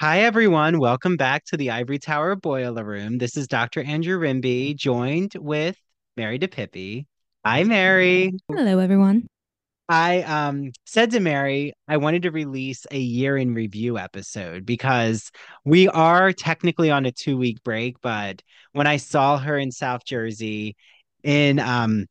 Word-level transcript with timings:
Hi, 0.00 0.20
everyone. 0.20 0.78
Welcome 0.78 1.18
back 1.18 1.44
to 1.48 1.58
the 1.58 1.72
Ivory 1.72 1.98
Tower 1.98 2.34
Boiler 2.34 2.84
Room. 2.84 3.18
This 3.18 3.36
is 3.36 3.46
Dr. 3.46 3.82
Andrew 3.82 4.18
Rimby, 4.18 4.74
joined 4.74 5.34
with 5.34 5.76
Mary 6.16 6.38
DiPipi. 6.38 7.04
Hi, 7.44 7.64
Mary. 7.64 8.32
Hello, 8.48 8.78
everyone. 8.78 9.26
I 9.90 10.22
um, 10.22 10.72
said 10.86 11.10
to 11.10 11.20
Mary, 11.20 11.74
I 11.86 11.98
wanted 11.98 12.22
to 12.22 12.30
release 12.30 12.86
a 12.90 12.98
year 12.98 13.36
in 13.36 13.52
review 13.52 13.98
episode 13.98 14.64
because 14.64 15.30
we 15.66 15.86
are 15.88 16.32
technically 16.32 16.90
on 16.90 17.04
a 17.04 17.12
two 17.12 17.36
week 17.36 17.62
break. 17.62 18.00
But 18.00 18.40
when 18.72 18.86
I 18.86 18.96
saw 18.96 19.36
her 19.36 19.58
in 19.58 19.70
South 19.70 20.06
Jersey 20.06 20.76
in 21.22 21.58
um, 21.58 22.06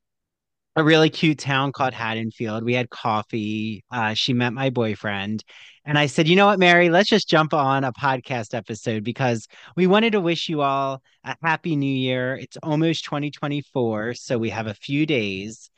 a 0.75 0.83
really 0.83 1.09
cute 1.09 1.39
town 1.39 1.71
called 1.71 1.93
Haddonfield. 1.93 2.63
We 2.63 2.73
had 2.73 2.89
coffee. 2.89 3.83
Uh, 3.91 4.13
she 4.13 4.33
met 4.33 4.53
my 4.53 4.69
boyfriend. 4.69 5.43
And 5.89 5.97
I 5.97 6.05
said, 6.05 6.27
you 6.27 6.35
know 6.35 6.45
what, 6.45 6.59
Mary, 6.59 6.91
let's 6.91 7.09
just 7.09 7.27
jump 7.27 7.51
on 7.51 7.83
a 7.83 7.91
podcast 7.91 8.53
episode 8.53 9.03
because 9.03 9.47
we 9.75 9.87
wanted 9.87 10.11
to 10.11 10.21
wish 10.21 10.47
you 10.47 10.61
all 10.61 11.01
a 11.23 11.35
happy 11.41 11.75
new 11.75 11.91
year. 11.91 12.35
It's 12.35 12.57
almost 12.61 13.05
2024. 13.05 14.13
So 14.13 14.37
we 14.37 14.51
have 14.51 14.67
a 14.67 14.75
few 14.75 15.07
days. 15.07 15.71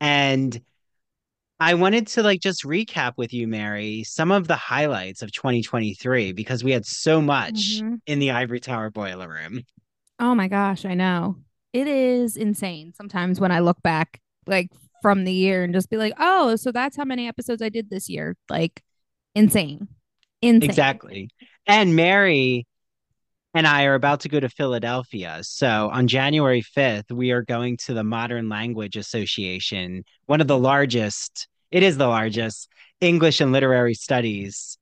And 0.00 0.58
I 1.60 1.74
wanted 1.74 2.06
to 2.08 2.22
like 2.22 2.40
just 2.40 2.64
recap 2.64 3.12
with 3.18 3.34
you, 3.34 3.46
Mary, 3.46 4.04
some 4.04 4.30
of 4.30 4.48
the 4.48 4.56
highlights 4.56 5.20
of 5.20 5.32
2023 5.32 6.32
because 6.32 6.64
we 6.64 6.72
had 6.72 6.86
so 6.86 7.20
much 7.20 7.82
hmm 7.82 7.96
in 8.06 8.20
the 8.20 8.30
Ivory 8.30 8.60
Tower 8.60 8.88
boiler 8.90 9.28
room. 9.28 9.64
Oh 10.18 10.34
my 10.34 10.48
gosh, 10.48 10.84
I 10.84 10.94
know. 10.94 11.36
It 11.72 11.86
is 11.86 12.36
insane 12.36 12.92
sometimes 12.94 13.38
when 13.40 13.52
I 13.52 13.60
look 13.60 13.82
back 13.82 14.20
like 14.46 14.70
from 15.02 15.24
the 15.24 15.32
year 15.32 15.62
and 15.62 15.74
just 15.74 15.90
be 15.90 15.96
like, 15.96 16.14
"Oh, 16.18 16.56
so 16.56 16.72
that's 16.72 16.96
how 16.96 17.04
many 17.04 17.28
episodes 17.28 17.62
I 17.62 17.68
did 17.68 17.90
this 17.90 18.08
year." 18.08 18.36
Like 18.48 18.82
insane. 19.38 19.88
Insane. 20.42 20.68
Exactly. 20.68 21.30
And 21.66 21.96
Mary 21.96 22.66
and 23.54 23.66
I 23.66 23.84
are 23.84 23.94
about 23.94 24.20
to 24.20 24.28
go 24.28 24.38
to 24.38 24.48
Philadelphia. 24.48 25.38
So 25.42 25.90
on 25.92 26.06
January 26.06 26.62
5th, 26.62 27.10
we 27.10 27.30
are 27.30 27.42
going 27.42 27.76
to 27.86 27.94
the 27.94 28.04
Modern 28.04 28.48
Language 28.48 28.96
Association, 28.96 30.04
one 30.26 30.40
of 30.40 30.46
the 30.46 30.58
largest, 30.58 31.48
it 31.70 31.82
is 31.82 31.96
the 31.96 32.06
largest 32.06 32.68
English 33.00 33.40
and 33.40 33.52
literary 33.52 33.94
studies 33.94 34.78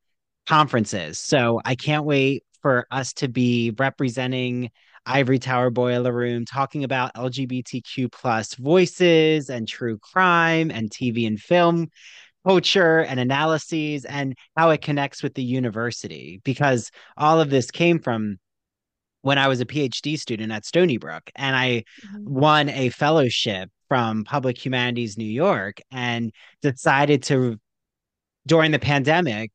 conferences. 0.46 1.18
So 1.18 1.60
I 1.64 1.74
can't 1.74 2.04
wait 2.04 2.44
for 2.60 2.86
us 2.90 3.12
to 3.14 3.28
be 3.28 3.72
representing 3.78 4.70
Ivory 5.06 5.38
Tower 5.38 5.70
Boiler 5.70 6.12
Room, 6.12 6.44
talking 6.44 6.82
about 6.82 7.14
LGBTQ 7.14 8.10
plus 8.10 8.54
voices 8.54 9.50
and 9.50 9.68
true 9.68 9.98
crime 9.98 10.70
and 10.72 10.90
TV 10.90 11.28
and 11.28 11.40
film 11.40 11.88
culture 12.46 13.00
and 13.00 13.18
analyses 13.18 14.04
and 14.04 14.36
how 14.56 14.70
it 14.70 14.80
connects 14.80 15.22
with 15.22 15.34
the 15.34 15.42
university 15.42 16.40
because 16.44 16.90
all 17.16 17.40
of 17.40 17.50
this 17.50 17.70
came 17.70 17.98
from 17.98 18.38
when 19.22 19.38
I 19.38 19.48
was 19.48 19.60
a 19.60 19.66
PhD 19.66 20.16
student 20.18 20.52
at 20.52 20.64
Stony 20.64 20.98
Brook 20.98 21.30
and 21.34 21.56
I 21.56 21.82
Mhm. 22.04 22.24
won 22.24 22.68
a 22.68 22.90
fellowship 22.90 23.70
from 23.88 24.24
Public 24.24 24.64
Humanities 24.64 25.18
New 25.18 25.24
York 25.24 25.80
and 25.90 26.32
decided 26.62 27.24
to, 27.24 27.58
during 28.46 28.70
the 28.70 28.78
pandemic, 28.78 29.50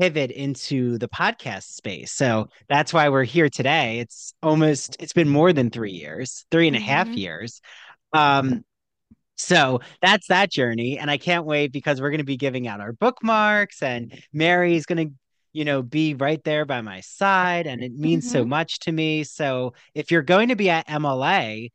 pivot 0.00 0.30
into 0.32 0.98
the 0.98 1.08
podcast 1.08 1.64
space. 1.64 2.12
So 2.12 2.48
that's 2.68 2.92
why 2.92 3.08
we're 3.10 3.24
here 3.24 3.48
today. 3.48 4.00
It's 4.00 4.34
almost, 4.42 4.96
it's 4.98 5.12
been 5.12 5.28
more 5.28 5.52
than 5.52 5.70
three 5.70 5.92
years, 5.92 6.44
three 6.50 6.66
and 6.66 6.76
a 6.76 6.80
half 6.80 7.08
years. 7.16 7.60
Um, 8.12 8.64
so 9.36 9.80
that's 10.00 10.28
that 10.28 10.50
journey. 10.50 10.98
And 10.98 11.10
I 11.10 11.16
can't 11.18 11.44
wait 11.44 11.72
because 11.72 12.00
we're 12.00 12.10
going 12.10 12.18
to 12.18 12.24
be 12.24 12.36
giving 12.36 12.68
out 12.68 12.80
our 12.80 12.92
bookmarks 12.92 13.82
and 13.82 14.12
Mary's 14.32 14.86
going 14.86 15.08
to, 15.08 15.14
you 15.52 15.64
know, 15.64 15.82
be 15.82 16.14
right 16.14 16.42
there 16.44 16.64
by 16.64 16.80
my 16.80 17.00
side. 17.00 17.66
And 17.66 17.82
it 17.82 17.92
means 17.92 18.28
so 18.28 18.44
Mhm. 18.44 18.48
much 18.48 18.78
to 18.80 18.92
me. 18.92 19.24
So 19.24 19.74
if 19.94 20.10
you're 20.10 20.22
going 20.22 20.48
to 20.50 20.56
be 20.56 20.70
at 20.70 20.88
MLA, 20.88 21.70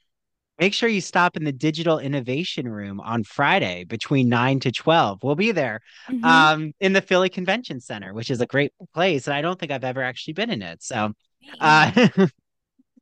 make 0.59 0.73
sure 0.73 0.89
you 0.89 1.01
stop 1.01 1.35
in 1.37 1.43
the 1.43 1.51
Digital 1.51 1.99
Innovation 1.99 2.67
Room 2.67 2.99
on 2.99 3.23
Friday 3.23 3.83
between 3.83 4.29
9 4.29 4.59
to 4.61 4.71
12. 4.71 5.21
We'll 5.23 5.35
be 5.35 5.51
there 5.51 5.81
Mhm. 6.09 6.23
um, 6.25 6.71
in 6.79 6.93
the 6.93 7.01
Philly 7.01 7.29
Convention 7.29 7.79
Center, 7.81 8.13
which 8.13 8.31
is 8.31 8.41
a 8.41 8.45
great 8.47 8.71
place. 8.93 9.27
And 9.27 9.35
I 9.35 9.41
don't 9.41 9.59
think 9.59 9.71
I've 9.71 9.83
ever 9.83 10.01
actually 10.01 10.33
been 10.33 10.49
in 10.51 10.61
it. 10.61 10.81
So 10.83 11.13
uh. 11.59 11.91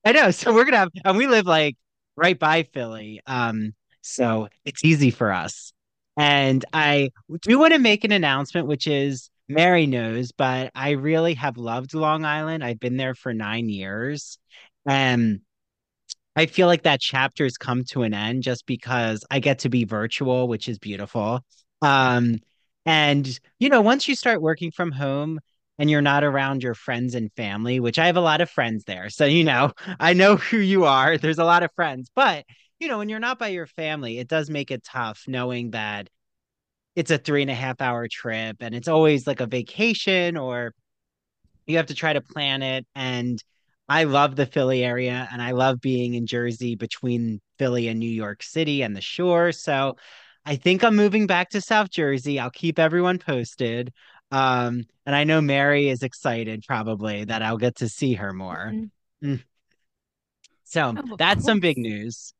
I 0.05 0.11
know. 0.11 0.31
So 0.31 0.53
we're 0.53 0.65
gonna 0.65 0.77
have, 0.77 0.89
and 1.03 1.17
we 1.17 1.27
live 1.27 1.45
like 1.45 1.75
right 2.15 2.37
by 2.37 2.63
Philly. 2.63 3.21
Um, 3.25 3.73
so 4.05 4.47
it's 4.63 4.83
easy 4.83 5.11
for 5.11 5.31
us. 5.31 5.73
And 6.17 6.63
I 6.71 7.09
do 7.41 7.59
want 7.59 7.73
to 7.73 7.79
make 7.79 8.03
an 8.03 8.11
announcement, 8.11 8.67
which 8.67 8.87
is 8.87 9.29
Mary 9.49 9.85
knows, 9.85 10.31
but 10.31 10.71
I 10.73 10.91
really 10.91 11.33
have 11.35 11.57
loved 11.57 11.93
Long 11.93 12.23
Island. 12.23 12.63
I've 12.63 12.79
been 12.79 12.97
there 12.97 13.15
for 13.15 13.33
nine 13.33 13.69
years. 13.69 14.37
And 14.87 15.41
I 16.35 16.45
feel 16.45 16.67
like 16.67 16.83
that 16.83 17.01
chapter's 17.01 17.57
come 17.57 17.83
to 17.85 18.03
an 18.03 18.13
end 18.13 18.43
just 18.43 18.65
because 18.65 19.23
I 19.29 19.39
get 19.39 19.59
to 19.59 19.69
be 19.69 19.85
virtual, 19.85 20.47
which 20.47 20.67
is 20.67 20.79
beautiful. 20.79 21.41
Um, 21.81 22.39
and 22.85 23.39
you 23.59 23.69
know, 23.69 23.81
once 23.81 24.07
you 24.07 24.15
start 24.15 24.41
working 24.41 24.71
from 24.71 24.91
home 24.91 25.39
and 25.77 25.89
you're 25.89 26.01
not 26.01 26.23
around 26.23 26.63
your 26.63 26.73
friends 26.73 27.15
and 27.15 27.31
family, 27.33 27.79
which 27.79 27.99
I 27.99 28.05
have 28.07 28.17
a 28.17 28.21
lot 28.21 28.41
of 28.41 28.49
friends 28.49 28.83
there. 28.85 29.09
So, 29.09 29.25
you 29.25 29.43
know, 29.43 29.71
I 29.99 30.13
know 30.13 30.37
who 30.37 30.57
you 30.57 30.85
are. 30.85 31.17
There's 31.17 31.39
a 31.39 31.43
lot 31.43 31.63
of 31.63 31.71
friends, 31.75 32.09
but 32.15 32.45
you 32.79 32.87
know, 32.87 32.97
when 32.97 33.09
you're 33.09 33.19
not 33.19 33.39
by 33.39 33.49
your 33.49 33.67
family, 33.67 34.19
it 34.19 34.27
does 34.27 34.49
make 34.49 34.71
it 34.71 34.83
tough 34.83 35.23
knowing 35.27 35.71
that 35.71 36.09
it's 36.95 37.11
a 37.11 37.17
three 37.17 37.41
and 37.41 37.51
a 37.51 37.55
half 37.55 37.81
hour 37.81 38.07
trip 38.09 38.57
and 38.61 38.75
it's 38.75 38.87
always 38.87 39.27
like 39.27 39.41
a 39.41 39.47
vacation 39.47 40.37
or 40.37 40.73
you 41.65 41.77
have 41.77 41.87
to 41.87 41.95
try 41.95 42.13
to 42.13 42.21
plan 42.21 42.61
it. 42.61 42.85
And 42.95 43.43
I 43.89 44.05
love 44.05 44.35
the 44.35 44.45
Philly 44.45 44.83
area 44.83 45.27
and 45.31 45.41
I 45.41 45.51
love 45.51 45.81
being 45.81 46.13
in 46.13 46.27
Jersey 46.27 46.75
between 46.75 47.41
Philly 47.57 47.87
and 47.87 47.99
New 47.99 48.09
York 48.09 48.43
City 48.43 48.81
and 48.81 48.95
the 48.95 49.01
shore. 49.01 49.51
So 49.51 49.95
I 50.45 50.55
think 50.55 50.83
I'm 50.83 50.95
moving 50.95 51.27
back 51.27 51.49
to 51.51 51.61
South 51.61 51.89
Jersey. 51.89 52.39
I'll 52.39 52.51
keep 52.51 52.79
everyone 52.79 53.19
posted. 53.19 53.91
Um, 54.31 54.85
and 55.05 55.15
I 55.15 55.23
know 55.23 55.41
Mary 55.41 55.89
is 55.89 56.03
excited 56.03 56.63
probably 56.67 57.25
that 57.25 57.41
I'll 57.41 57.57
get 57.57 57.77
to 57.77 57.89
see 57.89 58.13
her 58.13 58.33
more. 58.33 58.73
Mhm. 58.73 58.89
Mm. 59.23 59.43
So 60.65 60.95
Oh, 60.97 61.15
that's 61.17 61.45
some 61.45 61.59
big 61.59 61.77
news. 61.77 62.34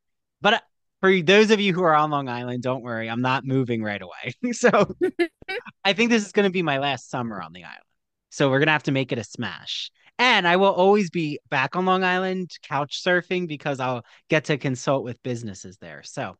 But 0.46 0.54
uh, 0.54 0.60
for 1.02 1.22
those 1.24 1.50
of 1.50 1.60
you 1.60 1.74
who 1.74 1.82
are 1.82 1.96
on 1.96 2.12
Long 2.12 2.30
Island, 2.30 2.62
don't 2.62 2.84
worry, 2.84 3.10
I'm 3.10 3.22
not 3.24 3.46
moving 3.46 3.82
right 3.82 4.00
away. 4.00 4.36
So 4.54 4.96
I 5.84 5.94
think 5.94 6.12
this 6.12 6.24
is 6.24 6.34
going 6.34 6.44
to 6.44 6.52
be 6.52 6.62
my 6.62 6.78
last 6.78 7.10
summer 7.10 7.42
on 7.42 7.52
the 7.52 7.64
island. 7.64 7.82
So 8.30 8.52
we're 8.52 8.60
going 8.60 8.68
to 8.68 8.74
have 8.74 8.84
to 8.84 8.92
make 8.92 9.12
it 9.12 9.18
a 9.18 9.24
smash. 9.24 9.90
And 10.20 10.48
I 10.48 10.58
will 10.58 10.72
always 10.72 11.10
be 11.10 11.40
back 11.50 11.76
on 11.76 11.88
Long 11.88 12.04
Island 12.04 12.52
couch 12.62 13.02
surfing 13.04 13.48
because 13.48 13.80
I'll 13.80 14.06
get 14.30 14.46
to 14.46 14.60
consult 14.60 15.04
with 15.04 15.24
businesses 15.24 15.78
there. 15.82 16.04
So, 16.04 16.36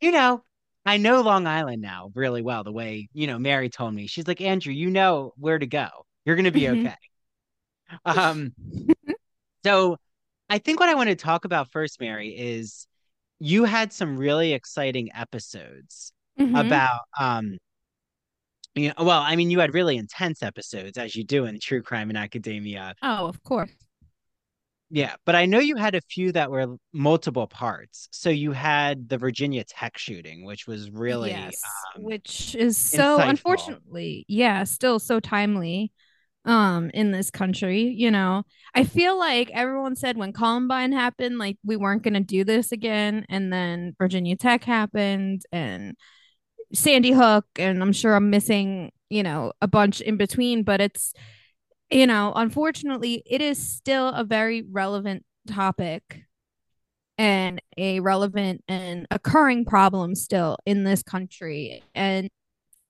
you 0.00 0.10
know, 0.10 0.42
I 0.86 0.96
know 0.96 1.20
Long 1.20 1.46
Island 1.46 1.82
now 1.82 2.12
really 2.14 2.40
well, 2.40 2.64
the 2.64 2.72
way, 2.72 3.10
you 3.12 3.26
know, 3.26 3.38
Mary 3.38 3.68
told 3.68 3.92
me. 3.92 4.06
She's 4.06 4.26
like, 4.26 4.40
Andrew, 4.40 4.72
you 4.72 4.88
know 4.88 5.34
where 5.36 5.58
to 5.58 5.66
go. 5.66 5.88
You're 6.24 6.36
going 6.36 6.46
to 6.46 6.50
be 6.50 6.62
Mhm. 6.62 6.86
okay. 6.86 6.96
Um, 8.06 8.54
so 9.66 9.98
I 10.48 10.56
think 10.56 10.80
what 10.80 10.88
I 10.88 10.94
want 10.94 11.10
to 11.10 11.14
talk 11.16 11.44
about 11.44 11.70
first, 11.70 12.00
Mary, 12.00 12.30
is 12.30 12.86
you 13.38 13.64
had 13.64 13.92
some 13.92 14.16
really 14.16 14.52
exciting 14.52 15.10
episodes 15.14 16.12
Mhm. 16.38 16.58
about 16.60 17.00
um 17.18 17.58
you 18.74 18.88
know, 18.88 19.04
well, 19.04 19.20
I 19.20 19.36
mean, 19.36 19.50
you 19.50 19.60
had 19.60 19.72
really 19.72 19.96
intense 19.96 20.42
episodes 20.42 20.98
as 20.98 21.14
you 21.14 21.24
do 21.24 21.44
in 21.44 21.60
True 21.60 21.82
Crime 21.82 22.10
in 22.10 22.16
Academia. 22.16 22.94
Oh, 23.02 23.26
of 23.26 23.42
course. 23.44 23.70
Yeah, 24.90 25.14
but 25.24 25.34
I 25.34 25.46
know 25.46 25.58
you 25.58 25.76
had 25.76 25.94
a 25.94 26.00
few 26.00 26.30
that 26.32 26.50
were 26.50 26.76
multiple 26.92 27.46
parts. 27.46 28.08
So 28.12 28.30
you 28.30 28.52
had 28.52 29.08
the 29.08 29.18
Virginia 29.18 29.64
Tech 29.64 29.98
shooting, 29.98 30.44
which 30.44 30.66
was 30.66 30.90
really 30.90 31.30
Yes, 31.30 31.62
um, 31.96 32.02
which 32.04 32.54
is 32.54 32.76
so 32.76 33.16
insightful. 33.16 33.28
unfortunately, 33.28 34.24
yeah, 34.28 34.64
still 34.64 34.98
so 34.98 35.20
timely 35.20 35.92
um 36.44 36.90
in 36.94 37.10
this 37.10 37.30
country, 37.30 37.82
you 37.82 38.10
know. 38.10 38.44
I 38.74 38.84
feel 38.84 39.18
like 39.18 39.50
everyone 39.52 39.96
said 39.96 40.16
when 40.16 40.32
Columbine 40.32 40.92
happened 40.92 41.38
like 41.38 41.58
we 41.64 41.76
weren't 41.76 42.02
going 42.02 42.14
to 42.14 42.20
do 42.20 42.44
this 42.44 42.72
again 42.72 43.24
and 43.28 43.52
then 43.52 43.94
Virginia 43.98 44.36
Tech 44.36 44.64
happened 44.64 45.42
and 45.52 45.96
Sandy 46.72 47.12
Hook 47.12 47.46
and 47.56 47.82
I'm 47.82 47.92
sure 47.92 48.14
I'm 48.14 48.30
missing, 48.30 48.92
you 49.10 49.22
know, 49.22 49.52
a 49.62 49.68
bunch 49.68 50.00
in 50.00 50.16
between, 50.16 50.64
but 50.64 50.80
it's 50.80 51.14
you 51.90 52.06
know, 52.06 52.32
unfortunately, 52.34 53.22
it 53.26 53.40
is 53.40 53.58
still 53.58 54.08
a 54.08 54.24
very 54.24 54.64
relevant 54.70 55.24
topic 55.46 56.24
and 57.18 57.60
a 57.76 58.00
relevant 58.00 58.64
and 58.66 59.06
occurring 59.10 59.64
problem 59.64 60.14
still 60.14 60.56
in 60.66 60.84
this 60.84 61.02
country. 61.02 61.82
And 61.94 62.30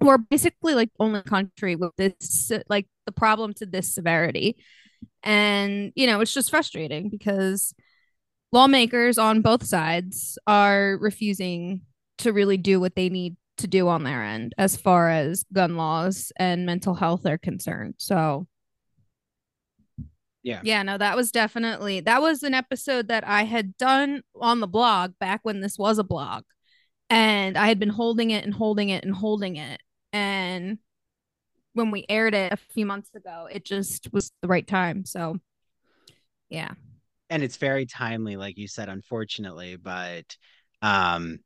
we're 0.01 0.19
basically 0.19 0.75
like 0.75 0.91
the 0.97 1.05
only 1.05 1.23
country 1.23 1.77
with 1.77 1.93
this, 1.97 2.51
like 2.69 2.87
the 3.07 3.13
problem 3.13 3.55
to 3.55 3.67
this 3.67 3.95
severity. 3.95 4.57
And, 5.23 5.93
you 5.95 6.07
know, 6.07 6.21
it's 6.21 6.35
just 6.35 6.51
frustrating 6.51 7.11
because 7.11 7.75
lawmakers 8.53 9.19
on 9.19 9.43
both 9.43 9.65
sides 9.65 10.39
are 10.47 10.97
refusing 11.01 11.83
to 12.19 12.33
really 12.33 12.57
do 12.57 12.81
what 12.81 12.95
they 12.95 13.09
need 13.09 13.37
to 13.59 13.67
do 13.67 13.89
on 13.89 14.03
their 14.03 14.23
end 14.23 14.55
as 14.59 14.77
far 14.77 15.09
as 15.11 15.45
gun 15.53 15.77
laws 15.77 16.33
and 16.37 16.67
mental 16.67 16.95
health 16.95 17.27
are 17.27 17.39
concerned. 17.39 17.95
So, 17.99 18.47
Yeah. 20.43 20.61
Yeah, 20.63 20.83
no, 20.83 20.99
that 20.99 21.17
was 21.17 21.31
definitely 21.31 22.01
that 22.01 22.21
was 22.21 22.43
an 22.43 22.53
episode 22.53 23.09
that 23.09 23.27
I 23.27 23.45
had 23.45 23.77
done 23.79 24.23
on 24.39 24.61
the 24.61 24.67
blog 24.67 25.13
back 25.19 25.41
when 25.43 25.61
this 25.61 25.79
was 25.79 25.99
a 25.99 26.05
blog. 26.05 26.45
And 27.09 27.57
I 27.57 27.67
had 27.69 27.79
been 27.79 27.89
holding 27.91 28.31
it 28.31 28.45
and 28.45 28.53
holding 28.53 28.91
it 28.91 29.05
and 29.05 29.15
holding 29.15 29.57
it. 29.57 29.81
And 30.13 30.79
when 31.75 31.91
we 31.91 32.07
aired 32.09 32.35
it 32.35 32.53
a 32.53 32.57
few 32.57 32.87
months 32.87 33.15
ago, 33.15 33.49
it 33.51 33.65
just 33.65 34.13
was 34.13 34.31
the 34.43 34.49
right 34.49 34.67
time. 34.67 35.05
So 35.05 35.39
yeah. 36.49 36.73
And 37.31 37.43
it's 37.43 37.57
very 37.57 37.87
timely, 37.87 38.37
like 38.37 38.57
you 38.59 38.69
said, 38.69 38.89
unfortunately, 38.89 39.77
but 39.77 40.25
um 40.83 41.39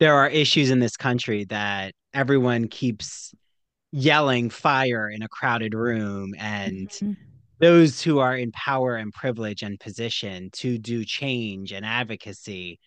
there 0.00 0.14
are 0.14 0.28
issues 0.28 0.70
in 0.70 0.80
this 0.80 0.96
country 0.96 1.44
that 1.44 1.94
everyone 2.12 2.68
keeps 2.68 3.32
yelling 3.92 4.50
fire 4.50 5.08
in 5.08 5.22
a 5.22 5.28
crowded 5.28 5.72
room 5.72 6.34
and 6.36 6.88
mm-hmm 6.88 7.12
those 7.60 8.02
who 8.02 8.18
are 8.18 8.36
in 8.36 8.52
power 8.52 8.96
and 8.96 9.12
privilege 9.12 9.62
and 9.62 9.78
position 9.78 10.50
to 10.52 10.78
do 10.78 11.04
change 11.04 11.72
and 11.72 11.86
advocacy 11.86 12.78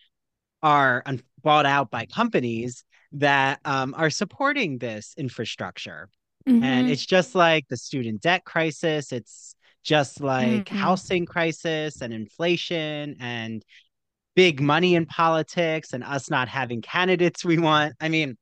are 0.62 1.04
bought 1.44 1.66
out 1.66 1.90
by 1.90 2.06
companies 2.06 2.84
that 3.14 3.60
um, 3.64 3.94
are 3.98 4.10
supporting 4.10 4.78
this 4.78 5.14
infrastructure. 5.18 6.10
Mm-hmm. 6.48 6.64
And 6.64 6.90
it's 6.90 7.06
just 7.06 7.36
like 7.36 7.68
the 7.68 7.78
student 7.78 8.22
debt 8.22 8.46
crisis. 8.46 9.12
It's 9.12 9.56
just 9.84 10.22
like 10.22 10.66
mm-hmm. 10.66 10.78
housing 10.78 11.26
crisis 11.26 12.02
and 12.02 12.14
inflation 12.14 13.18
and 13.20 13.64
big 14.36 14.62
money 14.62 14.96
in 14.96 15.06
politics 15.06 15.94
and 15.94 16.04
us 16.04 16.30
not 16.30 16.48
having 16.48 16.82
candidates 16.82 17.44
we 17.44 17.58
want. 17.58 17.96
I 18.00 18.10
mean, 18.10 18.38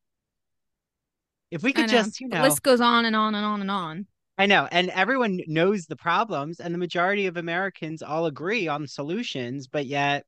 if 1.51 1.63
we 1.63 1.73
could 1.73 1.89
just, 1.89 2.19
you 2.19 2.27
know, 2.27 2.37
the 2.37 2.43
list 2.43 2.63
goes 2.63 2.81
on 2.81 3.05
and 3.05 3.15
on 3.15 3.33
and 3.33 3.45
on 3.45 3.61
and 3.61 3.71
on. 3.71 4.07
I 4.37 4.45
know. 4.45 4.67
And 4.69 4.89
everyone 4.89 5.39
knows 5.47 5.85
the 5.85 5.95
problems, 5.95 6.59
and 6.59 6.73
the 6.73 6.77
majority 6.77 7.27
of 7.27 7.37
Americans 7.37 8.01
all 8.01 8.25
agree 8.25 8.67
on 8.67 8.87
solutions, 8.87 9.67
but 9.67 9.85
yet 9.85 10.25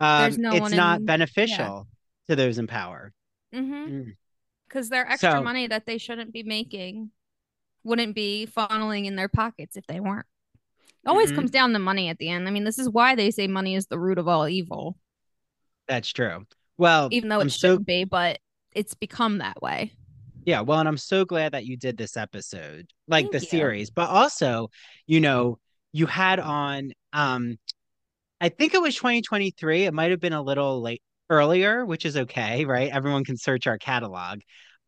um, 0.00 0.34
no 0.38 0.52
it's 0.52 0.72
not 0.72 1.00
in, 1.00 1.06
beneficial 1.06 1.86
yeah. 2.28 2.32
to 2.32 2.36
those 2.36 2.58
in 2.58 2.66
power. 2.66 3.12
Mm-hmm. 3.54 3.74
mm. 3.74 4.16
Their 4.88 5.08
extra 5.08 5.32
so, 5.32 5.42
money 5.42 5.66
that 5.66 5.86
they 5.86 5.98
shouldn't 5.98 6.32
be 6.32 6.42
making 6.42 7.10
wouldn't 7.84 8.14
be 8.14 8.48
funneling 8.54 9.06
in 9.06 9.16
their 9.16 9.28
pockets 9.28 9.76
if 9.76 9.86
they 9.86 10.00
weren't. 10.00 10.26
It 11.04 11.08
always 11.08 11.28
mm-hmm. 11.28 11.36
comes 11.36 11.50
down 11.50 11.72
to 11.72 11.78
money 11.78 12.08
at 12.08 12.18
the 12.18 12.30
end. 12.30 12.48
I 12.48 12.50
mean, 12.50 12.64
this 12.64 12.78
is 12.78 12.88
why 12.88 13.14
they 13.14 13.30
say 13.30 13.46
money 13.46 13.74
is 13.74 13.86
the 13.86 13.98
root 13.98 14.18
of 14.18 14.26
all 14.26 14.48
evil. 14.48 14.96
That's 15.86 16.10
true. 16.10 16.46
Well, 16.78 17.08
even 17.12 17.28
though 17.28 17.38
it 17.38 17.42
I'm 17.42 17.48
shouldn't 17.50 17.80
so... 17.80 17.84
be, 17.84 18.04
but 18.04 18.38
it's 18.72 18.94
become 18.94 19.38
that 19.38 19.60
way. 19.62 19.92
Yeah, 20.44 20.60
well, 20.60 20.78
and 20.78 20.88
I'm 20.88 20.98
so 20.98 21.24
glad 21.24 21.52
that 21.52 21.64
you 21.64 21.76
did 21.76 21.96
this 21.96 22.16
episode, 22.16 22.90
like 23.08 23.24
Thank 23.24 23.32
the 23.32 23.38
you. 23.40 23.46
series, 23.46 23.90
but 23.90 24.10
also, 24.10 24.70
you 25.06 25.20
know, 25.20 25.58
you 25.92 26.06
had 26.06 26.40
on 26.40 26.92
um 27.12 27.58
I 28.40 28.50
think 28.50 28.74
it 28.74 28.82
was 28.82 28.94
2023. 28.96 29.84
It 29.84 29.94
might 29.94 30.10
have 30.10 30.20
been 30.20 30.34
a 30.34 30.42
little 30.42 30.82
late 30.82 31.02
earlier, 31.30 31.84
which 31.84 32.04
is 32.04 32.16
okay, 32.16 32.64
right? 32.64 32.90
Everyone 32.90 33.24
can 33.24 33.36
search 33.36 33.66
our 33.66 33.78
catalog. 33.78 34.40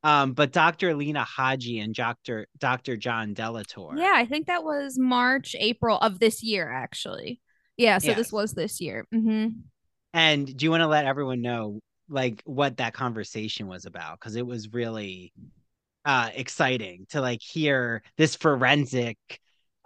Um, 0.03 0.35
but 0.35 0.53
Dr. 0.53 0.95
Lena 0.95 1.25
Haji 1.25 1.81
and 1.81 1.95
Dr. 1.95 2.47
Dr. 2.59 2.97
John 2.97 3.35
Delator. 3.35 3.99
Yeah, 3.99 4.13
I 4.15 4.25
think 4.25 4.47
that 4.47 4.63
was 4.63 4.99
March, 4.99 5.57
April 5.59 5.99
of 5.99 6.21
this 6.21 6.43
year, 6.43 6.71
actually. 6.71 7.41
Yeah, 7.77 7.99
so 7.99 8.09
yes. 8.09 8.17
this 8.17 8.33
was 8.33 8.53
this 8.53 8.81
year. 8.81 9.05
Mm-hmm. 9.13 9.49
And 10.15 10.57
do 10.57 10.65
you 10.65 10.71
want 10.71 10.83
to 10.83 10.87
let 10.87 11.07
everyone 11.07 11.43
know 11.43 11.81
like 12.09 12.43
what 12.45 12.77
that 12.77 12.95
conversation 12.95 13.67
was 13.67 13.85
about 13.85 14.19
because 14.19 14.37
it 14.37 14.47
was 14.47 14.73
really 14.73 15.33
uh 16.05 16.31
exciting 16.35 17.05
to 17.11 17.21
like 17.21 17.41
hear 17.43 18.03
this 18.17 18.37
forensic 18.37 19.19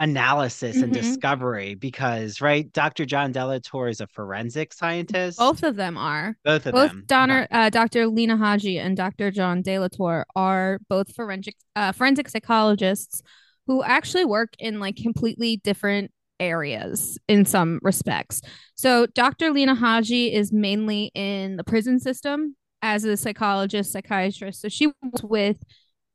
analysis 0.00 0.76
mm-hmm. 0.76 0.84
and 0.84 0.92
discovery 0.92 1.74
because 1.74 2.40
right 2.40 2.72
dr 2.72 3.04
john 3.04 3.32
delator 3.32 3.88
is 3.88 4.00
a 4.00 4.06
forensic 4.08 4.72
scientist 4.72 5.38
both 5.38 5.62
of 5.62 5.76
them 5.76 5.96
are 5.96 6.36
both 6.44 6.66
of 6.66 6.72
both 6.72 6.90
them 6.90 7.04
Donner, 7.06 7.46
uh, 7.50 7.70
dr 7.70 8.06
lena 8.06 8.36
haji 8.36 8.78
and 8.78 8.96
dr 8.96 9.30
john 9.30 9.62
delator 9.62 10.24
are 10.34 10.78
both 10.88 11.14
forensic 11.14 11.54
uh, 11.76 11.92
forensic 11.92 12.28
psychologists 12.28 13.22
who 13.66 13.82
actually 13.84 14.24
work 14.24 14.54
in 14.58 14.80
like 14.80 14.96
completely 14.96 15.58
different 15.58 16.10
areas 16.40 17.18
in 17.28 17.44
some 17.44 17.78
respects. 17.82 18.40
So, 18.74 19.06
Dr. 19.06 19.52
Lena 19.52 19.74
Haji 19.74 20.32
is 20.32 20.52
mainly 20.52 21.12
in 21.14 21.56
the 21.56 21.62
prison 21.62 22.00
system 22.00 22.56
as 22.82 23.04
a 23.04 23.16
psychologist, 23.16 23.92
psychiatrist. 23.92 24.62
So, 24.62 24.68
she 24.68 24.86
works 24.86 25.22
with 25.22 25.58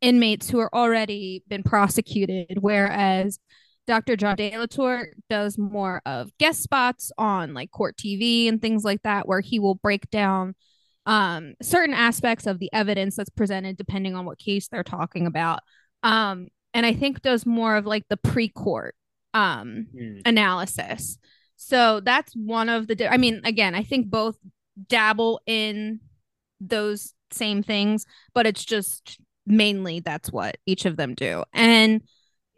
inmates 0.02 0.50
who 0.50 0.60
are 0.60 0.74
already 0.76 1.44
been 1.48 1.64
prosecuted, 1.64 2.58
whereas 2.60 3.40
Dr. 3.88 4.16
John 4.16 4.36
Delator 4.36 5.06
does 5.30 5.58
more 5.58 6.02
of 6.06 6.36
guest 6.40 6.64
spots 6.64 7.12
on 7.18 7.54
like 7.54 7.72
court 7.72 7.96
TV 7.98 8.48
and 8.48 8.62
things 8.62 8.84
like 8.84 9.04
that, 9.04 9.28
where 9.28 9.42
he 9.42 9.60
will 9.60 9.76
break 9.76 10.10
down 10.10 10.56
um, 11.06 11.54
certain 11.62 11.94
aspects 11.94 12.48
of 12.48 12.60
the 12.60 12.70
evidence 12.74 13.16
that's 13.16 13.30
presented 13.30 13.78
depending 13.78 14.16
on 14.16 14.26
what 14.26 14.40
case 14.40 14.68
they're 14.68 14.84
talking 14.84 15.28
about. 15.28 15.60
Um, 16.04 16.48
and 16.74 16.86
I 16.86 16.94
think 16.94 17.22
does 17.22 17.46
more 17.46 17.76
of 17.78 17.86
like 17.86 18.04
the 18.10 18.18
pre 18.18 18.50
court 18.50 18.96
um 19.34 19.88
mm. 19.96 20.22
analysis. 20.26 21.18
So 21.58 22.00
that's 22.00 22.34
one 22.36 22.70
of 22.70 22.88
the 22.88 23.12
I 23.12 23.18
mean 23.18 23.42
again, 23.44 23.76
I 23.76 23.84
think 23.84 24.10
both 24.10 24.38
dabble 24.88 25.42
in 25.46 26.00
those 26.60 27.14
same 27.32 27.64
things, 27.64 28.06
but 28.34 28.48
it's 28.48 28.66
just 28.66 29.20
mainly 29.46 30.00
that's 30.00 30.32
what 30.32 30.58
each 30.66 30.86
of 30.86 30.98
them 30.98 31.14
do. 31.14 31.44
And 31.54 32.02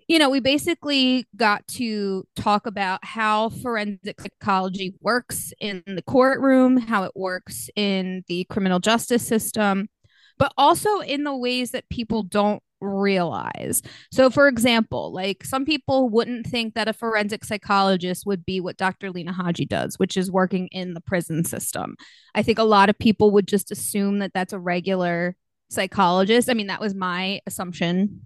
you 0.08 0.20
know, 0.20 0.30
we 0.30 0.40
basically 0.40 1.26
got 1.36 1.68
to 1.68 2.26
talk 2.36 2.66
about 2.66 3.04
how 3.04 3.50
forensic 3.50 4.22
psychology 4.22 4.96
works 5.02 5.54
in 5.60 5.84
the 5.86 6.02
courtroom, 6.02 6.78
how 6.78 7.04
it 7.04 7.12
works 7.16 7.70
in 7.76 8.24
the 8.28 8.46
criminal 8.46 8.80
justice 8.80 9.28
system, 9.28 9.90
but 10.38 10.54
also 10.58 11.00
in 11.00 11.24
the 11.24 11.36
ways 11.36 11.72
that 11.72 11.90
people 11.90 12.24
don't 12.24 12.64
realize. 12.80 13.82
So, 14.12 14.30
for 14.30 14.48
example, 14.48 15.12
like 15.12 15.44
some 15.44 15.66
people 15.66 16.10
wouldn't 16.10 16.48
think 16.48 16.76
that 16.76 16.88
a 16.88 16.94
forensic 16.94 17.44
psychologist 17.44 18.26
would 18.26 18.46
be 18.46 18.62
what 18.62 18.78
Dr. 18.78 19.12
Lena 19.12 19.34
Haji 19.34 19.66
does, 19.66 20.00
which 20.00 20.16
is 20.16 20.32
working 20.32 20.68
in 20.68 20.94
the 20.94 21.02
prison 21.02 21.44
system. 21.44 21.96
I 22.34 22.44
think 22.44 22.60
a 22.60 22.64
lot 22.64 22.90
of 22.90 22.98
people 22.98 23.32
would 23.32 23.48
just 23.48 23.72
assume 23.72 24.20
that 24.20 24.32
that's 24.34 24.54
a 24.54 24.60
regular 24.60 25.36
psychologist. 25.70 26.50
I 26.50 26.54
mean, 26.54 26.68
that 26.68 26.80
was 26.80 26.96
my 26.96 27.42
assumption 27.46 28.22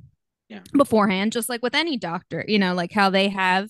yeah. 0.51 0.59
beforehand, 0.73 1.31
just 1.31 1.47
like 1.47 1.63
with 1.63 1.73
any 1.73 1.97
doctor, 1.97 2.43
you 2.47 2.59
know, 2.59 2.73
like 2.73 2.91
how 2.91 3.09
they 3.09 3.29
have 3.29 3.69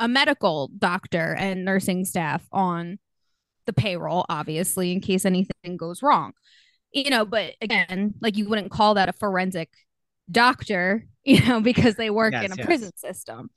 a 0.00 0.08
medical 0.08 0.70
doctor 0.78 1.34
and 1.38 1.64
nursing 1.64 2.04
staff 2.06 2.46
on 2.50 2.98
the 3.66 3.72
payroll, 3.72 4.24
obviously, 4.28 4.92
in 4.92 5.00
case 5.00 5.26
anything 5.26 5.76
goes 5.76 6.02
wrong. 6.02 6.32
You 6.92 7.10
know, 7.10 7.24
but 7.26 7.54
again, 7.60 8.14
like 8.20 8.36
you 8.36 8.48
wouldn't 8.48 8.70
call 8.70 8.94
that 8.94 9.10
a 9.10 9.12
forensic 9.12 9.68
doctor, 10.30 11.06
you 11.24 11.46
know, 11.46 11.60
because 11.60 11.96
they 11.96 12.10
work 12.10 12.32
yes, 12.32 12.46
in 12.46 12.52
a 12.52 12.56
yes. 12.56 12.66
prison 12.66 12.96
system. 12.96 13.50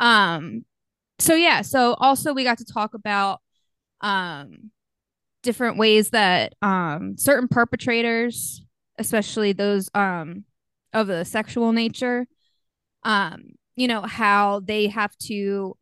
Um, 0.00 0.64
so 1.20 1.34
yeah, 1.34 1.62
so 1.62 1.94
also 1.94 2.34
we 2.34 2.44
got 2.44 2.58
to 2.58 2.64
talk 2.64 2.94
about 2.94 3.40
um 4.02 4.70
different 5.42 5.78
ways 5.78 6.10
that 6.10 6.54
um 6.60 7.16
certain 7.16 7.48
perpetrators, 7.48 8.62
especially 8.98 9.52
those 9.52 9.88
um 9.94 10.44
of 10.96 11.06
the 11.06 11.24
sexual 11.24 11.72
nature, 11.72 12.26
um, 13.04 13.52
you 13.76 13.88
know, 13.88 14.02
how 14.02 14.60
they 14.60 14.88
have 14.88 15.16
to 15.18 15.76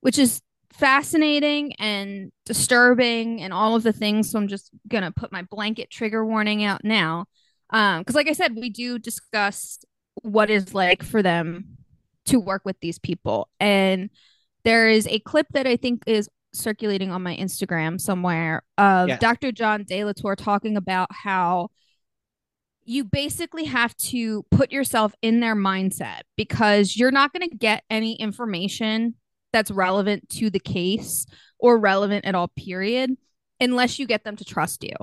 which 0.00 0.18
is 0.18 0.42
fascinating 0.70 1.72
and 1.74 2.30
disturbing 2.44 3.40
and 3.40 3.54
all 3.54 3.74
of 3.74 3.82
the 3.82 3.92
things. 3.92 4.30
So 4.30 4.38
I'm 4.38 4.48
just 4.48 4.70
gonna 4.88 5.12
put 5.12 5.32
my 5.32 5.42
blanket 5.42 5.90
trigger 5.90 6.24
warning 6.24 6.64
out 6.64 6.84
now 6.84 7.26
um 7.70 8.00
because 8.00 8.14
like 8.14 8.28
i 8.28 8.32
said 8.32 8.56
we 8.56 8.70
do 8.70 8.98
discuss 8.98 9.84
what 10.22 10.48
is 10.48 10.74
like 10.74 11.02
for 11.02 11.22
them 11.22 11.76
to 12.24 12.38
work 12.38 12.62
with 12.64 12.78
these 12.80 12.98
people 12.98 13.48
and 13.60 14.10
there 14.64 14.88
is 14.88 15.06
a 15.08 15.18
clip 15.20 15.46
that 15.50 15.66
i 15.66 15.76
think 15.76 16.02
is 16.06 16.28
circulating 16.52 17.10
on 17.10 17.22
my 17.22 17.36
instagram 17.36 18.00
somewhere 18.00 18.62
of 18.78 19.08
yes. 19.08 19.20
dr 19.20 19.52
john 19.52 19.84
delator 19.84 20.36
talking 20.36 20.76
about 20.76 21.08
how 21.10 21.68
you 22.84 23.04
basically 23.04 23.64
have 23.64 23.96
to 23.96 24.44
put 24.50 24.72
yourself 24.72 25.14
in 25.22 25.40
their 25.40 25.56
mindset 25.56 26.20
because 26.36 26.96
you're 26.96 27.10
not 27.10 27.32
going 27.32 27.48
to 27.48 27.56
get 27.56 27.84
any 27.90 28.14
information 28.14 29.14
that's 29.52 29.70
relevant 29.70 30.28
to 30.28 30.50
the 30.50 30.60
case 30.60 31.26
or 31.58 31.78
relevant 31.78 32.24
at 32.24 32.34
all 32.34 32.48
period 32.48 33.16
unless 33.60 33.98
you 33.98 34.06
get 34.06 34.24
them 34.24 34.36
to 34.36 34.44
trust 34.44 34.84
you 34.84 34.94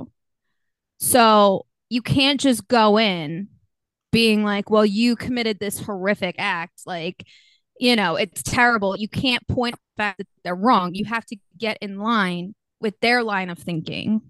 so 1.01 1.65
you 1.89 2.03
can't 2.03 2.39
just 2.39 2.67
go 2.67 2.99
in 2.99 3.47
being 4.11 4.43
like, 4.43 4.69
well, 4.69 4.85
you 4.85 5.15
committed 5.15 5.59
this 5.59 5.79
horrific 5.79 6.35
act. 6.37 6.83
Like, 6.85 7.25
you 7.79 7.95
know, 7.95 8.15
it's 8.15 8.43
terrible. 8.43 8.95
You 8.95 9.09
can't 9.09 9.45
point 9.47 9.73
out 9.73 9.79
the 9.97 10.03
fact 10.03 10.17
that 10.19 10.27
they're 10.43 10.55
wrong. 10.55 10.93
You 10.93 11.05
have 11.05 11.25
to 11.25 11.37
get 11.57 11.79
in 11.81 11.97
line 11.97 12.53
with 12.79 12.99
their 12.99 13.23
line 13.23 13.49
of 13.49 13.57
thinking 13.57 14.21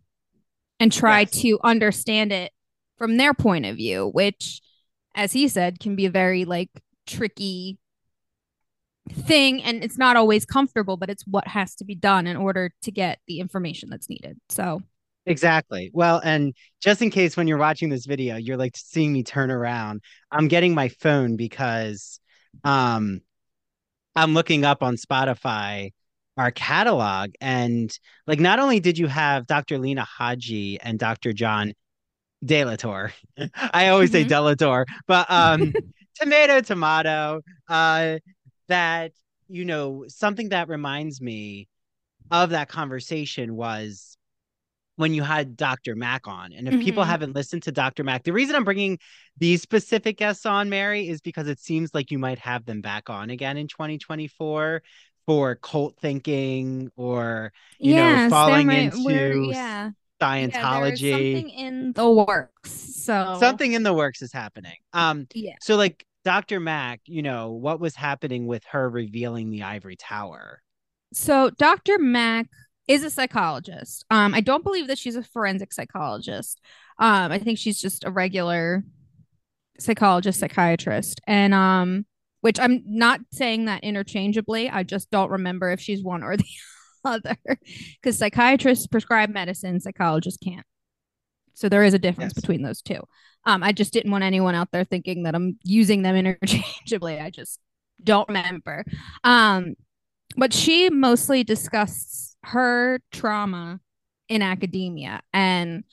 and 0.80 0.92
try 0.92 1.22
yes. 1.22 1.32
to 1.42 1.60
understand 1.64 2.32
it 2.32 2.52
from 3.02 3.18
their 3.18 3.34
point 3.34 3.66
of 3.66 3.78
view, 3.78 4.12
which, 4.14 4.62
as 5.16 5.34
he 5.34 5.48
said, 5.48 5.80
can 5.80 5.96
be 5.96 6.06
a 6.06 6.12
very 6.12 6.46
like 6.46 6.70
tricky 7.08 7.80
thing 9.12 9.64
and 9.64 9.84
it's 9.84 9.98
not 9.98 10.16
always 10.16 10.46
comfortable, 10.46 10.98
but 10.98 11.10
it's 11.10 11.26
what 11.26 11.48
has 11.48 11.74
to 11.74 11.84
be 11.84 11.96
done 11.96 12.28
in 12.28 12.38
order 12.38 12.72
to 12.84 12.92
get 12.92 13.18
the 13.28 13.40
information 13.40 13.90
that's 13.90 14.08
needed. 14.08 14.40
So 14.50 14.84
Exactly. 15.26 15.90
Well, 15.96 16.22
and 16.24 16.54
just 16.80 17.02
in 17.02 17.10
case 17.10 17.36
when 17.36 17.48
you're 17.48 17.58
watching 17.58 17.90
this 17.90 18.06
video, 18.06 18.36
you're 18.36 18.56
like 18.56 18.78
seeing 18.78 19.12
me 19.12 19.24
turn 19.24 19.50
around, 19.50 20.04
I'm 20.32 20.48
getting 20.48 20.76
my 20.76 20.90
phone 20.90 21.38
because 21.38 22.20
um 22.64 23.22
I'm 24.16 24.36
looking 24.36 24.64
up 24.64 24.84
on 24.84 24.96
Spotify 24.96 25.90
our 26.38 26.52
catalog 26.52 27.32
and 27.42 27.98
like 28.28 28.40
not 28.40 28.60
only 28.60 28.80
did 28.80 28.98
you 28.98 29.08
have 29.08 29.48
Dr. 29.48 29.80
Lena 29.80 30.04
Haji 30.04 30.80
and 30.82 31.00
Dr. 31.00 31.34
John 31.34 31.74
Delator. 32.46 33.12
I 33.74 33.90
always 33.90 34.12
say 34.12 34.26
Mhm. 34.26 34.30
Delator, 34.30 34.86
but 35.08 35.30
um 35.30 35.74
tomato 36.16 36.62
tomato 36.62 37.42
uh 37.68 38.18
that 38.68 39.12
you 39.48 39.66
know 39.66 40.06
something 40.08 40.50
that 40.50 40.68
reminds 40.70 41.22
me 41.22 41.68
of 42.32 42.52
that 42.52 42.70
conversation 42.70 43.56
was 43.56 44.18
when 44.96 45.14
you 45.14 45.24
had 45.24 45.58
Dr. 45.58 45.96
Mac 45.96 46.28
on. 46.28 46.54
And 46.54 46.68
if 46.68 46.80
people 46.80 47.04
Mhm. 47.04 47.08
haven't 47.08 47.36
listened 47.36 47.64
to 47.64 47.72
Dr. 47.72 48.04
Mac, 48.04 48.24
the 48.24 48.34
reason 48.34 48.56
I'm 48.56 48.64
bringing 48.64 49.00
these 49.38 49.62
specific 49.62 50.18
guests 50.18 50.46
on, 50.46 50.70
Mary, 50.70 51.08
is 51.08 51.22
because 51.22 51.48
it 51.48 51.60
seems 51.60 51.94
like 51.94 52.12
you 52.12 52.20
might 52.20 52.40
have 52.40 52.66
them 52.66 52.82
back 52.82 53.10
on 53.10 53.30
again 53.30 53.58
in 53.58 53.68
2024 53.68 54.84
for 55.26 55.56
cult 55.56 55.98
thinking 56.00 56.92
or, 56.96 57.52
you 57.80 57.96
know, 57.96 58.16
yeah, 58.16 58.30
falling 58.30 58.70
Sam, 58.70 59.08
into 59.10 59.52
yeah. 59.52 59.90
Yeah, 60.22 60.48
Scientology. 60.48 61.12
something 61.12 61.50
in 61.50 61.94
the 61.94 62.10
works. 62.10 62.72
So 62.72 63.38
Something 63.40 63.74
in 63.74 63.84
the 63.84 63.94
works 63.94 64.22
is 64.22 64.32
happening. 64.32 64.76
Um, 64.94 65.28
yeah. 65.34 65.56
so 65.62 65.76
like 65.76 66.06
Dr. 66.24 66.60
Mac, 66.60 67.02
you 67.06 67.24
know, 67.24 67.52
what 67.52 67.80
was 67.80 67.96
happening 67.96 68.46
with 68.46 68.64
her 68.66 68.90
revealing 68.90 69.50
the 69.50 69.64
ivory 69.64 69.96
tower? 69.96 70.62
So 71.14 71.50
Dr. 71.50 71.98
Mack 71.98 72.48
is 72.88 73.04
a 73.04 73.10
psychologist. 73.10 74.06
Um, 74.12 74.34
I 74.34 74.42
don't 74.42 74.64
believe 74.64 74.88
that 74.88 74.98
she's 74.98 75.16
a 75.16 75.24
forensic 75.24 75.74
psychologist. 75.74 76.60
Um, 77.00 77.32
I 77.32 77.40
think 77.40 77.58
she's 77.58 77.82
just 77.82 78.04
a 78.04 78.12
regular 78.12 78.84
psychologist, 79.80 80.40
psychiatrist. 80.40 81.22
And 81.26 81.54
um, 81.54 82.06
which 82.42 82.60
I'm 82.60 82.84
not 82.86 83.22
saying 83.32 83.66
that 83.66 83.84
interchangeably. 83.84 84.70
I 84.70 84.84
just 84.84 85.10
don't 85.12 85.32
remember 85.32 85.72
if 85.72 85.80
she's 85.80 86.04
one 86.04 86.24
or 86.24 86.38
the 86.38 86.46
other. 87.06 87.38
Because 88.02 88.18
psychiatrists 88.18 88.88
prescribe 88.88 89.30
medicine, 89.30 89.80
psychologists 89.80 90.40
can't. 90.44 90.66
So 91.54 91.70
there 91.70 91.84
is 91.84 91.94
a 91.94 92.00
difference 92.00 92.34
Yes. 92.36 92.42
between 92.42 92.62
those 92.62 92.82
two. 92.82 93.00
Um, 93.46 93.64
I 93.64 93.72
just 93.72 93.94
didn't 93.94 94.12
want 94.12 94.24
anyone 94.24 94.56
out 94.56 94.70
there 94.72 94.84
thinking 94.84 95.24
that 95.24 95.36
I'm 95.36 95.58
using 95.64 96.02
them 96.02 96.16
interchangeably. 96.16 97.20
I 97.20 97.30
just 97.30 97.60
don't 98.04 98.28
remember. 98.28 98.86
Um, 99.24 99.76
but 100.38 100.54
she 100.54 100.90
mostly 100.90 101.44
discussed 101.44 102.38
her 102.44 103.00
trauma 103.12 103.80
in 104.30 104.42
academia 104.42 105.22
and 105.34 105.84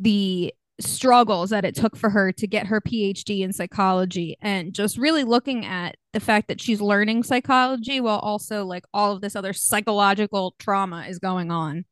the 0.00 0.52
struggles 0.78 1.50
that 1.50 1.64
it 1.64 1.74
took 1.74 1.96
for 1.96 2.10
her 2.10 2.32
to 2.32 2.46
get 2.46 2.66
her 2.66 2.80
PhD 2.80 3.40
in 3.40 3.52
psychology 3.52 4.36
and 4.42 4.74
just 4.74 4.98
really 4.98 5.24
looking 5.24 5.64
at 5.64 5.96
the 6.12 6.20
fact 6.20 6.48
that 6.48 6.60
she's 6.60 6.80
learning 6.80 7.22
psychology 7.22 8.00
while 8.00 8.18
also 8.18 8.64
like 8.64 8.84
all 8.92 9.12
of 9.12 9.20
this 9.22 9.36
other 9.36 9.52
psychological 9.52 10.54
trauma 10.58 11.06
is 11.08 11.18
going 11.18 11.50
on 11.50 11.84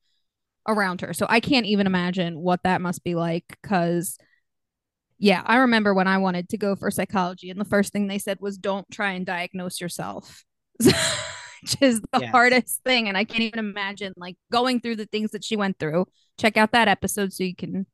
around 0.68 1.00
her. 1.00 1.12
So 1.14 1.26
I 1.28 1.40
can't 1.40 1.66
even 1.66 1.86
imagine 1.86 2.38
what 2.38 2.62
that 2.64 2.80
must 2.80 3.04
be 3.04 3.14
like 3.14 3.44
because 3.62 4.18
yeah, 5.18 5.42
I 5.46 5.56
remember 5.58 5.94
when 5.94 6.08
I 6.08 6.18
wanted 6.18 6.48
to 6.50 6.58
go 6.58 6.76
for 6.76 6.90
psychology 6.90 7.48
and 7.50 7.60
the 7.60 7.64
first 7.64 7.92
thing 7.92 8.06
they 8.08 8.18
said 8.18 8.38
was 8.40 8.58
don't 8.58 8.90
try 8.90 9.12
and 9.12 9.24
diagnose 9.24 9.80
yourself. 9.80 10.44
Which 10.82 11.76
is 11.80 12.02
the 12.12 12.20
Yes. 12.20 12.30
hardest 12.30 12.82
thing 12.84 13.08
and 13.08 13.16
I 13.16 13.24
can't 13.24 13.40
even 13.42 13.58
imagine 13.58 14.12
like 14.16 14.36
going 14.52 14.80
through 14.80 14.96
the 14.96 15.06
things 15.06 15.30
that 15.30 15.44
she 15.44 15.56
went 15.56 15.78
through. 15.78 16.06
Check 16.38 16.56
out 16.58 16.72
that 16.72 16.88
episode 16.88 17.32
so 17.32 17.44
you 17.44 17.54
can 17.54 17.86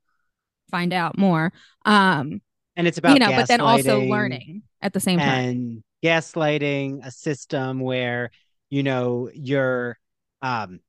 find 0.70 0.92
out 0.92 1.18
more. 1.18 1.52
Um, 1.84 2.40
And 2.76 2.86
it's 2.86 2.98
about 2.98 3.14
you 3.14 3.20
know, 3.20 3.32
but 3.32 3.48
then 3.48 3.60
also 3.60 4.00
learning 4.00 4.62
at 4.80 4.92
the 4.92 5.00
same 5.00 5.18
time. 5.18 5.50
and 5.50 5.82
gaslighting 6.02 7.04
a 7.04 7.10
system 7.10 7.80
where 7.80 8.30
you 8.70 8.82
know 8.82 9.30
you're 9.34 9.98
um 10.40 10.80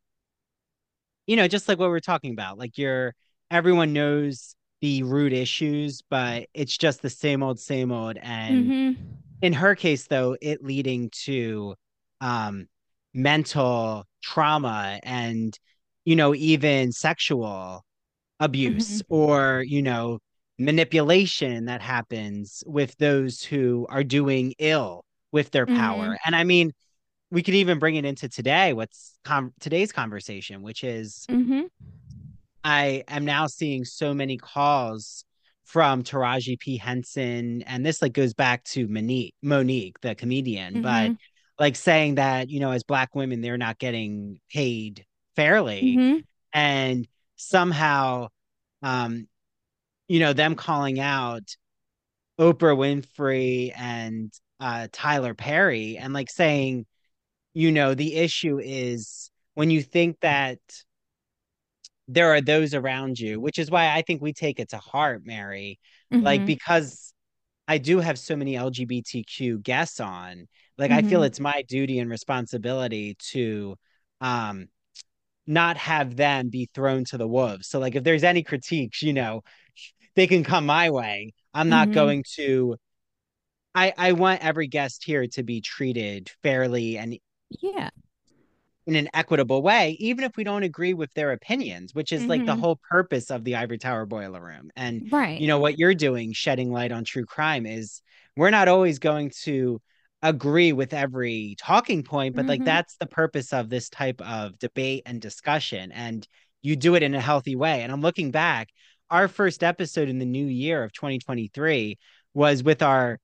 you 1.27 1.35
know 1.35 1.47
just 1.47 1.67
like 1.67 1.79
what 1.79 1.89
we're 1.89 1.99
talking 1.99 2.31
about 2.31 2.57
like 2.57 2.77
you're 2.77 3.13
everyone 3.49 3.93
knows 3.93 4.55
the 4.81 5.03
root 5.03 5.33
issues 5.33 6.01
but 6.09 6.47
it's 6.53 6.77
just 6.77 7.01
the 7.01 7.09
same 7.09 7.43
old 7.43 7.59
same 7.59 7.91
old 7.91 8.17
and 8.21 8.65
Mhm. 8.65 8.95
in 9.41 9.53
her 9.53 9.75
case 9.75 10.07
though 10.07 10.37
it 10.41 10.63
leading 10.63 11.09
to 11.11 11.75
um 12.21 12.67
mental 13.13 14.05
trauma 14.23 14.99
and 15.03 15.57
you 16.05 16.15
know 16.15 16.33
even 16.33 16.91
sexual 16.91 17.83
abuse 18.41 19.01
or 19.09 19.63
you 19.65 19.81
know 19.81 20.19
manipulation 20.59 21.65
that 21.65 21.81
happens 21.81 22.63
with 22.67 22.95
those 22.97 23.43
who 23.43 23.85
are 23.89 24.03
doing 24.03 24.53
ill 24.59 25.05
with 25.31 25.51
their 25.51 25.65
power 25.65 26.17
and 26.25 26.35
i 26.35 26.43
mean 26.43 26.71
we 27.29 27.41
could 27.41 27.53
even 27.53 27.79
bring 27.79 27.95
it 27.95 28.03
into 28.03 28.27
today 28.27 28.73
what's 28.73 29.17
com- 29.23 29.53
today's 29.59 29.91
conversation 29.91 30.61
which 30.61 30.83
is 30.83 31.25
Mhm. 31.29 31.67
I 32.63 33.03
am 33.07 33.25
now 33.25 33.47
seeing 33.47 33.85
so 33.85 34.13
many 34.13 34.37
calls 34.37 35.23
from 35.65 36.03
Taraji 36.03 36.59
P. 36.59 36.77
Henson, 36.77 37.63
and 37.63 37.83
this 37.83 38.01
like 38.03 38.13
goes 38.13 38.35
back 38.35 38.63
to 38.65 38.87
Mo'Nique, 38.87 39.33
Mo'Nique, 39.41 39.99
the 40.01 40.13
comedian, 40.13 40.81
but 40.83 41.09
Mhm. 41.11 41.17
like 41.57 41.75
saying 41.75 42.15
that, 42.15 42.49
you 42.49 42.59
know, 42.59 42.71
as 42.71 42.83
black 42.83 43.15
women, 43.15 43.41
they're 43.41 43.57
not 43.57 43.79
getting 43.79 44.39
paid 44.53 45.05
fairly. 45.35 45.95
Mhm. 45.97 46.23
And 46.53 47.07
somehow, 47.41 48.27
um, 48.83 49.27
you 50.07 50.19
know, 50.19 50.33
them 50.33 50.55
calling 50.55 50.99
out 50.99 51.43
Oprah 52.39 52.77
Winfrey 52.77 53.73
and 53.77 54.33
uh 54.59 54.87
Tyler 54.91 55.33
Perry 55.33 55.97
and 55.97 56.13
like 56.13 56.29
saying, 56.29 56.85
you 57.53 57.71
know, 57.71 57.93
the 57.95 58.15
issue 58.15 58.59
is 58.59 59.31
when 59.55 59.69
you 59.71 59.81
think 59.83 60.19
that 60.21 60.59
there 62.07 62.31
are 62.33 62.41
those 62.41 62.73
around 62.73 63.19
you, 63.19 63.39
which 63.39 63.59
is 63.59 63.71
why 63.71 63.93
I 63.95 64.01
think 64.01 64.21
we 64.21 64.33
take 64.33 64.59
it 64.59 64.69
to 64.69 64.77
heart, 64.77 65.21
Mary. 65.25 65.79
Like, 66.19 66.41
Mhm. 66.41 66.45
because 66.45 67.13
I 67.67 67.77
do 67.77 67.99
have 67.99 68.19
so 68.19 68.35
many 68.35 68.55
LGBTQ 68.55 69.59
guests 69.63 69.99
on, 69.99 70.47
like, 70.77 70.91
I 70.91 71.01
feel 71.03 71.21
Mhm. 71.21 71.25
it's 71.25 71.39
my 71.39 71.63
duty 71.67 71.99
and 71.99 72.09
responsibility 72.09 73.15
to 73.31 73.77
um 74.21 74.67
not 75.47 75.77
have 75.77 76.15
them 76.15 76.49
be 76.49 76.69
thrown 76.73 77.05
to 77.05 77.17
the 77.17 77.27
wolves. 77.27 77.67
So, 77.67 77.79
like, 77.79 77.95
if 77.95 78.03
there's 78.03 78.23
any 78.23 78.43
critiques, 78.43 79.01
you 79.01 79.13
know, 79.13 79.41
they 80.15 80.27
can 80.27 80.43
come 80.43 80.65
my 80.65 80.89
way. 80.89 81.33
I'm 81.53 81.69
not 81.69 81.89
Mhm. 81.89 81.93
going 81.93 82.23
to. 82.35 82.77
I 83.75 83.93
I 83.97 84.11
want 84.13 84.43
every 84.43 84.67
guest 84.67 85.03
here 85.05 85.27
to 85.27 85.43
be 85.43 85.61
treated 85.61 86.29
fairly 86.43 86.97
and 86.97 87.17
yeah. 87.61 87.89
in 88.87 88.95
an 88.95 89.09
equitable 89.13 89.61
way, 89.61 89.91
even 89.99 90.23
if 90.23 90.35
we 90.35 90.43
don't 90.43 90.63
agree 90.63 90.93
with 90.93 91.13
their 91.13 91.31
opinions, 91.31 91.93
which 91.93 92.11
is 92.11 92.27
like 92.27 92.45
the 92.45 92.55
Mhm. 92.55 92.59
whole 92.59 92.79
purpose 92.89 93.29
of 93.29 93.43
the 93.43 93.55
Ivory 93.55 93.77
Tower 93.77 94.05
Boiler 94.05 94.41
Room. 94.41 94.71
And, 94.75 95.11
Right. 95.11 95.39
you 95.39 95.47
know, 95.47 95.59
what 95.59 95.77
you're 95.77 95.93
doing, 95.93 96.33
shedding 96.33 96.71
light 96.71 96.91
on 96.91 97.03
true 97.03 97.25
crime, 97.25 97.65
is 97.65 98.01
we're 98.35 98.49
not 98.49 98.67
always 98.67 98.97
going 98.99 99.31
to 99.43 99.79
agree 100.23 100.71
with 100.73 100.93
every 100.93 101.55
talking 101.59 102.03
point, 102.03 102.35
but 102.35 102.45
like 102.47 102.61
Mhm. 102.61 102.65
that's 102.65 102.95
the 102.97 103.07
purpose 103.07 103.53
of 103.53 103.69
this 103.69 103.89
type 103.89 104.21
of 104.21 104.59
debate 104.59 105.03
and 105.05 105.19
discussion. 105.21 105.91
And 105.91 106.27
you 106.61 106.75
do 106.75 106.95
it 106.95 107.03
in 107.03 107.15
a 107.15 107.21
healthy 107.21 107.55
way. 107.55 107.81
And 107.81 107.91
I'm 107.91 108.01
looking 108.01 108.31
back, 108.31 108.69
our 109.09 109.27
first 109.27 109.63
episode 109.63 110.09
in 110.09 110.19
the 110.19 110.25
new 110.25 110.45
year 110.45 110.83
of 110.83 110.93
2023 110.93 111.97
was 112.33 112.63
with 112.63 112.81
our 112.81 113.19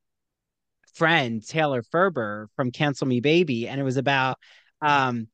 friend 0.96 1.46
Taylor 1.48 1.84
Ferber 1.84 2.50
from 2.56 2.72
Cancel 2.72 3.08
Me 3.08 3.20
Baby. 3.20 3.68
And 3.68 3.80
it 3.80 3.84
was 3.84 3.98
about 3.98 4.38
um 4.82 5.28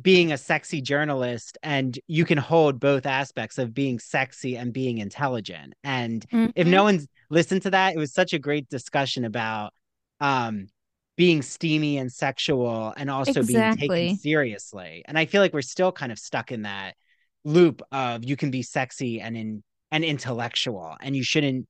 being 0.00 0.30
a 0.30 0.38
sexy 0.38 0.80
journalist 0.80 1.58
and 1.62 1.98
you 2.06 2.24
can 2.24 2.38
hold 2.38 2.78
both 2.78 3.04
aspects 3.04 3.58
of 3.58 3.74
being 3.74 3.98
sexy 3.98 4.56
and 4.56 4.72
being 4.72 4.98
intelligent 4.98 5.74
and 5.82 6.24
if 6.54 6.66
Mhm. 6.66 6.70
no 6.70 6.84
one's 6.84 7.08
listened 7.30 7.62
to 7.62 7.70
that 7.70 7.92
it 7.94 7.98
was 7.98 8.12
such 8.12 8.32
a 8.32 8.38
great 8.38 8.68
discussion 8.68 9.24
about 9.24 9.72
um 10.20 10.68
being 11.16 11.42
steamy 11.42 11.98
and 11.98 12.10
sexual 12.10 12.92
and 12.96 13.10
also 13.10 13.42
being 13.42 13.76
taken 13.76 14.16
seriously 14.16 15.02
and 15.06 15.18
i 15.18 15.26
feel 15.26 15.40
like 15.40 15.52
we're 15.52 15.62
still 15.62 15.92
kind 15.92 16.10
of 16.10 16.18
stuck 16.18 16.52
in 16.52 16.62
that 16.62 16.94
loop 17.44 17.82
of 17.92 18.24
you 18.24 18.36
can 18.36 18.50
be 18.50 18.62
sexy 18.62 19.20
and 19.20 19.36
in 19.36 19.62
and 19.90 20.04
intellectual 20.04 20.96
and 21.00 21.14
you 21.14 21.22
shouldn't 21.22 21.66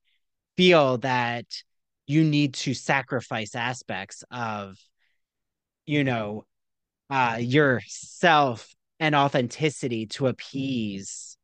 feel 0.56 0.98
that 0.98 1.46
you 2.06 2.22
need 2.24 2.54
to 2.54 2.74
sacrifice 2.74 3.54
aspects 3.54 4.22
of 4.30 4.76
you 5.86 6.04
know 6.04 6.44
uh 7.10 7.36
yourself 7.40 8.72
and 9.00 9.16
authenticity 9.16 10.06
to 10.06 10.28
appease 10.28 11.36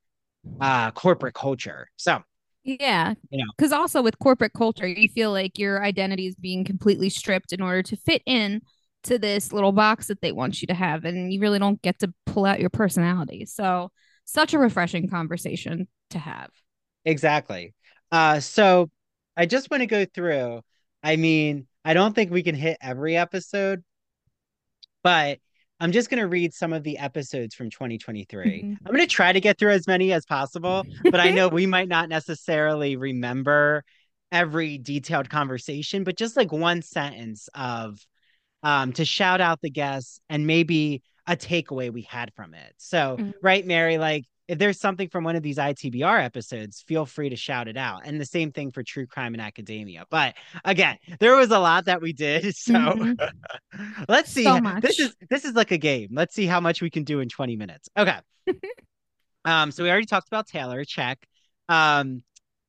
uh 0.60 0.90
corporate 0.92 1.34
culture. 1.34 1.88
So, 1.96 2.22
Yeah. 2.68 3.14
You 3.30 3.38
know. 3.38 3.50
Because 3.56 3.72
also 3.72 4.02
with 4.02 4.18
corporate 4.18 4.52
culture, 4.52 4.86
you 4.86 5.08
feel 5.08 5.32
like 5.32 5.58
your 5.58 5.82
identity 5.82 6.26
is 6.26 6.34
being 6.34 6.64
completely 6.64 7.08
stripped 7.08 7.52
in 7.52 7.62
order 7.62 7.82
to 7.82 7.96
fit 7.96 8.22
in 8.26 8.60
to 9.04 9.18
this 9.18 9.52
little 9.52 9.72
box 9.72 10.08
that 10.08 10.20
they 10.20 10.32
want 10.32 10.60
you 10.60 10.66
to 10.66 10.74
have 10.74 11.04
and 11.04 11.32
you 11.32 11.40
really 11.40 11.58
don't 11.58 11.80
get 11.82 11.98
to 12.00 12.12
pull 12.26 12.44
out 12.44 12.58
your 12.58 12.68
personality 12.68 13.46
so 13.46 13.92
such 14.24 14.54
a 14.54 14.58
refreshing 14.58 15.08
conversation 15.08 15.86
to 16.10 16.18
have 16.18 16.50
Exactly. 17.08 17.74
Uh, 18.12 18.38
so 18.40 18.90
I 19.36 19.46
just 19.46 19.70
want 19.70 19.80
to 19.80 19.86
go 19.86 20.04
through. 20.04 20.60
I 21.02 21.16
mean, 21.16 21.66
I 21.84 21.94
don't 21.94 22.14
think 22.14 22.30
we 22.30 22.42
can 22.42 22.54
hit 22.54 22.76
every 22.82 23.16
episode, 23.16 23.82
but 25.02 25.38
I'm 25.80 25.92
just 25.92 26.10
going 26.10 26.20
to 26.20 26.26
read 26.26 26.52
some 26.54 26.72
of 26.72 26.82
the 26.82 26.98
episodes 26.98 27.54
from 27.54 27.70
2023. 27.70 28.62
Mhm. 28.64 28.78
I'm 28.84 28.94
going 28.94 29.06
to 29.06 29.12
try 29.12 29.32
to 29.32 29.40
get 29.40 29.58
through 29.58 29.72
as 29.72 29.86
many 29.86 30.12
as 30.12 30.24
possible, 30.26 30.84
but 31.04 31.20
I 31.20 31.30
know 31.30 31.48
we 31.48 31.66
might 31.66 31.88
not 31.88 32.08
necessarily 32.08 32.96
remember 32.96 33.84
every 34.32 34.78
detailed 34.78 35.30
conversation, 35.30 36.04
but 36.04 36.16
just 36.16 36.36
like 36.36 36.52
one 36.52 36.82
sentence 36.82 37.48
of 37.54 37.98
um, 38.62 38.92
to 38.94 39.04
shout 39.04 39.40
out 39.40 39.60
the 39.60 39.70
guests 39.70 40.20
and 40.28 40.46
maybe 40.46 41.02
a 41.26 41.36
takeaway 41.36 41.92
we 41.92 42.02
had 42.02 42.32
from 42.34 42.54
it. 42.54 42.74
So, 42.78 43.16
Mhm. 43.20 43.34
right, 43.40 43.64
Mary, 43.64 43.98
like 43.98 44.24
if 44.48 44.58
there's 44.58 44.80
something 44.80 45.08
from 45.10 45.24
one 45.24 45.36
of 45.36 45.42
these 45.42 45.58
ITBR 45.58 46.24
episodes, 46.24 46.82
feel 46.88 47.04
free 47.04 47.28
to 47.28 47.36
shout 47.36 47.68
it 47.68 47.76
out. 47.76 48.02
And 48.04 48.18
the 48.20 48.24
same 48.24 48.50
thing 48.50 48.72
for 48.72 48.82
True 48.82 49.06
Crime 49.06 49.34
in 49.34 49.40
Academia. 49.40 50.06
But 50.10 50.34
again, 50.64 50.96
there 51.20 51.36
was 51.36 51.50
a 51.50 51.58
lot 51.58 51.84
that 51.84 52.00
we 52.00 52.12
did. 52.12 52.44
So 52.56 52.72
Mhm. 52.72 53.16
let's 54.08 54.30
see. 54.30 54.44
So 54.44 54.60
This 54.80 54.98
is 54.98 55.14
this 55.30 55.44
is 55.44 55.54
like 55.54 55.70
a 55.70 55.78
game. 55.78 56.08
Let's 56.12 56.34
see 56.34 56.46
how 56.46 56.60
much 56.60 56.80
we 56.80 56.90
can 56.90 57.04
do 57.04 57.20
in 57.20 57.28
20 57.28 57.56
minutes. 57.56 57.88
Okay. 57.96 58.18
um, 59.44 59.70
so 59.70 59.84
we 59.84 59.90
already 59.90 60.06
talked 60.06 60.28
about 60.28 60.46
Taylor, 60.46 60.84
check. 60.84 61.18
Um, 61.68 62.22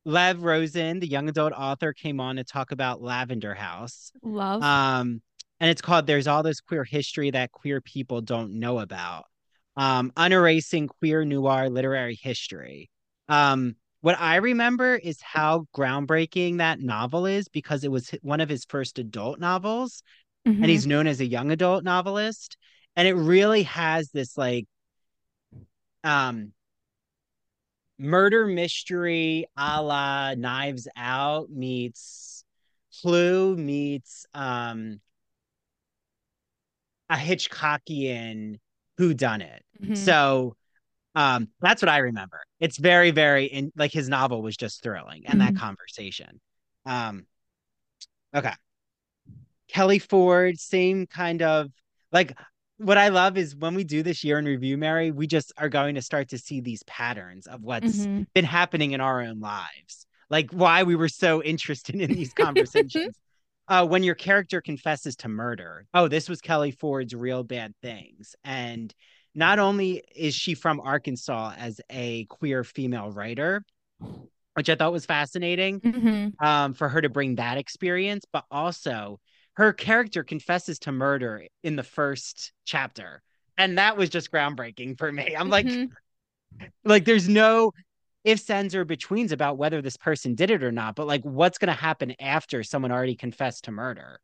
Lev 0.05 0.43
Rosen, 0.43 0.99
the 0.99 1.07
young 1.07 1.29
adult 1.29 1.53
author, 1.53 1.93
came 1.93 2.19
on 2.19 2.37
to 2.37 2.43
talk 2.43 2.71
about 2.71 3.01
Lavender 3.01 3.53
House. 3.53 4.11
love 4.21 4.61
Um, 4.63 5.21
and 5.59 5.69
it's 5.69 5.81
called 5.81 6.07
There's 6.07 6.27
All 6.27 6.43
This 6.43 6.61
Queer 6.61 6.83
History 6.83 7.31
That 7.31 7.51
Queer 7.51 7.81
People 7.81 8.21
Don't 8.21 8.53
Know 8.59 8.79
About. 8.79 9.25
Um, 9.75 10.11
Unerasing 10.17 10.87
Queer 10.87 11.23
Noir 11.25 11.69
Literary 11.69 12.17
History. 12.21 12.89
Um, 13.27 13.75
what 14.01 14.19
I 14.19 14.37
remember 14.37 14.95
is 14.95 15.21
how 15.21 15.67
groundbreaking 15.75 16.57
that 16.57 16.79
novel 16.79 17.25
is 17.25 17.47
because 17.47 17.83
it 17.83 17.91
was 17.91 18.09
one 18.21 18.41
of 18.41 18.49
his 18.49 18.65
first 18.65 18.97
adult 18.99 19.39
novels, 19.39 20.03
Mhm. 20.45 20.61
and 20.61 20.65
he's 20.65 20.87
known 20.87 21.05
as 21.07 21.19
a 21.19 21.25
young 21.25 21.51
adult 21.51 21.83
novelist. 21.83 22.57
And 22.95 23.07
it 23.07 23.13
really 23.13 23.63
has 23.63 24.09
this 24.11 24.37
like 24.37 24.65
um 26.03 26.53
murder 27.97 28.47
mystery 28.47 29.45
a 29.57 29.81
la 29.81 30.33
Knives 30.33 30.87
Out 30.95 31.49
meets 31.49 32.43
Clue 33.01 33.55
meets 33.55 34.25
um 34.33 35.01
a 37.09 37.15
Hitchcockian 37.15 38.59
who 38.99 39.13
done 39.13 39.41
it. 39.41 39.63
Mhm. 39.81 39.97
So 39.97 40.55
um 41.15 41.47
that's 41.61 41.81
what 41.81 41.89
I 41.89 41.99
remember. 41.99 42.41
It's 42.59 42.77
very 42.77 43.11
very 43.11 43.45
in 43.45 43.71
like 43.75 43.91
his 43.93 44.09
novel 44.09 44.41
was 44.43 44.55
just 44.57 44.83
thrilling 44.83 45.25
and 45.25 45.39
that 45.41 45.53
Mhm. 45.53 45.59
conversation. 45.59 46.39
Um 46.85 47.25
okay. 48.35 48.53
Kelly 49.69 49.99
Ford 49.99 50.59
same 50.59 51.07
kind 51.07 51.41
of 51.41 51.71
like 52.11 52.37
what 52.77 52.97
I 52.97 53.07
love 53.09 53.37
is 53.37 53.55
when 53.55 53.73
we 53.73 53.83
do 53.83 54.03
this 54.03 54.23
year 54.23 54.37
in 54.39 54.45
review 54.45 54.77
Mary, 54.77 55.11
we 55.11 55.27
just 55.27 55.51
are 55.57 55.69
going 55.69 55.95
to 55.95 56.01
start 56.01 56.29
to 56.29 56.37
see 56.37 56.59
these 56.61 56.83
patterns 56.83 57.47
of 57.47 57.61
what's 57.61 58.05
Mhm. 58.05 58.27
been 58.33 58.45
happening 58.45 58.91
in 58.91 59.01
our 59.01 59.21
own 59.21 59.39
lives. 59.39 60.05
Like 60.29 60.51
why 60.51 60.83
we 60.83 60.95
were 60.95 61.09
so 61.09 61.41
interested 61.41 61.95
in 61.95 62.11
these 62.11 62.33
conversations. 62.35 63.15
Uh, 63.69 63.85
when 63.85 64.03
your 64.03 64.15
character 64.15 64.61
confesses 64.61 65.15
to 65.17 65.29
murder. 65.29 65.85
Oh, 65.93 66.07
this 66.07 66.27
was 66.27 66.41
Kelly 66.41 66.71
Ford's 66.71 67.13
real 67.13 67.43
bad 67.43 67.73
things. 67.81 68.35
And 68.43 68.93
not 69.35 69.59
only 69.59 70.03
is 70.15 70.33
she 70.33 70.55
from 70.55 70.81
Arkansas 70.81 71.53
as 71.57 71.79
a 71.89 72.25
queer 72.25 72.63
female 72.63 73.11
writer, 73.11 73.63
which 74.55 74.69
I 74.69 74.75
thought 74.75 74.91
was 74.91 75.05
fascinating 75.05 75.79
Mhm. 75.79 76.33
um, 76.43 76.73
for 76.73 76.89
her 76.89 77.01
to 77.01 77.09
bring 77.09 77.35
that 77.35 77.57
experience, 77.57 78.25
but 78.33 78.45
also 78.49 79.19
her 79.53 79.71
character 79.71 80.23
confesses 80.23 80.79
to 80.79 80.91
murder 80.91 81.45
in 81.63 81.75
the 81.75 81.83
first 81.83 82.51
chapter. 82.65 83.21
And 83.57 83.77
that 83.77 83.97
was 83.97 84.09
just 84.09 84.31
groundbreaking 84.31 84.97
for 84.97 85.11
me. 85.11 85.35
I'm 85.37 85.49
like, 85.49 85.65
Mhm. 85.65 85.91
like 86.83 87.05
there's 87.05 87.29
no 87.29 87.71
ifs, 88.23 88.49
ands, 88.49 88.75
or 88.75 88.85
betweens 88.85 89.31
about 89.31 89.57
whether 89.57 89.81
this 89.81 89.97
person 89.97 90.35
did 90.35 90.51
it 90.51 90.63
or 90.63 90.71
not, 90.71 90.95
but 90.95 91.07
like 91.07 91.23
what's 91.23 91.57
going 91.57 91.73
to 91.73 91.79
happen 91.79 92.13
after 92.19 92.63
someone 92.63 92.91
already 92.91 93.15
confessed 93.15 93.65
to 93.65 93.71
murder? 93.71 94.19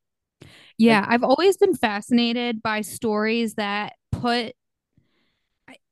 Yeah, 0.78 1.06
I've 1.08 1.24
always 1.24 1.58
been 1.58 1.74
fascinated 1.76 2.62
by 2.62 2.82
stories 2.82 3.56
that 3.56 3.94
put 4.12 4.54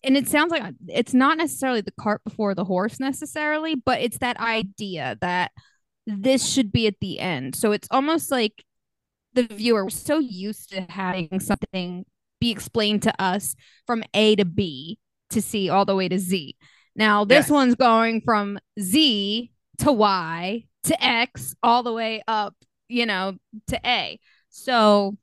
and 0.04 0.18
it 0.18 0.28
sounds 0.28 0.52
like 0.52 0.64
it's 0.90 1.14
not 1.14 1.38
necessarily 1.38 1.82
the 1.82 1.94
cart 2.00 2.22
before 2.26 2.54
the 2.54 2.66
horse 2.66 3.00
necessarily, 3.00 3.76
but 3.76 4.02
it's 4.02 4.18
that 4.18 4.38
idea 4.38 5.18
that 5.22 5.52
this 6.06 6.46
should 6.46 6.72
be 6.72 6.88
at 6.88 7.00
the 7.00 7.20
end. 7.20 7.56
So 7.56 7.72
it's 7.72 7.88
almost 7.90 8.30
like 8.30 8.64
the 9.34 9.44
viewer 9.44 9.86
we're 9.86 9.90
so 9.90 10.20
used 10.20 10.72
to 10.72 10.82
having 10.90 11.40
something 11.40 12.06
be 12.40 12.52
explained 12.52 13.04
to 13.04 13.22
us 13.22 13.56
from 13.88 14.04
A 14.14 14.36
to 14.36 14.46
B 14.46 15.00
to 15.30 15.42
C 15.42 15.70
all 15.70 15.86
the 15.86 15.96
way 15.96 16.10
to 16.10 16.20
Z. 16.20 16.56
Now 16.96 17.26
this 17.26 17.48
Yes. 17.48 17.50
one's 17.50 17.76
going 17.76 18.22
from 18.22 18.60
Z 18.80 19.52
to 19.80 19.92
Y 19.92 20.66
to 20.86 21.04
X 21.04 21.56
all 21.64 21.84
the 21.84 21.94
way 21.94 22.24
up, 22.28 22.56
you 22.88 23.06
know, 23.06 23.38
to 23.68 23.80
A. 23.86 24.20
So, 24.50 25.18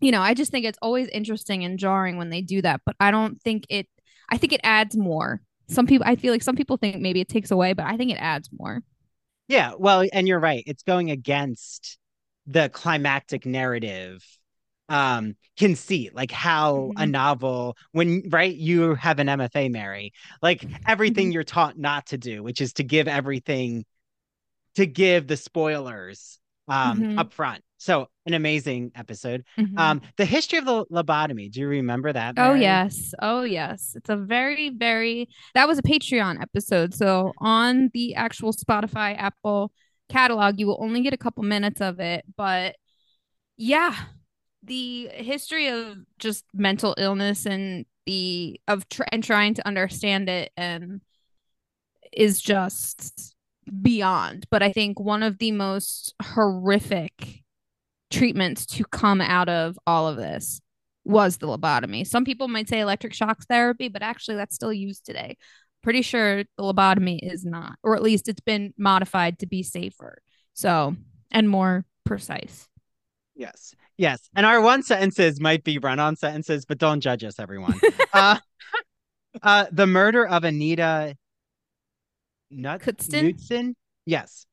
you 0.00 0.12
know, 0.12 0.22
I 0.22 0.34
just 0.34 0.50
think 0.50 0.64
it's 0.64 0.78
always 0.82 1.08
interesting 1.08 1.64
and 1.64 1.78
jarring 1.78 2.16
when 2.16 2.30
they 2.30 2.42
do 2.42 2.62
that, 2.62 2.80
but 2.86 2.96
I 3.00 3.10
don't 3.10 3.40
think 3.42 3.66
it 3.68 3.88
I 4.30 4.38
think 4.38 4.52
it 4.52 4.60
adds 4.64 4.96
more. 4.96 5.42
Some 5.68 5.86
people 5.86 6.06
I 6.08 6.16
feel 6.16 6.32
like 6.32 6.42
some 6.42 6.56
people 6.56 6.76
think 6.76 6.96
maybe 7.00 7.20
it 7.20 7.28
takes 7.28 7.50
away, 7.50 7.72
but 7.74 7.86
I 7.86 7.96
think 7.96 8.10
it 8.10 8.18
adds 8.20 8.48
more. 8.58 8.82
Yeah, 9.48 9.72
well, 9.78 10.04
and 10.12 10.28
you're 10.28 10.40
right. 10.40 10.62
It's 10.66 10.82
going 10.84 11.10
against 11.10 11.98
the 12.46 12.68
climactic 12.68 13.46
narrative 13.46 14.24
um 14.90 15.34
conceit 15.56 16.14
like 16.14 16.30
how 16.32 16.90
a 16.96 17.04
Mhm. 17.04 17.10
novel 17.10 17.76
when 17.92 18.22
right 18.28 18.54
you 18.54 18.94
have 18.96 19.18
an 19.20 19.28
MFA 19.28 19.70
Mary 19.70 20.12
like 20.42 20.66
everything 20.86 21.30
Mhm. 21.30 21.32
you're 21.32 21.44
taught 21.44 21.78
not 21.78 22.06
to 22.06 22.18
do 22.18 22.42
which 22.42 22.60
is 22.60 22.74
to 22.74 22.82
give 22.82 23.08
everything 23.08 23.84
to 24.74 24.86
give 24.86 25.26
the 25.26 25.36
spoilers 25.36 26.38
um 26.68 27.00
Mhm. 27.00 27.18
up 27.18 27.32
front 27.32 27.62
so 27.78 28.08
an 28.26 28.34
amazing 28.34 28.92
episode 28.94 29.44
Mhm. 29.58 29.78
um 29.78 30.00
the 30.16 30.24
history 30.24 30.58
of 30.58 30.64
the 30.64 30.84
lobotomy 30.86 31.50
do 31.50 31.60
you 31.60 31.68
remember 31.68 32.12
that 32.12 32.34
Oh 32.36 32.54
yes. 32.54 33.14
Oh 33.20 33.42
yes. 33.42 33.92
It's 33.96 34.10
a 34.10 34.16
very 34.16 34.70
very 34.70 35.28
that 35.54 35.66
was 35.68 35.78
a 35.78 35.82
Patreon 35.82 36.40
episode. 36.42 36.94
So 36.94 37.32
on 37.38 37.90
the 37.94 38.14
actual 38.14 38.52
Spotify 38.52 39.16
Apple 39.16 39.72
catalog 40.08 40.58
you 40.58 40.66
will 40.66 40.78
only 40.82 41.00
get 41.02 41.12
a 41.12 41.16
couple 41.18 41.42
minutes 41.44 41.80
of 41.80 42.00
it, 42.00 42.24
but 42.36 42.76
yeah, 43.56 43.94
the 44.62 45.08
history 45.12 45.68
of 45.68 45.98
just 46.18 46.44
mental 46.52 46.94
illness 46.98 47.46
and 47.46 47.86
the 48.06 48.60
of 48.68 48.88
tr- 48.88 49.04
and 49.12 49.22
trying 49.22 49.54
to 49.54 49.66
understand 49.66 50.28
it 50.28 50.52
and 50.56 51.00
is 52.12 52.40
just 52.40 53.34
beyond. 53.82 54.46
But 54.50 54.62
I 54.62 54.72
think 54.72 54.98
one 54.98 55.22
of 55.22 55.38
the 55.38 55.52
most 55.52 56.14
horrific 56.22 57.42
treatments 58.10 58.66
to 58.66 58.84
come 58.84 59.20
out 59.20 59.48
of 59.48 59.78
all 59.86 60.08
of 60.08 60.16
this 60.16 60.60
was 61.04 61.38
the 61.38 61.46
lobotomy. 61.46 62.06
Some 62.06 62.24
people 62.24 62.48
might 62.48 62.68
say 62.68 62.80
electric 62.80 63.14
shock 63.14 63.44
therapy, 63.48 63.88
but 63.88 64.02
actually 64.02 64.36
that's 64.36 64.54
still 64.54 64.72
used 64.72 65.06
today. 65.06 65.36
Pretty 65.82 66.02
sure 66.02 66.44
the 66.44 66.62
lobotomy 66.62 67.18
is 67.22 67.44
not, 67.44 67.78
or 67.82 67.96
at 67.96 68.02
least 68.02 68.28
it's 68.28 68.40
been 68.40 68.74
modified 68.76 69.38
to 69.38 69.46
be 69.46 69.62
safer. 69.62 70.20
So, 70.52 70.94
and 71.30 71.48
more 71.48 71.86
precise. 72.04 72.68
Yes. 73.34 73.74
Yes. 74.00 74.30
And 74.34 74.46
our 74.46 74.62
one 74.62 74.82
sentences 74.82 75.40
might 75.40 75.62
be 75.62 75.76
run 75.76 76.00
on 76.00 76.16
sentences, 76.16 76.64
but 76.64 76.78
don't 76.78 77.02
judge 77.02 77.22
us, 77.22 77.38
everyone. 77.38 77.78
uh, 78.14 78.38
uh, 79.42 79.66
the 79.70 79.86
murder 79.86 80.26
of 80.26 80.42
Anita 80.44 81.18
Nut- 82.50 82.80
Kutzton? 82.80 83.24
Knudsen? 83.24 83.76
Yes. 84.06 84.46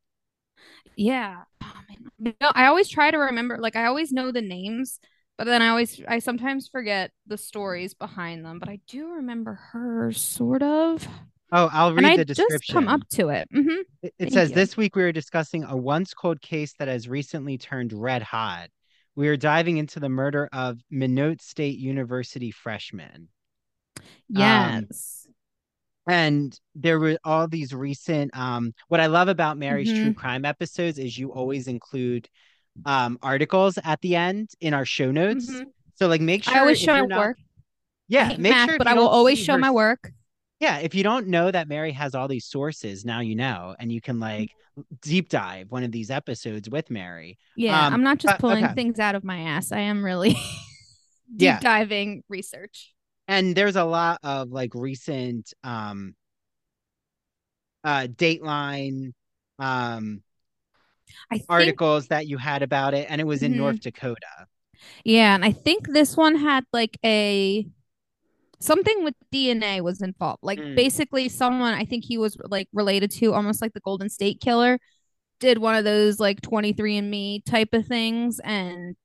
Yeah. 0.98 1.44
Oh. 1.64 1.74
No, 2.20 2.34
I 2.42 2.66
always 2.66 2.90
try 2.90 3.10
to 3.10 3.18
remember, 3.18 3.58
like, 3.58 3.78
I 3.78 3.86
always 3.86 4.12
know 4.12 4.34
the 4.34 4.42
names, 4.42 5.00
but 5.38 5.46
then 5.46 5.62
I 5.62 5.70
always, 5.70 6.02
I 6.06 6.20
sometimes 6.20 6.68
forget 6.68 7.12
the 7.26 7.38
stories 7.38 7.94
behind 7.94 8.44
them. 8.44 8.60
But 8.60 8.68
I 8.68 8.82
do 8.90 9.08
remember 9.14 9.54
her, 9.72 10.12
sort 10.12 10.62
of. 10.62 11.08
Oh, 11.54 11.70
I'll 11.72 11.94
read 11.94 12.00
and 12.00 12.08
I 12.08 12.18
the 12.18 12.26
just 12.26 12.40
description. 12.40 12.74
come 12.74 12.90
up 12.90 13.08
to 13.12 13.30
it. 13.30 13.48
hmm 13.54 13.70
It, 14.02 14.14
it 14.20 14.34
says 14.34 14.50
you. 14.50 14.56
this 14.56 14.76
week 14.76 14.98
we 14.98 15.04
are 15.04 15.14
discussing 15.14 15.64
a 15.64 15.78
once 15.78 16.14
cold 16.14 16.42
case 16.42 16.74
that 16.80 16.90
has 16.90 17.08
recently 17.08 17.58
turned 17.58 17.94
red 17.94 18.22
hot. 18.22 18.68
We 19.18 19.30
are 19.30 19.36
diving 19.36 19.78
into 19.78 20.00
the 20.00 20.10
murder 20.10 20.48
of 20.54 20.80
Minot 20.92 21.42
State 21.42 21.80
University 21.80 22.52
freshman. 22.52 23.30
Yes. 24.30 25.28
And 26.08 26.58
there 26.76 27.00
were 27.00 27.18
all 27.24 27.48
these 27.48 27.74
recent 27.74 28.38
um 28.38 28.74
what 28.90 29.00
I 29.02 29.08
love 29.08 29.28
about 29.28 29.58
Mary's 29.58 29.90
true 29.92 30.12
Mhm. 30.14 30.16
crime 30.16 30.46
episodes 30.46 31.00
is 31.00 31.18
you 31.18 31.34
always 31.34 31.68
include 31.68 32.30
um 32.86 33.18
articles 33.24 33.80
at 33.84 34.00
the 34.02 34.16
end 34.16 34.52
in 34.62 34.76
our 34.76 34.86
show 34.86 35.12
notes. 35.12 35.50
Mhm. 35.50 35.66
So 35.96 36.08
like 36.08 36.22
make 36.22 36.44
sure 36.44 36.56
I 36.56 36.60
always 36.60 36.80
show 36.80 36.94
my 36.94 37.06
not- 37.08 37.18
work. 37.20 37.38
Yeah, 38.08 38.30
make 38.38 38.40
math, 38.54 38.70
sure 38.70 38.78
but 38.78 38.86
I 38.88 38.94
will 38.94 39.08
always 39.10 39.40
show 39.40 39.54
her 39.54 39.60
my 39.60 39.72
work. 39.72 40.12
Yeah, 40.60 40.80
if 40.80 40.96
you 40.96 41.04
don't 41.04 41.28
know 41.28 41.52
that 41.52 41.68
Mary 41.68 41.92
has 41.92 42.16
all 42.16 42.28
these 42.28 42.46
sources, 42.46 43.06
now 43.06 43.20
you 43.20 43.36
know, 43.36 43.76
and 43.80 43.92
you 43.92 44.02
can 44.02 44.20
like 44.20 44.52
deep 45.02 45.30
dive 45.30 45.72
one 45.72 45.84
of 45.84 45.92
these 45.92 46.10
episodes 46.10 46.70
with 46.70 46.90
Mary. 46.90 47.38
Yeah, 47.56 47.88
Um, 47.88 47.94
I'm 47.94 48.04
not 48.04 48.18
just 48.20 48.38
pulling 48.40 48.66
okay. 48.66 48.74
things 48.74 49.00
out 49.00 49.16
of 49.16 49.24
my 49.24 49.40
ass. 49.40 49.72
I 49.72 49.80
am 49.80 50.04
really 50.04 50.36
deep 51.36 51.38
Yeah. 51.38 51.60
diving 51.60 52.24
research. 52.30 52.94
And 53.28 53.56
there's 53.56 53.76
a 53.76 53.84
lot 53.84 54.20
of 54.24 54.50
like 54.50 54.74
recent 54.74 55.54
um 55.64 56.16
uh 57.84 58.08
Dateline 58.08 59.14
um 59.60 60.24
I 61.32 61.38
think 61.38 61.50
articles 61.50 62.08
that 62.08 62.28
you 62.28 62.38
had 62.38 62.64
about 62.64 62.94
it, 62.94 63.08
and 63.10 63.22
it 63.22 63.26
was 63.26 63.44
in 63.44 63.52
Mhm. 63.54 63.58
North 63.58 63.80
Dakota. 63.82 64.48
Yeah, 65.04 65.36
and 65.36 65.44
I 65.46 65.52
think 65.52 65.88
this 65.88 66.16
one 66.18 66.36
had 66.36 66.66
like 66.74 66.98
a 67.04 67.68
something 68.60 69.04
with 69.04 69.14
DNA 69.34 69.82
was 69.82 70.02
involved. 70.02 70.40
Like 70.44 70.60
Mm. 70.60 70.76
basically 70.76 71.30
someone 71.30 71.74
I 71.74 71.86
think 71.86 72.04
he 72.06 72.18
was 72.18 72.38
like 72.46 72.68
related 72.74 73.12
to 73.12 73.34
almost 73.34 73.62
like 73.62 73.74
the 73.74 73.80
Golden 73.82 74.10
State 74.10 74.40
Killer 74.42 74.80
did 75.40 75.60
one 75.60 75.76
of 75.76 75.84
those 75.84 76.20
like 76.20 76.42
23andme 76.42 77.44
type 77.46 77.74
of 77.74 77.86
things 77.86 78.40
and 78.44 78.96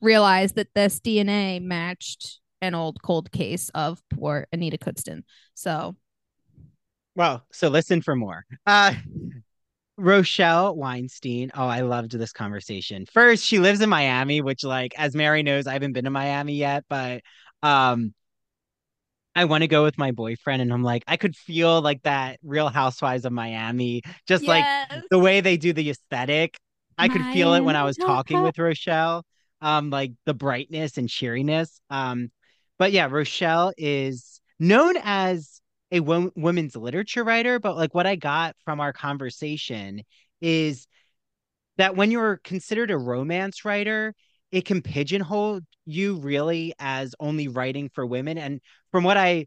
realized 0.00 0.56
that 0.56 0.74
this 0.74 1.00
DNA 1.00 1.60
matched 1.60 2.40
an 2.60 2.74
old 2.74 3.00
cold 3.02 3.30
case 3.30 3.68
of 3.74 4.00
poor 4.10 4.46
Anita 4.52 4.78
Coodston. 4.78 5.22
So, 5.54 5.96
Well, 7.14 7.44
so 7.52 7.68
listen 7.68 8.02
for 8.02 8.16
more. 8.16 8.44
Uh 8.66 8.94
Rochelle 9.96 10.76
Weinstein. 10.76 11.50
Oh, 11.54 11.66
I 11.66 11.80
loved 11.80 12.12
this 12.12 12.32
conversation. 12.32 13.04
First, 13.12 13.44
she 13.44 13.58
lives 13.58 13.80
in 13.80 13.88
Miami, 13.88 14.40
which 14.40 14.62
like 14.62 14.94
as 14.96 15.14
Mary 15.14 15.42
knows, 15.42 15.66
I 15.66 15.72
haven't 15.72 15.92
been 15.92 16.04
to 16.04 16.10
Miami 16.10 16.54
yet, 16.54 16.84
but 16.88 17.22
um 17.62 18.14
I 19.34 19.44
want 19.44 19.62
to 19.62 19.68
go 19.68 19.84
with 19.84 19.98
my 19.98 20.10
boyfriend 20.10 20.62
and 20.62 20.72
I'm 20.72 20.82
like 20.82 21.04
I 21.06 21.16
could 21.16 21.36
feel 21.36 21.80
like 21.80 22.02
that 22.02 22.38
Real 22.42 22.68
Housewives 22.68 23.24
of 23.24 23.32
Miami, 23.32 24.02
just 24.26 24.48
like 24.48 24.68
the 25.10 25.18
way 25.18 25.40
they 25.40 25.56
do 25.56 25.72
the 25.72 25.90
aesthetic. 25.90 26.58
I 26.96 27.08
could 27.08 27.26
feel 27.26 27.54
it 27.54 27.64
when 27.64 27.76
I 27.76 27.84
was 27.84 27.96
talking 27.98 28.40
with 28.42 28.58
Rochelle. 28.58 29.24
Um, 29.60 29.90
like 29.90 30.12
the 30.24 30.34
brightness 30.34 30.98
and 30.98 31.08
cheeriness. 31.08 31.80
Um, 31.90 32.30
but 32.78 32.92
yeah, 32.92 33.08
Rochelle 33.10 33.72
is 33.76 34.40
known 34.60 34.96
as 35.02 35.60
a 35.90 36.00
wo- 36.00 36.30
women's 36.36 36.76
literature 36.76 37.24
writer, 37.24 37.58
but 37.58 37.76
like 37.76 37.94
what 37.94 38.06
I 38.06 38.14
got 38.16 38.54
from 38.64 38.80
our 38.80 38.92
conversation 38.92 40.02
is 40.40 40.86
that 41.76 41.96
when 41.96 42.10
you're 42.10 42.38
considered 42.38 42.90
a 42.90 42.98
romance 42.98 43.64
writer, 43.64 44.14
it 44.50 44.64
can 44.64 44.82
pigeonhole 44.82 45.60
you 45.84 46.16
really 46.16 46.74
as 46.78 47.14
only 47.20 47.48
writing 47.48 47.90
for 47.94 48.04
women. 48.06 48.38
And 48.38 48.60
from 48.92 49.04
what 49.04 49.16
I 49.16 49.46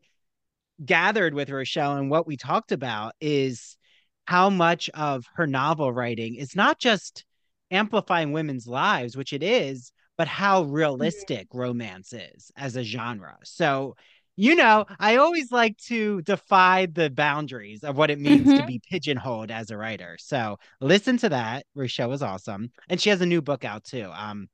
gathered 0.83 1.33
with 1.33 1.49
Rochelle 1.49 1.97
and 1.97 2.09
what 2.09 2.27
we 2.27 2.37
talked 2.37 2.71
about 2.71 3.13
is 3.21 3.77
how 4.25 4.49
much 4.49 4.89
of 4.93 5.25
her 5.35 5.47
novel 5.47 5.91
writing 5.91 6.35
is 6.35 6.55
not 6.55 6.79
just 6.79 7.25
amplifying 7.69 8.31
women's 8.31 8.67
lives, 8.67 9.15
which 9.15 9.33
it 9.33 9.43
is, 9.43 9.91
but 10.17 10.27
how 10.27 10.63
realistic 10.63 11.47
romance 11.53 12.13
is 12.13 12.51
as 12.55 12.75
a 12.75 12.83
genre. 12.83 13.37
So, 13.43 13.95
you 14.35 14.55
know, 14.55 14.85
I 14.99 15.17
always 15.17 15.51
like 15.51 15.77
to 15.87 16.21
defy 16.21 16.87
the 16.87 17.09
boundaries 17.09 17.83
of 17.83 17.97
what 17.97 18.09
it 18.09 18.19
means 18.19 18.53
to 18.53 18.63
Mhm. 18.63 18.67
be 18.67 18.81
pigeonholed 18.89 19.51
as 19.51 19.71
a 19.71 19.77
writer. 19.77 20.17
So 20.19 20.57
listen 20.79 21.17
to 21.17 21.29
that. 21.29 21.65
Rochelle 21.75 22.09
was 22.09 22.21
awesome. 22.23 22.71
And 22.89 22.99
she 22.99 23.09
has 23.09 23.21
a 23.21 23.25
new 23.25 23.41
book 23.41 23.63
out 23.65 23.83
too. 23.83 24.09
Um, 24.13 24.49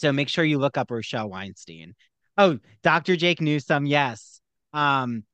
so 0.00 0.12
make 0.12 0.30
sure 0.30 0.44
you 0.44 0.58
look 0.58 0.78
up 0.78 0.90
Rochelle 0.90 1.28
Weinstein. 1.28 1.94
Oh, 2.38 2.58
Dr. 2.82 3.16
Jake 3.16 3.42
Newsome, 3.42 3.84
yes. 3.84 4.40
Um, 4.72 5.24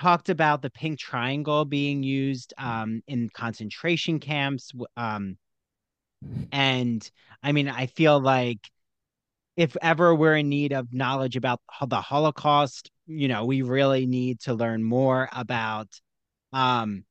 talked 0.00 0.28
about 0.28 0.62
the 0.62 0.70
pink 0.70 1.00
triangle 1.00 1.64
being 1.64 2.02
used 2.02 2.54
um 2.56 3.02
in 3.08 3.28
concentration 3.28 4.20
camps. 4.20 4.70
Um, 4.96 5.36
and 6.52 7.10
I 7.42 7.50
mean, 7.50 7.68
I 7.68 7.86
feel 7.86 8.20
like 8.20 8.60
if 9.56 9.76
ever 9.82 10.14
we're 10.14 10.36
in 10.36 10.48
need 10.48 10.72
of 10.72 10.92
knowledge 10.92 11.34
about 11.34 11.60
the 11.84 12.00
Holocaust, 12.00 12.92
you 13.06 13.26
know, 13.26 13.44
we 13.44 13.62
really 13.62 14.06
need 14.06 14.40
to 14.42 14.54
learn 14.54 14.84
more 14.84 15.28
about 15.32 15.88
um 16.52 17.04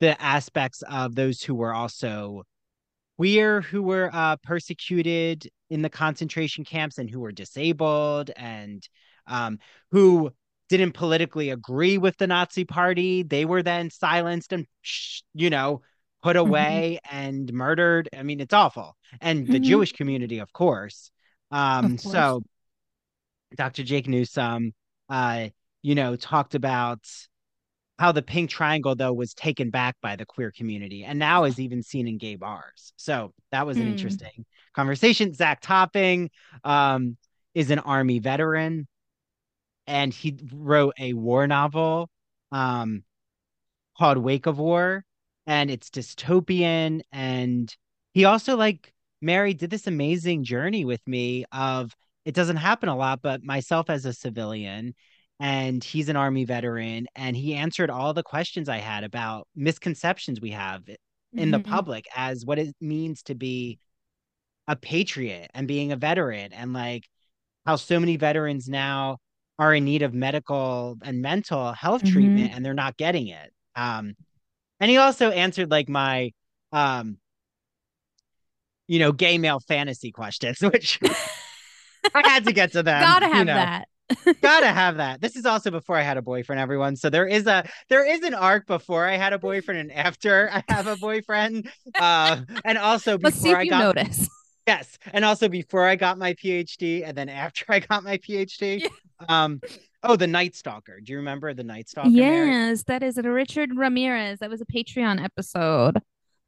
the 0.00 0.20
aspects 0.20 0.82
of 0.82 1.14
those 1.14 1.42
who 1.42 1.54
were 1.54 1.72
also 1.72 2.44
queer 3.16 3.60
who 3.60 3.82
were 3.82 4.10
uh, 4.12 4.36
persecuted 4.42 5.48
in 5.70 5.82
the 5.82 5.88
concentration 5.88 6.64
camps 6.64 6.98
and 6.98 7.08
who 7.08 7.20
were 7.20 7.32
disabled 7.32 8.30
and 8.36 8.86
um, 9.26 9.58
who 9.90 10.30
didn't 10.68 10.92
politically 10.92 11.50
agree 11.50 11.98
with 11.98 12.16
the 12.16 12.26
Nazi 12.26 12.64
party. 12.64 13.22
They 13.22 13.44
were 13.44 13.62
then 13.62 13.90
silenced 13.90 14.52
and, 14.52 14.66
you 15.34 15.50
know, 15.50 15.82
put 16.22 16.36
away 16.36 16.98
and 17.10 17.52
murdered. 17.52 18.08
I 18.16 18.22
mean, 18.22 18.40
it's 18.40 18.54
awful. 18.54 18.96
And 19.20 19.46
the 19.46 19.58
Mhm. 19.58 19.64
Jewish 19.64 19.92
community, 19.92 20.38
of 20.38 20.52
course. 20.52 21.10
Um, 21.50 21.84
Of 21.84 22.02
course. 22.02 22.12
so 22.12 22.42
Dr. 23.54 23.82
Jake 23.84 24.08
Newsome, 24.08 24.72
uh, 25.08 25.48
you 25.82 25.94
know, 25.94 26.16
talked 26.16 26.54
about 26.54 27.00
how 27.98 28.12
the 28.12 28.22
pink 28.22 28.50
triangle 28.50 28.94
though 28.94 29.12
was 29.12 29.34
taken 29.34 29.70
back 29.70 29.96
by 30.02 30.16
the 30.16 30.26
queer 30.26 30.50
community 30.50 31.04
and 31.04 31.18
now 31.18 31.44
is 31.44 31.60
even 31.60 31.82
seen 31.82 32.08
in 32.08 32.18
gay 32.18 32.36
bars. 32.36 32.92
So 32.96 33.32
that 33.52 33.66
was 33.66 33.78
an 33.80 33.86
Hmm. 33.86 33.88
interesting 33.88 34.44
conversation. 34.74 35.32
Zach 35.34 35.60
topping 35.60 36.30
um, 36.64 37.16
is 37.54 37.70
an 37.70 37.78
army 37.80 38.18
veteran 38.18 38.88
and 39.86 40.12
he 40.12 40.38
wrote 40.52 40.94
a 40.98 41.12
war 41.12 41.46
novel 41.46 42.08
um, 42.52 43.04
called 43.98 44.18
wake 44.18 44.46
of 44.46 44.58
war 44.58 45.04
and 45.46 45.70
it's 45.70 45.90
dystopian. 45.90 47.02
And 47.12 47.74
he 48.12 48.24
also 48.24 48.56
like 48.56 48.92
mary 49.20 49.54
did 49.54 49.70
this 49.70 49.86
amazing 49.86 50.44
journey 50.44 50.84
with 50.84 51.06
me 51.08 51.44
of 51.52 51.94
it 52.26 52.34
doesn't 52.34 52.56
happen 52.56 52.88
a 52.90 52.96
lot 52.96 53.22
but 53.22 53.42
myself 53.42 53.88
as 53.88 54.04
a 54.04 54.12
civilian 54.12 54.94
and 55.40 55.82
he's 55.82 56.08
an 56.08 56.16
army 56.16 56.44
veteran 56.44 57.06
and 57.14 57.36
he 57.36 57.54
answered 57.54 57.90
all 57.90 58.14
the 58.14 58.22
questions 58.22 58.68
i 58.68 58.78
had 58.78 59.02
about 59.04 59.48
misconceptions 59.56 60.40
we 60.40 60.50
have 60.50 60.82
in 61.32 61.50
the 61.50 61.58
Mhm. 61.58 61.64
public 61.64 62.06
as 62.14 62.44
what 62.46 62.58
it 62.58 62.74
means 62.80 63.22
to 63.24 63.34
be 63.34 63.78
a 64.68 64.76
patriot 64.76 65.50
and 65.54 65.66
being 65.68 65.90
a 65.92 65.96
veteran 65.96 66.52
and 66.52 66.72
like 66.72 67.04
how 67.66 67.76
so 67.76 67.98
many 67.98 68.16
veterans 68.16 68.68
now 68.68 69.18
are 69.58 69.74
in 69.74 69.84
need 69.84 70.02
of 70.02 70.14
medical 70.14 70.96
and 71.02 71.20
mental 71.20 71.72
health 71.72 72.02
Mhm. 72.04 72.12
treatment 72.12 72.52
and 72.54 72.64
they're 72.64 72.74
not 72.74 72.96
getting 72.96 73.28
it 73.28 73.52
um 73.76 74.14
and 74.80 74.90
he 74.90 74.96
also 74.96 75.30
answered 75.30 75.70
like 75.70 75.88
my 75.88 76.30
um 76.72 77.18
you 78.86 78.98
know 78.98 79.12
gay 79.12 79.38
male 79.38 79.60
fantasy 79.60 80.12
questions 80.12 80.60
which 80.72 81.00
i 82.14 82.28
had 82.28 82.44
to 82.44 82.52
get 82.52 82.72
to 82.72 82.82
them 82.82 83.02
Gotta 83.02 83.26
you 83.26 83.32
have 83.32 83.46
know. 83.46 83.54
that. 83.54 83.88
gotta 84.42 84.66
have 84.66 84.98
that 84.98 85.20
this 85.20 85.34
is 85.36 85.46
also 85.46 85.70
before 85.70 85.96
i 85.96 86.02
had 86.02 86.16
a 86.16 86.22
boyfriend 86.22 86.60
everyone 86.60 86.94
so 86.94 87.08
there 87.08 87.26
is 87.26 87.46
a 87.46 87.66
there 87.88 88.04
is 88.06 88.22
an 88.22 88.34
arc 88.34 88.66
before 88.66 89.06
i 89.06 89.16
had 89.16 89.32
a 89.32 89.38
boyfriend 89.48 89.80
and 89.80 89.92
after 89.92 90.50
i 90.52 90.62
have 90.68 90.86
a 90.86 90.96
boyfriend 90.96 91.70
uh 91.98 92.40
and 92.64 92.76
also 92.78 93.16
before 93.16 93.56
i 93.56 93.62
you 93.62 93.70
got 93.70 93.96
notice. 93.96 94.28
yes 94.66 94.98
and 95.12 95.24
also 95.24 95.48
before 95.48 95.86
i 95.86 95.96
got 95.96 96.18
my 96.18 96.34
phd 96.34 97.02
and 97.06 97.16
then 97.16 97.28
after 97.28 97.64
i 97.70 97.80
got 97.80 98.04
my 98.04 98.18
phd 98.18 98.82
Yeah. 98.82 98.88
um 99.28 99.60
oh 100.02 100.16
the 100.16 100.26
night 100.26 100.54
stalker 100.54 101.00
do 101.02 101.12
you 101.12 101.18
remember 101.18 101.54
the 101.54 101.64
night 101.64 101.88
stalker 101.88 102.10
Mary? 102.10 102.48
Yes, 102.50 102.82
that 102.84 103.02
is 103.02 103.16
a 103.16 103.22
Richard 103.22 103.70
Ramirez. 103.74 104.40
That 104.40 104.50
was 104.50 104.60
a 104.60 104.66
Patreon 104.66 105.22
episode. 105.24 105.98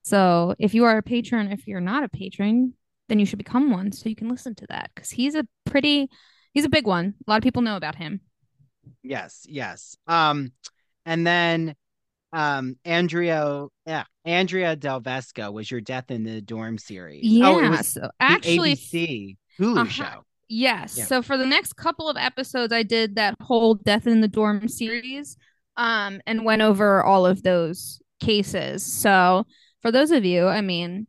So 0.03 0.55
if 0.59 0.75
you 0.75 0.85
are 0.85 0.99
a 0.99 1.03
patron, 1.03 1.51
if 1.51 1.67
you're 1.67 1.81
not 1.81 2.05
a 2.05 2.09
patron, 2.11 2.75
then 3.09 3.19
you 3.19 3.25
should 3.25 3.39
become 3.39 3.71
one 3.71 3.93
so 3.93 4.09
you 4.11 4.15
can 4.15 4.29
listen 4.29 4.55
to 4.57 4.67
that 4.69 4.91
because 4.95 5.11
he's 5.11 5.35
a 5.35 5.47
pretty, 5.65 6.09
he's 6.57 6.65
a 6.65 6.71
big 6.71 6.87
one. 6.87 7.13
A 7.27 7.31
lot 7.31 7.37
of 7.37 7.43
people 7.43 7.61
know 7.61 7.77
about 7.77 7.95
him. 7.97 8.21
Yes, 9.03 9.45
yes. 9.47 9.95
Um, 10.07 10.53
and 11.05 11.27
then 11.27 11.75
um 12.33 12.77
Andrea, 12.85 13.67
yeah, 13.85 14.05
Andrea 14.25 14.75
Del 14.75 15.01
Vesco 15.03 15.53
was 15.53 15.71
your 15.71 15.83
Death 15.83 16.11
in 16.11 16.25
the 16.25 16.41
Dorm 16.41 16.79
series. 16.79 17.25
Yeah. 17.25 17.49
Oh, 17.49 17.59
it 17.59 17.69
was 17.69 17.89
so 17.89 18.01
the 18.01 18.11
actually, 18.21 18.75
ABC 18.75 19.37
Hulu 19.61 19.81
Uh-huh. 19.83 19.85
show. 19.91 20.25
Yes. 20.49 20.97
Yeah. 20.97 21.05
So 21.05 21.23
for 21.23 21.37
the 21.37 21.47
next 21.47 21.75
couple 21.75 22.09
of 22.09 22.17
episodes, 22.17 22.73
I 22.73 22.83
did 22.85 23.17
that 23.17 23.37
whole 23.41 23.75
Death 23.75 24.07
in 24.07 24.23
the 24.23 24.29
Dorm 24.29 24.67
series 24.69 25.37
um, 25.77 26.21
and 26.27 26.45
went 26.45 26.63
over 26.63 27.05
all 27.05 27.27
of 27.27 27.43
those 27.43 28.01
cases. 28.21 28.83
So 28.83 29.45
for 29.83 29.91
those 29.93 30.11
of 30.11 30.25
you, 30.25 30.47
I 30.47 30.63
mean, 30.63 31.07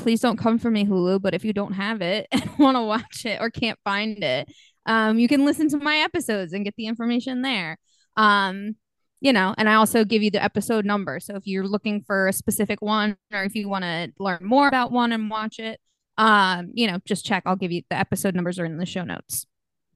please 0.00 0.20
don't 0.20 0.38
come 0.38 0.58
for 0.58 0.70
me, 0.70 0.84
Hulu, 0.84 1.20
but 1.20 1.34
if 1.34 1.44
you 1.44 1.52
don't 1.52 1.72
have 1.72 2.00
it 2.02 2.26
and 2.32 2.50
want 2.58 2.76
to 2.76 2.82
watch 2.82 3.24
it 3.24 3.40
or 3.40 3.50
can't 3.50 3.78
find 3.84 4.22
it, 4.22 4.50
um, 4.86 5.18
you 5.18 5.28
can 5.28 5.44
listen 5.44 5.68
to 5.68 5.78
my 5.78 5.98
episodes 5.98 6.52
and 6.52 6.64
get 6.64 6.74
the 6.76 6.86
information 6.86 7.42
there. 7.42 7.78
Um, 8.16 8.76
you 9.20 9.32
know, 9.34 9.54
and 9.58 9.68
I 9.68 9.74
also 9.74 10.04
give 10.04 10.22
you 10.22 10.30
the 10.30 10.42
episode 10.42 10.86
number. 10.86 11.20
So 11.20 11.36
if 11.36 11.46
you're 11.46 11.66
looking 11.66 12.02
for 12.02 12.28
a 12.28 12.32
specific 12.32 12.80
one 12.80 13.18
or 13.32 13.44
if 13.44 13.54
you 13.54 13.68
want 13.68 13.84
to 13.84 14.10
learn 14.18 14.40
more 14.42 14.66
about 14.66 14.92
one 14.92 15.12
and 15.12 15.28
watch 15.28 15.58
it, 15.58 15.78
um, 16.16 16.70
you 16.72 16.86
know, 16.86 16.98
just 17.04 17.26
check. 17.26 17.42
I'll 17.44 17.56
give 17.56 17.70
you 17.70 17.82
the 17.90 17.96
episode 17.96 18.34
numbers 18.34 18.58
are 18.58 18.64
in 18.64 18.78
the 18.78 18.86
show 18.86 19.04
notes. 19.04 19.46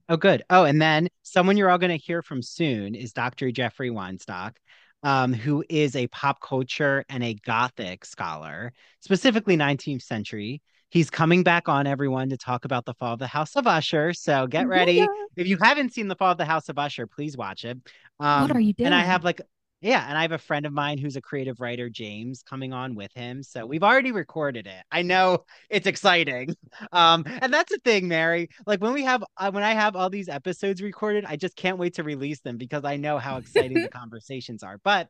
Oh, 0.08 0.18
good. 0.18 0.42
Oh, 0.50 0.64
and 0.64 0.80
then 0.80 1.08
someone 1.22 1.56
you're 1.56 1.70
all 1.70 1.78
going 1.78 1.90
to 1.90 1.96
hear 1.96 2.20
from 2.20 2.42
soon 2.42 2.94
is 2.94 3.14
Dr. 3.14 3.50
Jeffrey 3.50 3.88
Weinstock, 3.90 4.56
um, 5.04 5.34
who 5.34 5.62
is 5.68 5.94
a 5.94 6.08
pop 6.08 6.40
culture 6.40 7.04
and 7.08 7.22
a 7.22 7.34
Gothic 7.34 8.04
scholar, 8.04 8.72
specifically 9.00 9.56
19th 9.56 10.02
century. 10.02 10.62
He's 10.88 11.10
coming 11.10 11.42
back 11.42 11.68
on 11.68 11.86
everyone 11.86 12.30
to 12.30 12.36
talk 12.36 12.64
about 12.64 12.84
the 12.86 12.94
fall 12.94 13.12
of 13.12 13.18
the 13.18 13.26
House 13.26 13.54
of 13.56 13.66
Usher. 13.66 14.14
So 14.14 14.46
get 14.46 14.66
ready. 14.66 14.94
Yeah. 14.94 15.06
If 15.36 15.46
you 15.46 15.58
haven't 15.60 15.92
seen 15.92 16.08
the 16.08 16.16
fall 16.16 16.32
of 16.32 16.38
the 16.38 16.44
House 16.44 16.68
of 16.68 16.78
Usher, 16.78 17.06
please 17.06 17.36
watch 17.36 17.64
it. 17.64 17.76
Um, 18.18 18.42
what 18.42 18.56
are 18.56 18.60
you 18.60 18.72
doing? 18.72 18.86
And 18.86 18.94
I 18.94 19.00
have 19.00 19.24
like 19.24 19.42
yeah, 19.84 20.06
and 20.08 20.16
I 20.16 20.22
have 20.22 20.32
a 20.32 20.38
friend 20.38 20.64
of 20.64 20.72
mine 20.72 20.96
who's 20.96 21.14
a 21.14 21.20
creative 21.20 21.60
writer, 21.60 21.90
James, 21.90 22.42
coming 22.42 22.72
on 22.72 22.94
with 22.94 23.12
him. 23.12 23.42
So 23.42 23.66
we've 23.66 23.82
already 23.82 24.12
recorded 24.12 24.66
it. 24.66 24.82
I 24.90 25.02
know 25.02 25.44
it's 25.70 25.86
exciting. 25.86 26.56
Um, 26.92 27.24
and 27.26 27.54
that's 27.54 27.70
the 27.70 27.78
thing, 27.78 28.08
Mary. 28.08 28.48
Like 28.66 28.80
when 28.80 28.92
we 28.92 29.04
have 29.04 29.22
uh, 29.36 29.50
when 29.50 29.62
I 29.62 29.74
have 29.74 29.94
all 29.94 30.10
these 30.10 30.28
episodes 30.28 30.82
recorded, 30.82 31.24
I 31.24 31.36
just 31.36 31.56
can't 31.56 31.78
wait 31.78 31.94
to 31.94 32.02
release 32.02 32.40
them 32.40 32.56
because 32.56 32.84
I 32.84 32.96
know 32.96 33.18
how 33.18 33.36
exciting 33.36 33.80
the 33.80 33.88
conversations 33.92 34.62
are. 34.62 34.78
But 34.82 35.08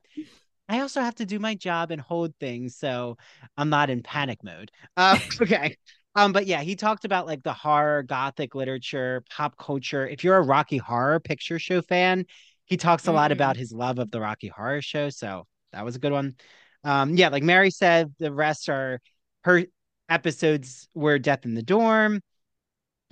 I 0.68 0.80
also 0.80 1.00
have 1.00 1.14
to 1.16 1.26
do 1.26 1.38
my 1.38 1.54
job 1.54 1.90
and 1.90 2.00
hold 2.00 2.34
things, 2.38 2.76
so 2.76 3.16
I'm 3.56 3.70
not 3.70 3.90
in 3.90 4.02
panic 4.02 4.44
mode. 4.44 4.70
Uh, 4.96 5.18
okay. 5.40 5.76
Um, 6.14 6.32
but 6.32 6.46
yeah, 6.46 6.60
he 6.60 6.76
talked 6.76 7.04
about 7.04 7.26
like 7.26 7.42
the 7.42 7.52
horror, 7.52 8.02
gothic 8.02 8.54
literature, 8.54 9.24
pop 9.30 9.56
culture. 9.58 10.06
If 10.06 10.22
you're 10.22 10.36
a 10.36 10.42
Rocky 10.42 10.78
Horror 10.78 11.20
Picture 11.20 11.58
Show 11.58 11.82
fan, 11.82 12.26
he 12.66 12.76
talks 12.76 13.06
a 13.06 13.12
lot 13.12 13.26
mm-hmm. 13.26 13.32
about 13.32 13.56
his 13.56 13.72
love 13.72 13.98
of 13.98 14.10
the 14.10 14.20
Rocky 14.20 14.48
Horror 14.48 14.82
Show, 14.82 15.10
so 15.10 15.46
that 15.72 15.84
was 15.84 15.96
a 15.96 15.98
good 15.98 16.12
one. 16.12 16.34
Um, 16.82 17.16
yeah, 17.16 17.28
like 17.28 17.42
Mary 17.42 17.70
said, 17.70 18.14
the 18.18 18.32
rest 18.32 18.68
are 18.68 19.00
her 19.42 19.64
episodes 20.08 20.88
were 20.94 21.18
Death 21.18 21.44
in 21.44 21.54
the 21.54 21.62
Dorm. 21.62 22.20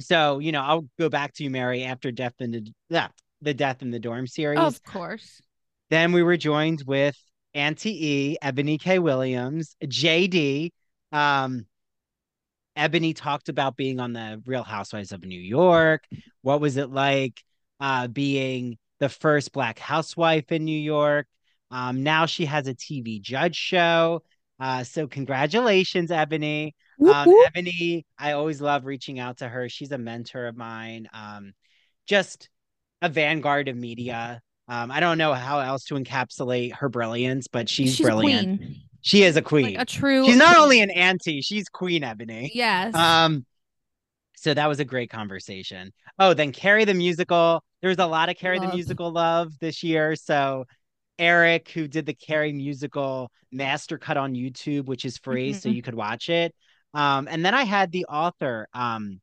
So 0.01 0.39
you 0.39 0.53
know, 0.53 0.63
I'll 0.63 0.89
go 0.99 1.09
back 1.09 1.35
to 1.35 1.45
you, 1.45 1.51
Mary, 1.51 1.85
after 1.85 2.11
Death 2.11 2.35
in 2.41 2.51
the 2.51 2.73
yeah, 2.89 3.09
the 3.41 3.55
Death 3.55 3.83
in 3.83 3.91
the 3.91 3.99
Dorm 3.99 4.27
series. 4.27 4.59
Of 4.59 4.83
course. 4.83 5.41
Then 5.91 6.13
we 6.13 6.23
were 6.23 6.37
joined 6.39 6.85
with 6.87 7.17
Auntie 7.55 8.07
E, 8.07 8.37
Ebony 8.41 8.79
K. 8.79 8.99
Williams, 8.99 9.77
JD. 9.85 10.71
Um, 11.13 11.67
Ebony 12.75 13.13
talked 13.13 13.51
about 13.51 13.77
being 13.77 14.01
on 14.01 14.15
the 14.15 14.43
Real 14.47 14.63
Housewives 14.63 15.13
of 15.13 15.23
New 15.25 15.41
York. 15.41 16.05
What 16.41 16.61
was 16.61 16.79
it 16.79 16.91
like 16.91 17.43
uh, 17.81 18.09
being 18.09 18.79
the 19.03 19.09
first 19.09 19.51
black 19.51 19.81
housewife 19.81 20.53
in 20.53 20.65
New 20.65 20.79
York. 20.79 21.27
Um, 21.73 22.05
now 22.05 22.27
she 22.27 22.45
has 22.45 22.69
a 22.69 22.75
TV 22.75 23.21
judge 23.21 23.57
show. 23.57 24.23
Uh, 24.61 24.85
so 24.85 25.09
congratulations, 25.09 26.13
Ebony. 26.13 26.77
Um, 27.05 27.35
Ebony, 27.47 28.07
I 28.17 28.33
always 28.33 28.61
love 28.61 28.85
reaching 28.87 29.19
out 29.19 29.39
to 29.39 29.49
her. 29.49 29.69
She's 29.69 29.91
a 29.91 29.99
mentor 29.99 30.47
of 30.47 30.57
mine. 30.57 31.09
Um, 31.13 31.53
just 32.07 32.49
a 33.01 33.09
vanguard 33.09 33.67
of 33.67 33.77
media. 33.77 34.41
Um, 34.69 34.93
I 34.93 35.01
don't 35.01 35.19
know 35.19 35.35
how 35.35 35.59
else 35.59 35.83
to 35.87 35.95
encapsulate 35.95 36.77
her 36.77 36.89
brilliance, 36.89 37.49
but 37.49 37.69
she's, 37.69 37.97
she's 37.97 38.07
brilliant. 38.07 38.63
She 39.01 39.25
is 39.25 39.37
a 39.37 39.43
queen, 39.43 39.75
like 39.75 39.79
a 39.81 39.85
true. 39.85 40.27
She's 40.27 40.37
not 40.37 40.59
only 40.59 40.81
an 40.81 40.91
auntie; 40.91 41.41
she's 41.41 41.69
Queen 41.69 42.05
Ebony. 42.05 42.53
Yes. 42.55 42.95
Um, 42.95 43.45
so 44.37 44.55
that 44.55 44.69
was 44.69 44.79
a 44.79 44.85
great 44.85 45.11
conversation. 45.11 45.93
Oh, 46.21 46.35
then 46.35 46.53
Carrie 46.53 46.85
the 46.85 46.95
musical. 46.95 47.65
There's 47.83 47.99
a 47.99 48.07
lot 48.07 48.29
of 48.29 48.37
Carrie 48.37 48.59
love. 48.59 48.71
the 48.71 48.77
musical 48.77 49.11
love 49.11 49.59
this 49.61 49.83
year. 49.83 50.17
So 50.17 50.67
Eric, 51.19 51.69
who 51.71 51.89
did 51.89 52.07
the 52.07 52.15
Carrie 52.15 52.53
musical 52.53 53.31
master 53.51 53.99
cut 53.99 54.17
on 54.17 54.35
YouTube, 54.35 54.87
which 54.87 55.05
is 55.05 55.19
free, 55.19 55.51
mm-hmm. 55.51 55.59
so 55.59 55.69
you 55.69 55.83
could 55.83 55.95
watch 55.95 56.29
it. 56.29 56.55
Um, 56.95 57.29
and 57.31 57.45
then 57.45 57.55
I 57.55 57.65
had 57.65 57.91
the 57.93 58.07
author 58.07 58.69
um, 58.73 59.21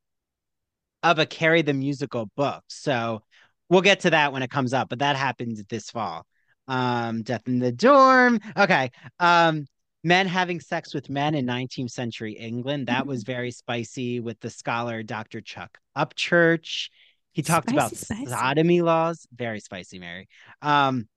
of 1.04 1.20
a 1.20 1.26
Carrie 1.26 1.62
the 1.62 1.74
musical 1.74 2.30
book. 2.36 2.64
So 2.68 3.22
we'll 3.70 3.82
get 3.82 4.02
to 4.02 4.12
that 4.12 4.34
when 4.34 4.44
it 4.44 4.50
comes 4.50 4.74
up, 4.74 4.90
but 4.90 5.00
that 5.00 5.16
happened 5.16 5.64
this 5.70 5.90
fall. 5.90 6.26
Um, 6.68 7.24
Death 7.24 7.48
in 7.48 7.60
the 7.60 7.72
Dorm. 7.72 8.40
Okay. 8.58 8.92
Um, 9.20 9.66
men 10.04 10.28
having 10.28 10.60
sex 10.60 10.94
with 10.94 11.10
men 11.10 11.36
in 11.36 11.46
19th 11.46 11.92
century 11.92 12.34
England. 12.34 12.88
That 12.88 13.08
was 13.08 13.24
mm-hmm. 13.24 13.32
very 13.32 13.52
spicy 13.52 14.20
with 14.20 14.40
the 14.40 14.50
scholar 14.50 15.04
Dr. 15.04 15.42
Chuck 15.42 15.78
Upchurch. 15.98 16.90
He 17.32 17.42
talked 17.42 17.70
spicy, 17.70 17.78
about 17.78 17.96
spicy. 17.96 18.26
sodomy 18.26 18.82
laws. 18.82 19.28
Very 19.34 19.60
spicy, 19.60 20.00
Mary. 20.00 20.28
Um, 20.62 21.08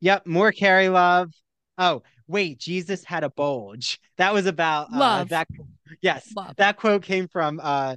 yep, 0.00 0.26
more 0.26 0.52
Carrie 0.52 0.88
love. 0.88 1.32
Oh, 1.76 2.02
wait, 2.26 2.58
Jesus 2.58 3.04
had 3.04 3.24
a 3.24 3.30
bulge. 3.30 4.00
That 4.16 4.32
was 4.32 4.46
about 4.46 4.88
uh, 4.92 5.24
that. 5.24 5.48
Yes, 6.02 6.32
love. 6.36 6.56
that 6.56 6.76
quote 6.76 7.02
came 7.02 7.28
from 7.28 7.60
uh, 7.62 7.96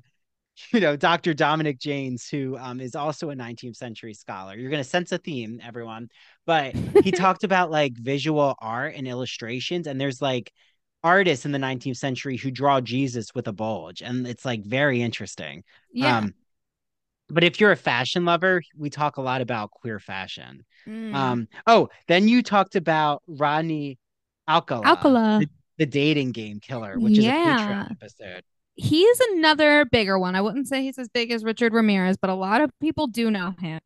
you 0.74 0.80
know, 0.80 0.96
Dr. 0.96 1.34
Dominic 1.34 1.80
Janes, 1.80 2.28
who 2.28 2.58
um, 2.58 2.80
is 2.80 2.96
also 2.96 3.30
a 3.30 3.36
19th 3.36 3.76
century 3.76 4.14
scholar. 4.14 4.56
You're 4.56 4.70
going 4.70 4.84
to 4.84 4.90
sense 4.90 5.12
a 5.12 5.18
theme, 5.18 5.60
everyone. 5.64 6.10
But 6.46 6.76
he 7.04 7.12
talked 7.12 7.44
about 7.44 7.72
like 7.72 7.94
visual 7.98 8.56
art 8.60 8.96
and 8.96 9.08
illustrations, 9.08 9.88
and 9.88 10.00
there's 10.00 10.22
like 10.22 10.52
artists 11.04 11.46
in 11.46 11.52
the 11.52 11.58
19th 11.58 11.98
century 11.98 12.38
who 12.38 12.52
draw 12.52 12.82
Jesus 12.82 13.34
with 13.34 13.48
a 13.48 13.54
bulge, 13.54 14.02
and 14.02 14.28
it's 14.28 14.46
like 14.46 14.64
very 14.64 15.02
interesting. 15.02 15.64
Yeah. 15.92 16.18
Um, 16.18 16.34
but 17.32 17.44
if 17.44 17.60
you're 17.60 17.72
a 17.72 17.78
fashion 17.78 18.26
lover, 18.26 18.62
we 18.78 18.90
talk 18.90 19.18
a 19.18 19.22
lot 19.22 19.42
about 19.42 19.72
queer 19.72 20.00
fashion. 20.00 20.66
Mm. 20.88 21.14
Um, 21.14 21.48
oh, 21.68 21.90
then 22.08 22.28
you 22.28 22.44
talked 22.44 22.76
about 22.76 23.24
Rodney 23.28 23.98
Alcala, 24.48 24.86
Alcala. 24.86 25.40
The, 25.40 25.50
the 25.78 25.86
dating 25.86 26.32
game 26.32 26.60
killer, 26.60 27.00
which 27.00 27.18
yeah. 27.18 27.56
is 27.56 27.62
a 27.62 27.66
Patreon 27.66 27.92
episode 27.92 28.44
he's 28.76 29.20
another 29.32 29.86
bigger 29.86 30.18
one. 30.18 30.36
I 30.36 30.42
wouldn't 30.42 30.68
say 30.68 30.82
he's 30.82 30.98
as 30.98 31.10
big 31.10 31.32
as 31.32 31.44
Richard 31.44 31.74
Ramirez, 31.74 32.18
but 32.18 32.30
a 32.30 32.36
lot 32.36 32.62
of 32.62 32.72
people 32.80 33.08
do 33.08 33.30
know 33.30 33.54
him. 33.60 33.80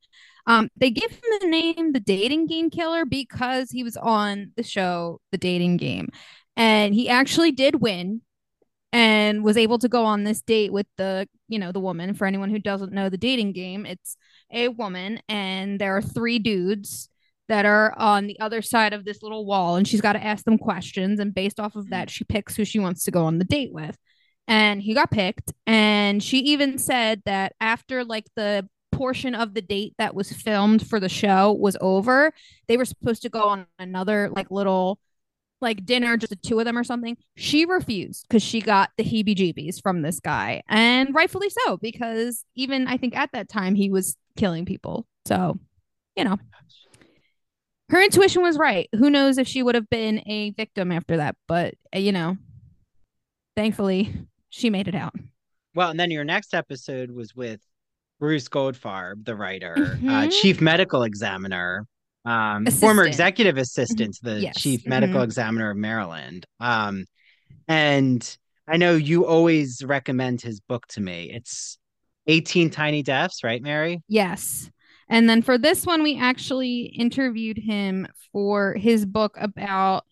Um, 0.48 0.70
they 0.78 0.92
give 0.92 1.12
him 1.12 1.22
the 1.42 1.48
name 1.48 1.92
the 1.92 2.00
dating 2.00 2.48
game 2.48 2.70
killer 2.70 3.06
because 3.06 3.72
he 3.72 3.84
was 3.84 3.98
on 3.98 4.52
the 4.56 4.64
show 4.64 5.20
The 5.32 5.38
Dating 5.38 5.78
Game. 5.78 6.10
And 6.56 6.94
he 6.94 7.10
actually 7.10 7.52
did 7.52 7.82
win 7.82 8.22
and 8.96 9.44
was 9.44 9.58
able 9.58 9.78
to 9.78 9.90
go 9.90 10.06
on 10.06 10.24
this 10.24 10.42
date 10.42 10.72
with 10.72 10.88
the, 10.96 11.28
you 11.50 11.60
know, 11.60 11.74
the 11.74 11.82
woman. 11.82 12.14
For 12.14 12.26
anyone 12.26 12.50
who 12.50 12.60
doesn't 12.60 12.94
know 12.94 13.10
the 13.10 13.18
dating 13.18 13.52
game, 13.52 13.86
it's 13.86 14.16
a 14.50 14.70
woman 14.70 15.20
and 15.28 15.80
there 15.80 15.98
are 15.98 16.02
three 16.02 16.40
dudes 16.40 17.10
that 17.50 17.66
are 17.66 17.94
on 17.98 18.26
the 18.26 18.40
other 18.40 18.62
side 18.62 18.94
of 18.94 19.04
this 19.04 19.22
little 19.22 19.46
wall 19.46 19.76
and 19.76 19.86
she's 19.86 20.00
got 20.00 20.14
to 20.14 20.24
ask 20.24 20.46
them 20.46 20.58
questions 20.58 21.20
and 21.20 21.36
based 21.36 21.60
off 21.60 21.76
of 21.76 21.90
that 21.90 22.08
mm-hmm. 22.08 22.14
she 22.14 22.24
picks 22.24 22.56
who 22.56 22.64
she 22.64 22.80
wants 22.80 23.04
to 23.04 23.12
go 23.12 23.26
on 23.26 23.38
the 23.38 23.44
date 23.44 23.74
with 23.74 23.98
and 24.48 24.82
he 24.82 24.94
got 24.94 25.12
picked 25.12 25.52
and 25.68 26.24
she 26.24 26.40
even 26.40 26.78
said 26.78 27.22
that 27.26 27.54
after 27.60 28.06
like 28.06 28.26
the 28.36 28.68
portion 28.92 29.36
of 29.36 29.54
the 29.54 29.62
date 29.62 29.94
that 29.98 30.16
was 30.16 30.32
filmed 30.32 30.88
for 30.88 31.00
the 31.00 31.10
show 31.10 31.52
was 31.52 31.76
over 31.82 32.32
they 32.68 32.78
were 32.78 32.86
supposed 32.86 33.22
to 33.22 33.30
go 33.30 33.44
on 33.44 33.68
another 33.78 34.30
like 34.34 34.50
little 34.50 35.00
like 35.62 35.86
dinner 35.86 36.18
just 36.18 36.30
the 36.30 36.36
two 36.36 36.60
of 36.60 36.66
them 36.66 36.78
or 36.78 36.84
something 36.84 37.18
she 37.36 37.66
refused 37.66 38.26
because 38.28 38.44
she 38.44 38.62
got 38.62 38.90
the 38.98 39.04
heebie 39.04 39.36
jeebies 39.36 39.82
from 39.82 40.02
this 40.02 40.20
guy 40.20 40.62
and 40.68 41.14
rightfully 41.16 41.50
so 41.50 41.78
because 41.78 42.44
even 42.56 42.88
i 42.88 42.98
think 42.98 43.16
at 43.16 43.32
that 43.32 43.50
time 43.50 43.76
he 43.76 43.90
was 43.90 44.16
killing 44.36 44.66
people 44.66 45.08
so 45.26 45.58
you 46.16 46.24
know 46.24 46.38
her 47.90 48.02
intuition 48.02 48.42
was 48.42 48.58
right 48.58 48.90
who 48.94 49.10
knows 49.10 49.38
if 49.38 49.48
she 49.48 49.64
would 49.64 49.76
have 49.76 49.90
been 49.90 50.22
a 50.28 50.52
victim 50.52 50.92
after 50.92 51.18
that 51.18 51.36
but 51.48 51.74
uh, 51.96 52.00
you 52.00 52.12
know 52.12 52.38
thankfully 53.56 54.14
she 54.56 54.70
made 54.70 54.88
it 54.88 54.96
out. 54.96 55.14
Well, 55.74 55.90
and 55.90 56.00
then 56.00 56.12
your 56.12 56.24
next 56.24 56.54
episode 56.54 57.12
was 57.12 57.36
with 57.36 57.60
Bruce 58.20 58.48
Goldfarb, 58.48 59.26
the 59.26 59.36
writer, 59.36 59.74
uh, 59.78 59.80
mm-hmm. 59.82 60.10
uh, 60.10 60.28
chief 60.28 60.62
medical 60.62 61.04
examiner, 61.04 61.86
um, 62.26 62.66
former 62.66 63.06
executive 63.06 63.58
assistant 63.58 64.16
to 64.16 64.24
the 64.24 64.42
yes. 64.42 64.60
chief 64.60 64.88
medical 64.88 65.16
mm-hmm. 65.16 65.24
examiner 65.24 65.72
of 65.72 65.78
Maryland. 65.78 66.46
Um, 66.60 67.06
and 67.68 68.38
I 68.68 68.78
know 68.78 68.96
you 68.96 69.26
always 69.26 69.84
recommend 69.84 70.42
his 70.42 70.60
book 70.60 70.88
to 70.88 71.02
me. 71.02 71.32
It's 71.32 71.78
18 72.28 72.72
Tiny 72.72 73.04
Deaths, 73.04 73.44
right, 73.44 73.62
Mary? 73.62 74.02
Yes. 74.08 74.70
And 75.08 75.30
then 75.30 75.44
for 75.44 75.58
this 75.58 75.86
one, 75.86 76.02
we 76.02 76.20
actually 76.20 76.86
interviewed 76.98 77.58
him 77.58 78.08
for 78.32 78.74
his 78.74 79.06
book 79.06 79.38
about 79.40 80.06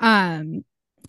um 0.00 0.64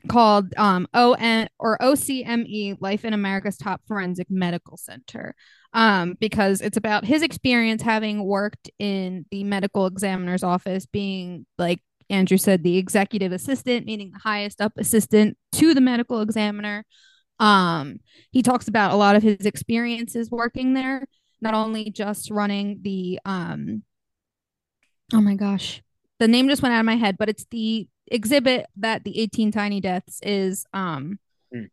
called 0.08 0.54
um 0.58 0.88
ON 0.94 1.48
or 1.60 1.78
OCME 1.80 2.78
Life 2.82 3.06
in 3.06 3.14
America's 3.14 3.58
Top 3.58 3.82
Forensic 3.88 4.30
Medical 4.30 4.78
Center. 4.78 5.36
Um 5.74 6.16
because 6.20 6.62
it's 6.62 6.78
about 6.78 7.06
his 7.06 7.22
experience 7.22 7.82
having 7.82 8.24
worked 8.24 8.70
in 8.80 9.26
the 9.32 9.44
medical 9.44 9.86
examiner's 9.86 10.44
office 10.44 10.86
being 10.86 11.46
like 11.58 11.80
Andrew 12.10 12.38
said 12.38 12.64
the 12.64 12.78
executive 12.78 13.32
assistant 13.32 13.86
meaning 13.86 14.12
the 14.12 14.20
highest 14.20 14.62
up 14.62 14.74
assistant 14.78 15.38
to 15.54 15.74
the 15.74 15.82
medical 15.82 16.22
examiner. 16.22 16.86
Um 17.40 18.00
he 18.32 18.42
talks 18.42 18.68
about 18.68 18.92
a 18.94 18.98
lot 18.98 19.16
of 19.16 19.24
his 19.24 19.46
experiences 19.46 20.30
working 20.30 20.74
there 20.74 21.08
not 21.42 21.54
only 21.54 21.90
just 21.92 22.30
running 22.30 22.80
the 22.82 23.20
um 23.26 23.84
oh 25.14 25.22
my 25.22 25.36
gosh 25.36 25.82
the 26.24 26.28
name 26.30 26.48
just 26.48 26.62
went 26.62 26.74
out 26.74 26.80
of 26.80 26.86
my 26.86 26.96
head 26.96 27.18
but 27.18 27.28
it's 27.28 27.46
the 27.52 27.88
exhibit 28.08 28.68
that 28.78 29.04
the 29.04 29.20
18 29.20 29.52
tiny 29.52 29.82
deaths 29.82 30.20
is 30.24 30.66
um 30.74 31.20
mm. 31.54 31.68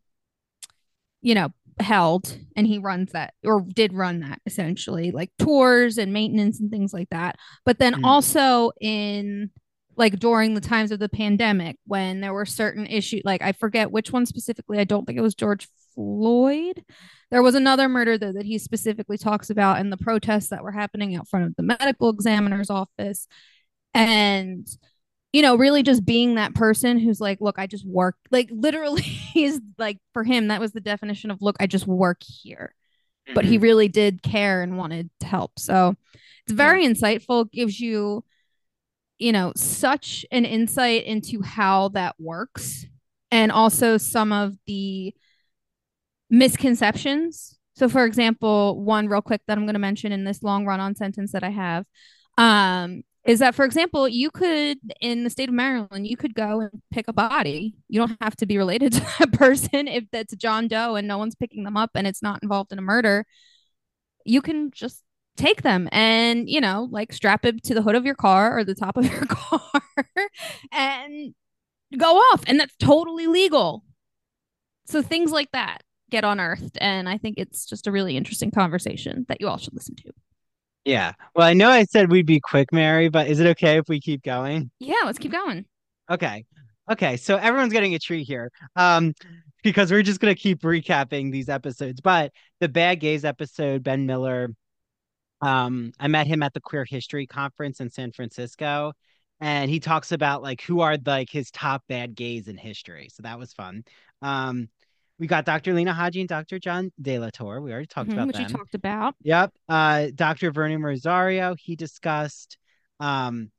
you 1.21 1.35
know, 1.35 1.49
held 1.79 2.37
and 2.55 2.67
he 2.67 2.77
runs 2.77 3.11
that 3.13 3.33
or 3.43 3.61
did 3.61 3.93
run 3.93 4.19
that 4.19 4.39
essentially, 4.45 5.11
like 5.11 5.31
tours 5.39 5.97
and 5.97 6.13
maintenance 6.13 6.59
and 6.59 6.69
things 6.69 6.93
like 6.93 7.09
that. 7.09 7.37
But 7.65 7.79
then 7.79 7.95
mm. 7.95 8.03
also 8.03 8.71
in 8.79 9.51
like 9.97 10.19
during 10.19 10.53
the 10.53 10.61
times 10.61 10.91
of 10.91 10.99
the 10.99 11.09
pandemic 11.09 11.77
when 11.85 12.21
there 12.21 12.33
were 12.33 12.45
certain 12.45 12.87
issues 12.87 13.21
like 13.25 13.41
I 13.41 13.51
forget 13.51 13.91
which 13.91 14.11
one 14.11 14.25
specifically. 14.25 14.79
I 14.79 14.83
don't 14.83 15.05
think 15.05 15.17
it 15.17 15.23
was 15.23 15.35
George 15.35 15.67
Floyd. 15.93 16.83
There 17.29 17.43
was 17.43 17.55
another 17.55 17.89
murder 17.89 18.17
though 18.17 18.33
that 18.33 18.45
he 18.45 18.57
specifically 18.57 19.17
talks 19.17 19.49
about 19.49 19.79
in 19.79 19.89
the 19.89 19.97
protests 19.97 20.49
that 20.49 20.63
were 20.63 20.71
happening 20.71 21.15
out 21.15 21.27
front 21.27 21.45
of 21.45 21.55
the 21.55 21.63
medical 21.63 22.09
examiner's 22.09 22.69
office. 22.69 23.27
And 23.93 24.67
you 25.33 25.41
know, 25.41 25.55
really 25.55 25.81
just 25.81 26.05
being 26.05 26.35
that 26.35 26.53
person 26.53 26.99
who's 26.99 27.21
like, 27.21 27.39
look, 27.39 27.57
I 27.57 27.65
just 27.65 27.85
work. 27.85 28.17
Like 28.31 28.49
literally, 28.51 29.01
he's 29.33 29.59
like, 29.77 29.97
for 30.13 30.23
him, 30.23 30.49
that 30.49 30.59
was 30.59 30.73
the 30.73 30.81
definition 30.81 31.31
of, 31.31 31.41
look, 31.41 31.55
I 31.59 31.67
just 31.67 31.87
work 31.87 32.21
here. 32.21 32.75
Mm-hmm. 33.27 33.35
But 33.35 33.45
he 33.45 33.55
mm-hmm. 33.55 33.63
really 33.63 33.87
did 33.87 34.23
care 34.23 34.61
and 34.61 34.77
wanted 34.77 35.09
to 35.21 35.25
help. 35.25 35.57
So 35.57 35.95
it's 36.43 36.53
very 36.53 36.83
yeah. 36.83 36.89
insightful, 36.89 37.49
gives 37.51 37.79
you, 37.79 38.25
you 39.19 39.31
know, 39.31 39.53
such 39.55 40.25
an 40.31 40.43
insight 40.45 41.05
into 41.05 41.41
how 41.41 41.89
that 41.89 42.15
works 42.19 42.85
and 43.29 43.51
also 43.51 43.97
some 43.97 44.33
of 44.33 44.55
the 44.67 45.13
misconceptions. 46.29 47.57
So, 47.75 47.87
for 47.87 48.03
example, 48.03 48.83
one 48.83 49.07
real 49.07 49.21
quick 49.21 49.41
that 49.47 49.57
I'm 49.57 49.65
going 49.65 49.73
to 49.73 49.79
mention 49.79 50.11
in 50.11 50.25
this 50.25 50.43
long 50.43 50.65
run 50.65 50.81
on 50.81 50.95
sentence 50.95 51.31
that 51.31 51.43
I 51.43 51.51
have 51.51 51.85
um, 52.37 53.03
is 53.25 53.39
that 53.39 53.53
for 53.53 53.65
example 53.65 54.07
you 54.07 54.31
could 54.31 54.77
in 54.99 55.23
the 55.23 55.29
state 55.29 55.49
of 55.49 55.55
maryland 55.55 56.07
you 56.07 56.17
could 56.17 56.33
go 56.33 56.61
and 56.61 56.81
pick 56.91 57.07
a 57.07 57.13
body. 57.13 57.75
You 57.87 57.99
don't 57.99 58.17
have 58.21 58.35
to 58.37 58.45
be 58.45 58.57
related 58.57 58.93
to 58.93 58.99
that 59.19 59.33
person 59.33 59.87
if 59.87 60.05
that's 60.11 60.35
john 60.35 60.67
doe 60.67 60.95
and 60.95 61.07
no 61.07 61.17
one's 61.17 61.35
picking 61.35 61.63
them 61.63 61.77
up 61.77 61.91
and 61.95 62.07
it's 62.07 62.21
not 62.21 62.41
involved 62.43 62.71
in 62.71 62.79
a 62.79 62.83
murder. 62.83 63.25
You 64.25 64.41
can 64.41 64.71
just 64.71 65.03
take 65.37 65.61
them 65.61 65.87
and 65.91 66.49
you 66.49 66.59
know 66.59 66.87
like 66.91 67.13
strap 67.13 67.45
it 67.45 67.63
to 67.63 67.73
the 67.73 67.81
hood 67.81 67.95
of 67.95 68.05
your 68.05 68.15
car 68.15 68.57
or 68.57 68.63
the 68.63 68.75
top 68.75 68.97
of 68.97 69.05
your 69.05 69.25
car 69.29 69.81
and 70.71 71.33
go 71.97 72.17
off. 72.17 72.43
And 72.47 72.59
that's 72.59 72.75
totally 72.77 73.27
legal. 73.27 73.83
So 74.85 75.01
things 75.01 75.31
like 75.31 75.51
that 75.53 75.83
get 76.11 76.25
unearthed 76.25 76.77
and 76.81 77.07
i 77.09 77.17
think 77.17 77.35
it's 77.37 77.65
just 77.65 77.87
a 77.87 77.91
really 77.91 78.17
interesting 78.17 78.51
conversation 78.51 79.25
that 79.29 79.39
you 79.39 79.47
all 79.47 79.57
should 79.57 79.73
listen 79.73 79.95
to 79.95 80.11
yeah. 80.85 81.13
Well, 81.35 81.47
I 81.47 81.53
know 81.53 81.69
I 81.69 81.83
said 81.83 82.11
we'd 82.11 82.25
be 82.25 82.39
quick, 82.39 82.71
Mary, 82.71 83.09
but 83.09 83.27
is 83.27 83.39
it 83.39 83.47
okay 83.47 83.77
if 83.77 83.85
we 83.87 83.99
keep 83.99 84.23
going? 84.23 84.71
Yeah, 84.79 84.95
let's 85.05 85.19
keep 85.19 85.31
going. 85.31 85.65
Okay. 86.09 86.45
Okay. 86.91 87.17
So 87.17 87.37
everyone's 87.37 87.73
getting 87.73 87.95
a 87.95 87.99
treat 87.99 88.27
here. 88.27 88.51
Um, 88.75 89.13
because 89.63 89.91
we're 89.91 90.01
just 90.03 90.19
gonna 90.19 90.35
keep 90.35 90.61
recapping 90.61 91.31
these 91.31 91.49
episodes. 91.49 92.01
But 92.01 92.31
the 92.59 92.69
Bad 92.69 92.99
Gays 92.99 93.23
episode, 93.25 93.83
Ben 93.83 94.05
Miller, 94.05 94.49
um, 95.41 95.91
I 95.99 96.07
met 96.07 96.27
him 96.27 96.43
at 96.43 96.53
the 96.53 96.61
Queer 96.61 96.85
History 96.85 97.27
Conference 97.27 97.79
in 97.79 97.89
San 97.89 98.11
Francisco, 98.11 98.93
and 99.39 99.69
he 99.69 99.79
talks 99.79 100.11
about 100.11 100.41
like 100.41 100.61
who 100.61 100.81
are 100.81 100.97
like 101.05 101.29
his 101.29 101.51
top 101.51 101.83
bad 101.87 102.15
gays 102.15 102.47
in 102.47 102.57
history. 102.57 103.09
So 103.11 103.23
that 103.23 103.39
was 103.39 103.53
fun. 103.53 103.83
Um, 104.21 104.69
we 105.21 105.27
got 105.27 105.45
Dr. 105.45 105.75
Lena 105.75 105.93
Haji 105.93 106.21
and 106.21 106.27
Dr. 106.27 106.57
John 106.57 106.91
De 106.99 107.19
La 107.19 107.29
Torre. 107.29 107.61
We 107.61 107.71
already 107.71 107.85
talked 107.85 108.09
mm-hmm, 108.09 108.17
about 108.17 108.27
which 108.27 108.37
them. 108.37 108.47
we 108.47 108.53
talked 108.53 108.73
about. 108.73 109.13
Yep. 109.21 109.53
Uh, 109.69 110.07
Dr. 110.15 110.49
Vernon 110.49 110.81
Rosario. 110.81 111.53
He 111.59 111.75
discussed 111.75 112.57
um, 112.99 113.51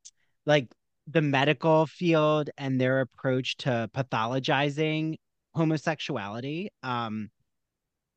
like 0.44 0.66
the 1.06 1.22
medical 1.22 1.86
field 1.86 2.50
and 2.58 2.80
their 2.80 3.00
approach 3.00 3.58
to 3.58 3.88
pathologizing 3.94 5.18
homosexuality. 5.54 6.70
Um, 6.82 7.30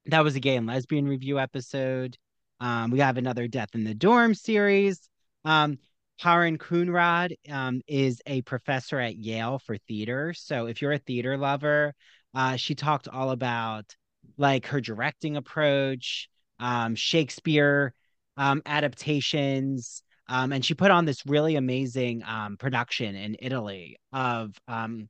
that 0.08 0.24
was 0.24 0.36
a 0.36 0.40
gay 0.40 0.56
and 0.56 0.66
lesbian 0.66 1.08
review 1.08 1.40
episode. 1.40 2.18
Um, 2.60 2.90
we 2.90 2.98
have 2.98 3.18
another 3.18 3.48
Death 3.48 3.76
in 3.76 3.84
the 3.84 3.94
Dorm 3.94 4.34
series. 4.34 5.08
Um, 5.44 5.78
Karin 6.20 6.58
Coonrod 6.58 7.36
um, 7.52 7.82
is 7.88 8.24
a 8.26 8.42
professor 8.42 9.00
at 9.00 9.18
Yale 9.18 9.60
for 9.60 9.78
theater. 9.78 10.34
So 10.34 10.66
if 10.66 10.82
you're 10.82 10.94
a 10.94 10.98
theater 10.98 11.38
lover, 11.38 11.94
uh, 12.36 12.58
she 12.58 12.76
talked 12.76 13.08
all 13.08 13.32
about 13.32 13.96
like 14.38 14.68
her 14.68 14.82
directing 14.82 15.38
approach, 15.38 16.30
um, 16.60 16.96
Shakespeare 16.96 17.94
um, 18.38 18.62
adaptations, 18.66 20.04
um, 20.28 20.52
and 20.52 20.64
she 20.64 20.74
put 20.74 20.92
on 20.92 21.06
this 21.06 21.26
really 21.26 21.56
amazing 21.56 22.24
um, 22.24 22.58
production 22.58 23.16
in 23.16 23.38
Italy 23.40 23.98
of 24.12 24.56
um, 24.68 25.10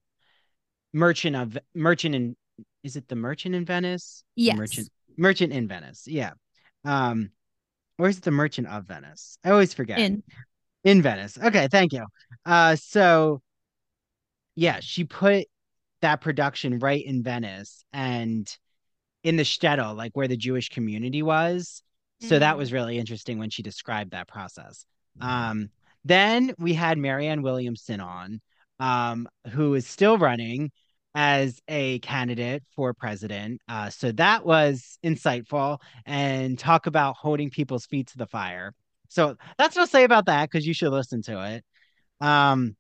Merchant 0.94 1.36
of 1.36 1.58
Merchant 1.74 2.16
in 2.16 2.36
is 2.84 2.96
it 2.96 3.08
the 3.08 3.16
Merchant 3.16 3.56
in 3.56 3.66
Venice? 3.66 4.24
Yes. 4.36 4.58
Merchant 4.58 4.90
Merchant 5.18 5.52
in 5.52 5.68
Venice. 5.68 6.08
Yeah. 6.08 6.34
Um, 6.84 7.32
or 7.98 8.10
is 8.10 8.18
it 8.18 8.24
the 8.24 8.32
Merchant 8.32 8.68
of 8.68 8.86
Venice? 8.86 9.38
I 9.44 9.50
always 9.50 9.74
forget. 9.74 10.00
In 10.00 10.24
in 10.84 11.02
Venice. 11.02 11.38
Okay, 11.42 11.68
thank 11.72 11.94
you. 11.94 12.06
Uh, 12.46 12.76
so 12.76 13.42
yeah, 14.56 14.80
she 14.82 15.04
put 15.04 15.48
that 16.02 16.22
production 16.22 16.80
right 16.80 17.04
in 17.04 17.24
Venice 17.24 17.84
and 17.94 18.48
in 19.24 19.38
the 19.38 19.44
shtetl, 19.44 19.96
like 19.96 20.12
where 20.16 20.28
the 20.28 20.38
Jewish 20.38 20.70
community 20.70 21.24
was. 21.24 21.82
Mm-hmm. 22.22 22.30
So 22.30 22.40
that 22.40 22.58
was 22.58 22.70
mm. 22.70 22.74
really 22.74 22.98
interesting 22.98 23.40
when 23.40 23.50
she 23.50 23.64
described 23.64 24.12
that 24.12 24.28
process. 24.28 24.86
Um, 25.22 25.70
then 26.04 26.54
we 26.60 26.74
had 26.74 26.98
Marianne 26.98 27.42
Williamson 27.42 28.00
on, 28.00 28.42
um, 28.80 29.28
who 29.52 29.74
is 29.74 29.88
still 29.88 30.18
running 30.18 30.72
as 31.16 31.60
a 31.68 32.00
candidate 32.00 32.64
for 32.76 32.94
president. 32.94 33.62
Uh, 33.70 33.90
so 33.90 34.12
that 34.12 34.46
was 34.46 35.00
insightful 35.04 35.80
and 36.06 36.60
talk 36.60 36.88
about 36.88 37.16
holding 37.18 37.50
people's 37.50 37.86
feet 37.86 38.08
to 38.08 38.18
the 38.18 38.28
fire. 38.28 38.74
So 39.08 39.38
that's 39.58 39.76
what 39.76 39.84
I'll 39.84 39.88
say 39.88 40.04
about 40.04 40.26
that 40.26 40.50
because 40.50 40.68
you 40.68 40.74
should 40.74 40.92
listen 40.92 41.22
to 41.24 41.56
it. 41.56 41.64
Um, 42.26 42.76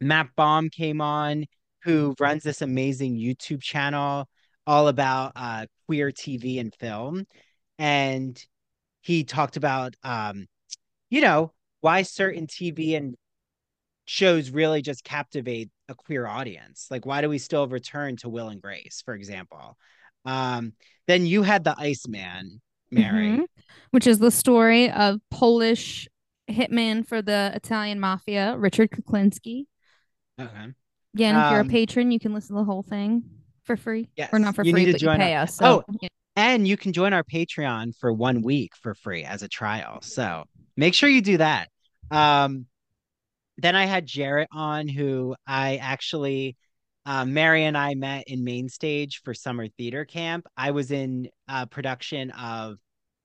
Matt 0.00 0.30
Baum 0.36 0.70
came 0.70 1.00
on 1.00 1.44
who 1.84 2.14
runs 2.18 2.42
this 2.42 2.62
amazing 2.62 3.16
YouTube 3.16 3.62
channel 3.62 4.28
all 4.66 4.88
about 4.88 5.32
uh, 5.36 5.66
queer 5.86 6.10
TV 6.10 6.58
and 6.58 6.74
film. 6.74 7.26
And 7.78 8.42
he 9.02 9.24
talked 9.24 9.56
about, 9.56 9.94
um, 10.02 10.46
you 11.10 11.20
know, 11.20 11.52
why 11.80 12.02
certain 12.02 12.46
TV 12.46 12.96
and 12.96 13.14
shows 14.06 14.50
really 14.50 14.82
just 14.82 15.04
captivate 15.04 15.70
a 15.88 15.94
queer 15.94 16.26
audience. 16.26 16.86
Like, 16.90 17.04
why 17.04 17.20
do 17.20 17.28
we 17.28 17.38
still 17.38 17.68
return 17.68 18.16
to 18.18 18.28
Will 18.28 18.48
and 18.48 18.62
Grace, 18.62 19.02
for 19.04 19.14
example? 19.14 19.76
Um, 20.24 20.72
then 21.06 21.26
you 21.26 21.42
had 21.42 21.64
the 21.64 21.74
Iceman, 21.78 22.62
Mary, 22.90 23.28
mm-hmm. 23.28 23.42
which 23.90 24.06
is 24.06 24.18
the 24.18 24.30
story 24.30 24.90
of 24.90 25.20
Polish 25.30 26.08
hitman 26.50 27.06
for 27.06 27.20
the 27.20 27.52
Italian 27.54 28.00
mafia, 28.00 28.56
Richard 28.56 28.90
Kuklinski. 28.90 29.64
Okay. 30.40 30.72
Again, 31.14 31.36
if 31.36 31.50
you're 31.52 31.60
um, 31.60 31.68
a 31.68 31.70
patron, 31.70 32.10
you 32.10 32.18
can 32.18 32.34
listen 32.34 32.56
to 32.56 32.60
the 32.60 32.64
whole 32.64 32.82
thing 32.82 33.22
for 33.62 33.76
free. 33.76 34.08
Yes. 34.16 34.30
Or 34.32 34.38
not 34.38 34.54
for 34.54 34.64
you 34.64 34.72
free, 34.72 34.90
but 34.90 35.00
you 35.00 35.08
pay 35.10 35.34
our, 35.34 35.44
us. 35.44 35.56
So, 35.56 35.84
oh, 35.88 35.94
yeah. 36.00 36.08
and 36.36 36.66
you 36.66 36.76
can 36.76 36.92
join 36.92 37.12
our 37.12 37.22
Patreon 37.22 37.96
for 37.96 38.12
one 38.12 38.42
week 38.42 38.72
for 38.76 38.94
free 38.94 39.24
as 39.24 39.42
a 39.42 39.48
trial. 39.48 40.00
So 40.02 40.44
make 40.76 40.94
sure 40.94 41.08
you 41.08 41.22
do 41.22 41.36
that. 41.38 41.68
Um, 42.10 42.66
then 43.58 43.76
I 43.76 43.84
had 43.86 44.06
Jarrett 44.06 44.48
on, 44.52 44.88
who 44.88 45.36
I 45.46 45.76
actually, 45.76 46.56
uh, 47.06 47.24
Mary 47.24 47.64
and 47.64 47.78
I 47.78 47.94
met 47.94 48.24
in 48.26 48.42
main 48.42 48.68
stage 48.68 49.20
for 49.24 49.32
summer 49.34 49.68
theater 49.68 50.04
camp. 50.04 50.46
I 50.56 50.72
was 50.72 50.90
in 50.90 51.28
a 51.48 51.66
production 51.66 52.32
of 52.32 52.76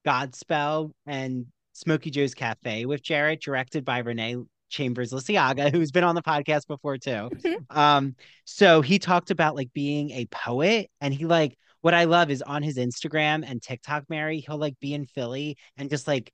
Godspell 0.06 0.92
and 1.06 1.46
Smokey 1.72 2.10
Joe's 2.10 2.34
Cafe 2.34 2.84
with 2.84 3.02
Jarrett, 3.02 3.42
directed 3.42 3.84
by 3.84 3.98
Renee 3.98 4.36
Chambers 4.70 5.12
Lisiaga, 5.12 5.70
who's 5.70 5.90
been 5.90 6.04
on 6.04 6.14
the 6.14 6.22
podcast 6.22 6.66
before 6.66 6.96
too. 6.96 7.10
Mm-hmm. 7.10 7.78
um, 7.78 8.16
so 8.44 8.80
he 8.80 8.98
talked 8.98 9.30
about 9.30 9.56
like 9.56 9.72
being 9.72 10.10
a 10.12 10.26
poet, 10.26 10.90
and 11.00 11.12
he 11.12 11.26
like 11.26 11.56
what 11.82 11.94
I 11.94 12.04
love 12.04 12.30
is 12.30 12.42
on 12.42 12.62
his 12.62 12.76
Instagram 12.76 13.44
and 13.46 13.62
TikTok, 13.62 14.04
Mary, 14.08 14.40
he'll 14.40 14.58
like 14.58 14.78
be 14.80 14.94
in 14.94 15.06
Philly 15.06 15.56
and 15.76 15.90
just 15.90 16.06
like 16.06 16.32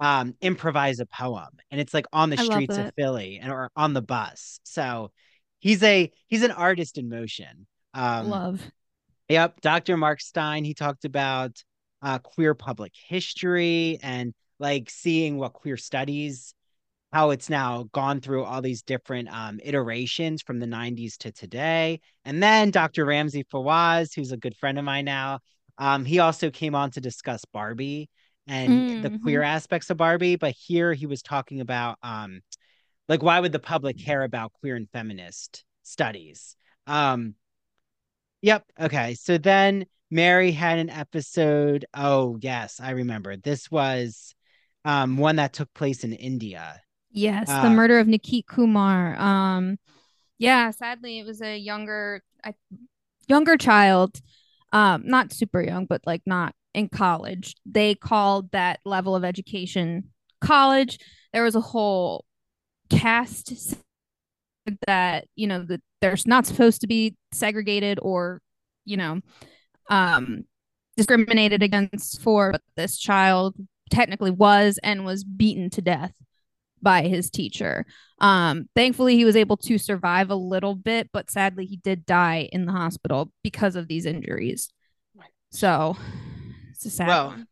um 0.00 0.34
improvise 0.40 1.00
a 1.00 1.06
poem, 1.06 1.50
and 1.70 1.80
it's 1.80 1.94
like 1.94 2.06
on 2.12 2.30
the 2.30 2.38
I 2.38 2.44
streets 2.44 2.76
of 2.76 2.92
Philly 2.96 3.38
and 3.42 3.50
or 3.50 3.70
on 3.76 3.94
the 3.94 4.02
bus. 4.02 4.60
So 4.64 5.10
he's 5.60 5.82
a 5.82 6.10
he's 6.26 6.42
an 6.42 6.50
artist 6.50 6.98
in 6.98 7.08
motion. 7.08 7.66
Um, 7.94 8.28
love. 8.28 8.60
Yep, 9.28 9.62
Dr. 9.62 9.96
Marc 9.96 10.20
Stein. 10.20 10.64
He 10.64 10.74
talked 10.74 11.06
about 11.06 11.62
uh, 12.02 12.18
queer 12.18 12.54
public 12.54 12.92
history 13.08 13.98
and 14.02 14.34
like 14.58 14.90
seeing 14.90 15.38
what 15.38 15.54
queer 15.54 15.76
studies 15.76 16.54
how 17.14 17.30
it's 17.30 17.48
now 17.48 17.84
gone 17.92 18.20
through 18.20 18.42
all 18.42 18.60
these 18.60 18.82
different 18.82 19.28
um, 19.28 19.60
iterations 19.62 20.42
from 20.42 20.58
the 20.58 20.66
90s 20.66 21.16
to 21.16 21.30
today. 21.30 22.00
And 22.24 22.42
then 22.42 22.72
Dr. 22.72 23.06
Ramzi 23.06 23.44
Fawaz, 23.46 24.12
who's 24.12 24.32
a 24.32 24.36
good 24.36 24.56
friend 24.56 24.80
of 24.80 24.84
mine 24.84 25.04
now, 25.04 25.38
um, 25.78 26.04
he 26.04 26.18
also 26.18 26.50
came 26.50 26.74
on 26.74 26.90
to 26.90 27.00
discuss 27.00 27.44
Barbie 27.44 28.10
and 28.48 28.68
mm-hmm. 28.68 29.02
the 29.02 29.18
queer 29.20 29.42
aspects 29.42 29.90
of 29.90 29.96
Barbie. 29.96 30.34
But 30.34 30.56
here 30.58 30.92
he 30.92 31.06
was 31.06 31.22
talking 31.22 31.60
about 31.60 31.98
um, 32.02 32.40
like 33.08 33.22
why 33.22 33.38
would 33.38 33.52
the 33.52 33.60
public 33.60 33.96
care 33.96 34.24
about 34.24 34.52
queer 34.54 34.74
and 34.74 34.90
feminist 34.90 35.64
studies? 35.84 36.56
Um, 36.88 37.36
yep. 38.42 38.64
Okay. 38.80 39.14
So 39.14 39.38
then 39.38 39.86
Mary 40.10 40.50
had 40.50 40.80
an 40.80 40.90
episode. 40.90 41.86
Oh, 41.94 42.38
yes, 42.40 42.80
I 42.82 42.90
remember. 42.90 43.36
This 43.36 43.70
was 43.70 44.34
um 44.84 45.16
one 45.16 45.36
that 45.36 45.52
took 45.52 45.72
place 45.74 46.02
in 46.02 46.12
India. 46.12 46.80
Yes, 47.14 47.46
the 47.46 47.68
Uh 47.68 47.70
murder 47.70 47.98
of 47.98 48.08
Nikit 48.08 48.46
Kumar. 48.46 49.16
Um, 49.16 49.78
yeah, 50.38 50.70
sadly, 50.72 51.20
it 51.20 51.26
was 51.26 51.40
a 51.40 51.56
younger, 51.56 52.22
I, 52.44 52.54
younger 53.28 53.56
child, 53.56 54.20
um, 54.72 55.04
not 55.06 55.32
super 55.32 55.62
young, 55.62 55.86
but 55.86 56.02
like 56.04 56.22
not 56.26 56.54
in 56.74 56.88
college. 56.88 57.54
They 57.64 57.94
called 57.94 58.50
that 58.50 58.80
level 58.84 59.14
of 59.14 59.24
education 59.24 60.10
college. 60.40 60.98
There 61.32 61.44
was 61.44 61.54
a 61.54 61.60
whole 61.60 62.24
caste 62.90 63.76
that 64.86 65.26
you 65.36 65.46
know 65.46 65.62
that 65.62 65.82
there's 66.00 66.26
not 66.26 66.46
supposed 66.46 66.80
to 66.80 66.86
be 66.86 67.16
segregated 67.32 67.98
or 68.02 68.40
you 68.84 68.96
know 68.96 69.20
um 69.90 70.44
discriminated 70.96 71.62
against 71.62 72.20
for 72.20 72.52
but 72.52 72.62
this 72.76 72.98
child 72.98 73.54
technically 73.90 74.30
was 74.30 74.78
and 74.82 75.04
was 75.04 75.24
beaten 75.24 75.68
to 75.68 75.82
death 75.82 76.14
by 76.84 77.02
his 77.08 77.30
teacher 77.30 77.84
um 78.20 78.68
thankfully 78.76 79.16
he 79.16 79.24
was 79.24 79.34
able 79.34 79.56
to 79.56 79.76
survive 79.78 80.30
a 80.30 80.34
little 80.36 80.76
bit 80.76 81.10
but 81.12 81.30
sadly 81.30 81.66
he 81.66 81.78
did 81.78 82.06
die 82.06 82.48
in 82.52 82.66
the 82.66 82.72
hospital 82.72 83.32
because 83.42 83.74
of 83.74 83.88
these 83.88 84.06
injuries 84.06 84.68
so 85.50 85.96
it's 86.70 86.84
a 86.84 86.90
sad 86.90 87.08
well, 87.08 87.26
one. 87.28 87.46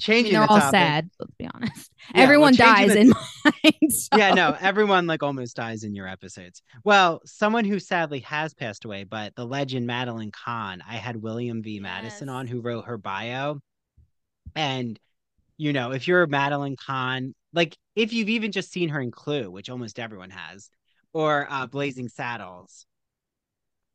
Changing 0.00 0.32
they're 0.32 0.42
the 0.46 0.48
all 0.52 0.58
topic. 0.58 0.70
sad 0.72 1.10
let's 1.20 1.34
be 1.38 1.48
honest 1.54 1.90
Yeah, 2.14 2.22
everyone 2.22 2.54
changing 2.54 2.74
dies 2.88 2.88
the- 2.94 3.00
in 3.00 3.08
mine 3.44 3.90
so- 3.90 4.16
Yeah, 4.18 4.34
no, 4.34 4.56
everyone 4.60 5.06
like 5.06 5.22
almost 5.22 5.54
dies 5.56 5.84
in 5.84 5.94
your 5.94 6.08
episodes. 6.08 6.60
Well, 6.82 7.20
someone 7.24 7.64
who 7.64 7.78
sadly 7.78 8.20
has 8.20 8.52
passed 8.54 8.84
away, 8.84 9.04
but 9.04 9.34
the 9.36 9.44
legend 9.46 9.86
Madeline 9.86 10.32
Kahn, 10.32 10.82
I 10.88 10.94
had 10.96 11.16
William 11.22 11.62
V. 11.62 11.78
Madison 11.78 12.28
Yes. 12.28 12.34
on 12.34 12.46
who 12.48 12.60
wrote 12.60 12.86
her 12.86 12.96
bio. 12.98 13.60
And, 14.56 14.98
you 15.58 15.72
know, 15.72 15.92
if 15.92 16.08
you're 16.08 16.26
Madeline 16.26 16.76
Kahn, 16.76 17.34
like 17.52 17.76
if 17.94 18.12
you've 18.12 18.28
even 18.28 18.52
just 18.52 18.72
seen 18.72 18.88
her 18.90 19.00
in 19.00 19.10
Clue, 19.10 19.50
which 19.50 19.70
almost 19.70 19.98
everyone 19.98 20.30
has, 20.30 20.70
or 21.12 21.46
uh, 21.50 21.66
Blazing 21.66 22.08
Saddles, 22.08 22.86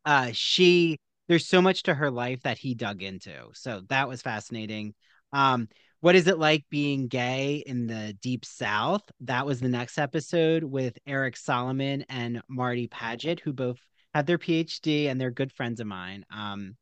uh, 0.06 0.30
she, 0.34 1.00
there's 1.28 1.48
so 1.48 1.62
much 1.62 1.84
to 1.84 1.94
her 1.94 2.12
life 2.12 2.42
that 2.44 2.58
he 2.58 2.76
dug 2.76 3.02
into. 3.02 3.50
So 3.54 3.82
that 3.90 4.08
was 4.08 4.22
fascinating. 4.22 4.94
Um, 5.34 5.68
what 6.02 6.16
is 6.16 6.28
it 6.28 6.38
like 6.38 6.66
being 6.70 7.08
gay 7.08 7.64
in 7.66 7.88
the 7.88 8.16
deep 8.22 8.46
south 8.46 9.02
that 9.22 9.46
was 9.46 9.60
the 9.60 9.70
next 9.70 9.98
episode 9.98 10.64
with 10.64 10.98
eric 11.08 11.36
solomon 11.36 12.06
and 12.10 12.42
marty 12.48 12.88
paget 12.88 13.40
who 13.40 13.54
both 13.54 13.80
have 14.14 14.26
their 14.26 14.38
phd 14.38 15.08
and 15.08 15.20
they're 15.20 15.32
good 15.32 15.52
friends 15.52 15.80
of 15.80 15.88
mine 15.88 16.26
um 16.32 16.76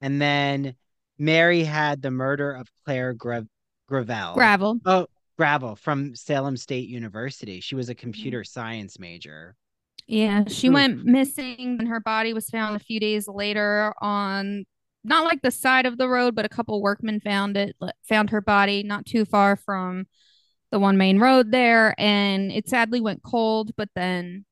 and 0.00 0.20
then 0.20 0.74
mary 1.18 1.62
had 1.62 2.02
the 2.02 2.10
murder 2.10 2.52
of 2.52 2.68
claire 2.84 3.12
Gra- 3.14 3.46
gravel 3.86 4.34
gravel 4.34 4.78
oh 4.86 5.06
gravel 5.38 5.76
from 5.76 6.14
salem 6.14 6.56
state 6.56 6.88
university 6.88 7.60
she 7.60 7.74
was 7.74 7.88
a 7.88 7.94
computer 7.94 8.44
science 8.44 8.98
major 8.98 9.56
Yeah, 10.06 10.44
she 10.48 10.68
Oof. 10.68 10.74
went 10.74 11.04
missing 11.04 11.76
and 11.78 11.88
her 11.88 12.00
body 12.00 12.32
was 12.32 12.50
found 12.50 12.76
a 12.76 12.84
few 12.84 13.00
days 13.00 13.28
later 13.28 13.94
on 14.00 14.64
not 15.04 15.24
like 15.24 15.42
the 15.42 15.50
side 15.50 15.86
of 15.86 15.98
the 15.98 16.08
road, 16.08 16.34
but 16.34 16.44
a 16.44 16.48
couple 16.48 16.80
workmen 16.80 17.20
found 17.20 17.56
it, 17.56 17.74
found 18.08 18.30
her 18.30 18.40
body 18.40 18.82
not 18.82 19.04
too 19.04 19.24
far 19.24 19.56
from 19.56 20.06
the 20.70 20.78
one 20.78 20.96
main 20.96 21.18
road 21.18 21.50
there. 21.50 21.94
And 21.98 22.52
it 22.52 22.68
sadly 22.68 23.00
went 23.00 23.22
cold, 23.22 23.72
but 23.76 23.88
then 23.94 24.44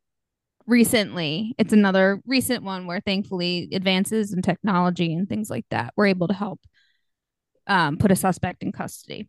recently, 0.66 1.54
it's 1.58 1.72
another 1.72 2.20
recent 2.26 2.64
one 2.64 2.86
where 2.86 3.00
thankfully 3.00 3.68
advances 3.72 4.32
in 4.32 4.42
technology 4.42 5.14
and 5.14 5.28
things 5.28 5.50
like 5.50 5.66
that 5.70 5.92
were 5.96 6.06
able 6.06 6.28
to 6.28 6.34
help 6.34 6.60
um, 7.66 7.96
put 7.96 8.10
a 8.10 8.16
suspect 8.16 8.62
in 8.62 8.72
custody. 8.72 9.28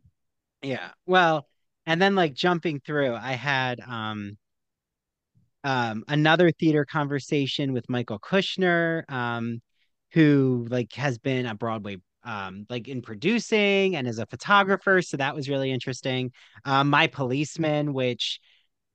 Yeah. 0.62 0.92
Well, 1.06 1.48
and 1.86 2.02
then 2.02 2.16
like 2.16 2.34
jumping 2.34 2.80
through, 2.80 3.16
I 3.16 3.34
had 3.34 3.80
um 3.82 4.38
um 5.64 6.04
another 6.08 6.52
theater 6.52 6.86
conversation 6.86 7.74
with 7.74 7.90
Michael 7.90 8.20
Kushner, 8.20 9.10
um, 9.12 9.62
who 10.14 10.68
like 10.70 10.94
has 10.94 11.18
been 11.18 11.46
a 11.46 11.56
Broadway 11.56 11.98
um 12.24 12.66
like 12.70 12.88
in 12.88 13.02
producing 13.02 13.96
and 13.96 14.08
as 14.08 14.20
a 14.20 14.26
photographer. 14.28 15.02
So 15.02 15.18
that 15.18 15.36
was 15.36 15.50
really 15.50 15.72
interesting. 15.72 16.32
Um, 16.66 16.90
My 16.90 17.08
Policeman, 17.08 17.94
which 17.94 18.40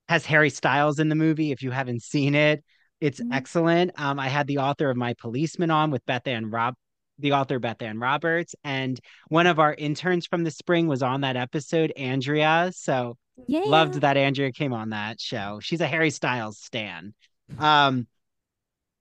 has 0.08 0.26
Harry 0.26 0.50
Styles 0.50 0.98
in 1.00 1.08
the 1.08 1.14
movie. 1.16 1.52
If 1.52 1.62
you 1.62 1.70
haven't 1.72 2.02
seen 2.02 2.34
it, 2.34 2.64
it's 3.00 3.20
Mhm. 3.20 3.34
excellent. 3.34 3.92
Um, 4.00 4.18
I 4.20 4.28
had 4.28 4.46
the 4.46 4.58
author 4.58 4.90
of 4.90 4.96
My 4.96 5.14
Policeman 5.14 5.70
on 5.70 5.90
with 5.90 6.04
Bethan 6.06 6.52
Rob, 6.52 6.74
the 7.18 7.32
author 7.32 7.58
Bethan 7.58 8.00
Roberts, 8.00 8.54
and 8.64 9.00
one 9.28 9.46
of 9.46 9.58
our 9.58 9.74
interns 9.74 10.26
from 10.26 10.44
the 10.44 10.50
spring 10.50 10.86
was 10.86 11.02
on 11.02 11.22
that 11.22 11.36
episode, 11.36 11.92
Andrea. 11.96 12.70
So 12.74 13.16
Yeah. 13.46 13.60
loved 13.64 14.00
that 14.00 14.16
Andrea 14.16 14.52
came 14.52 14.72
on 14.72 14.90
that 14.90 15.20
show. 15.20 15.60
She's 15.60 15.80
a 15.80 15.86
Harry 15.86 16.10
Styles 16.10 16.58
stan. 16.58 17.14
Um, 17.58 18.06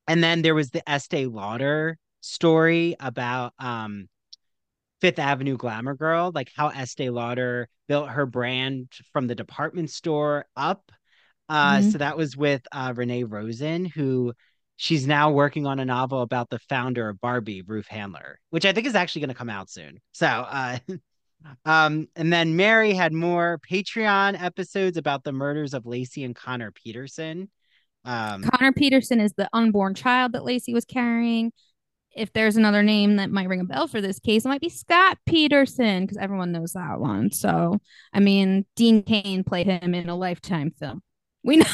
and 0.08 0.24
then 0.24 0.42
there 0.42 0.56
was 0.56 0.70
the 0.70 0.88
Estee 0.90 1.26
Lauder 1.26 1.98
story 2.22 2.96
about 3.00 3.54
um 3.60 4.08
Fifth 5.02 5.20
Avenue 5.20 5.58
Glamour 5.58 5.96
Girl, 5.96 6.32
like 6.34 6.52
how 6.56 6.70
Estee 6.70 7.10
Lauder 7.10 7.68
built 7.88 8.10
her 8.10 8.26
brand 8.26 8.92
from 9.12 9.28
the 9.28 9.36
department 9.36 9.90
store 9.90 10.46
up. 10.56 10.92
Uh, 11.50 11.78
Mhm. 11.78 11.92
so 11.92 11.98
that 12.00 12.18
was 12.18 12.36
with 12.36 12.66
uh, 12.72 12.94
Renee 12.96 13.24
Rosen, 13.24 13.86
who 13.86 14.34
she's 14.78 15.08
now 15.08 15.32
working 15.32 15.66
on 15.66 15.80
a 15.80 15.86
novel 15.86 16.22
about 16.22 16.50
the 16.50 16.60
founder 16.60 17.10
of 17.10 17.22
Barbie, 17.22 17.62
Ruth 17.62 17.88
Handler, 17.88 18.40
which 18.50 18.66
I 18.66 18.74
think 18.74 18.88
is 18.88 18.96
actually 18.96 19.22
going 19.22 19.30
to 19.30 19.36
come 19.36 19.50
out 19.50 19.70
soon. 19.70 20.00
So, 20.12 20.28
uh, 20.28 20.78
um, 21.66 22.08
and 22.16 22.32
then 22.32 22.56
Mary 22.56 22.94
had 22.94 23.14
more 23.14 23.60
Patreon 23.70 24.42
episodes 24.42 24.98
about 24.98 25.24
the 25.24 25.32
murders 25.32 25.74
of 25.74 25.84
Laci 25.84 26.26
and 26.26 26.36
Conner 26.36 26.72
Peterson. 26.72 27.50
Um, 28.04 28.44
Conner 28.44 28.72
Peterson 28.72 29.20
is 29.20 29.34
the 29.34 29.50
unborn 29.54 29.96
child 29.96 30.34
that 30.34 30.44
Laci 30.44 30.74
was 30.74 30.86
carrying. 30.86 31.52
If 32.16 32.32
there's 32.32 32.56
another 32.56 32.82
name 32.82 33.18
that 33.18 33.30
might 33.30 33.50
ring 33.50 33.60
a 33.60 33.66
bell 33.66 33.88
for 33.88 34.00
this 34.00 34.20
case, 34.20 34.46
it 34.46 34.48
might 34.48 34.62
be 34.62 34.70
Scott 34.70 35.18
Peterson 35.26 36.04
because 36.04 36.18
everyone 36.18 36.54
knows 36.54 36.72
that 36.72 37.00
one. 37.00 37.32
So, 37.32 37.80
I 38.14 38.22
mean, 38.22 38.66
Dean 38.78 39.04
Cain 39.04 39.44
played 39.44 39.68
him 39.68 39.94
in 39.94 40.08
a 40.08 40.16
Lifetime 40.16 40.72
film. 40.72 41.02
We 41.44 41.58
know. 41.58 41.66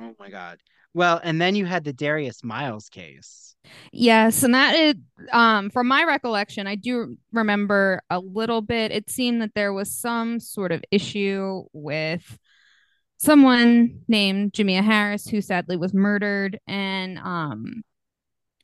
oh 0.00 0.14
my 0.18 0.28
God. 0.28 0.58
Well, 0.96 1.20
and 1.22 1.38
then 1.38 1.54
you 1.54 1.66
had 1.66 1.84
the 1.84 1.92
Darius 1.92 2.42
Miles 2.42 2.88
case. 2.88 3.54
Yes, 3.92 4.42
and 4.42 4.54
that 4.54 4.74
is 4.74 4.94
um 5.30 5.68
from 5.68 5.88
my 5.88 6.04
recollection, 6.04 6.66
I 6.66 6.74
do 6.74 7.18
remember 7.32 8.00
a 8.08 8.18
little 8.18 8.62
bit. 8.62 8.92
It 8.92 9.10
seemed 9.10 9.42
that 9.42 9.52
there 9.54 9.74
was 9.74 9.90
some 9.90 10.40
sort 10.40 10.72
of 10.72 10.82
issue 10.90 11.64
with 11.74 12.38
someone 13.18 14.00
named 14.08 14.54
Jamea 14.54 14.82
Harris 14.82 15.26
who 15.26 15.42
sadly 15.42 15.76
was 15.76 15.92
murdered 15.92 16.58
and 16.66 17.18
um 17.18 17.82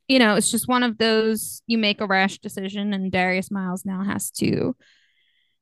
you 0.07 0.17
know, 0.17 0.35
it's 0.35 0.49
just 0.49 0.67
one 0.67 0.81
of 0.81 0.97
those 0.97 1.61
you 1.67 1.77
make 1.77 2.01
a 2.01 2.07
rash 2.07 2.39
decision 2.39 2.93
and 2.93 3.11
Darius 3.11 3.51
Miles 3.51 3.85
now 3.85 4.03
has 4.03 4.31
to 4.31 4.75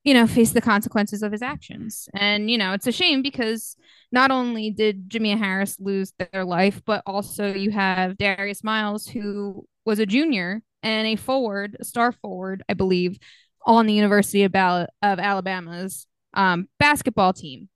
you 0.04 0.14
know, 0.14 0.26
face 0.26 0.52
the 0.52 0.62
consequences 0.62 1.22
of 1.22 1.32
his 1.32 1.41
actions. 1.41 2.10
And, 2.14 2.49
you 2.49 2.58
know, 2.58 2.74
it's 2.74 2.88
a 2.88 2.91
shame 2.91 3.22
because 3.22 3.76
not 4.12 4.32
only 4.32 4.72
did 4.72 5.10
Jamea 5.10 5.38
Harris 5.38 5.80
lose 5.80 6.14
their 6.18 6.43
life, 6.43 6.82
but 6.86 7.04
also 7.06 7.54
you 7.54 7.72
have 7.72 8.18
Darius 8.18 8.64
Miles, 8.64 9.08
who 9.08 9.66
was 9.86 9.99
a 9.99 10.06
junior 10.06 10.62
and 10.84 11.08
a 11.08 11.16
forward, 11.16 11.78
a 11.80 11.86
star 11.86 12.12
forward, 12.12 12.64
I 12.68 12.74
believe, 12.74 13.20
on 13.66 13.86
the 13.86 13.93
University 13.93 14.43
of, 14.43 14.52
Bal- 14.52 14.88
of 15.04 15.20
Alabama's 15.20 16.08
um, 16.34 16.68
basketball 16.80 17.34
team. 17.34 17.70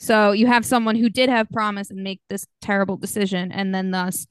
So 0.00 0.32
you 0.32 0.46
have 0.46 0.66
someone 0.66 0.96
who 0.96 1.08
did 1.08 1.28
have 1.28 1.50
promise 1.50 1.90
and 1.90 2.04
make 2.04 2.20
this 2.28 2.46
terrible 2.60 2.96
decision, 2.96 3.50
and 3.50 3.74
then 3.74 3.90
thus 3.90 4.26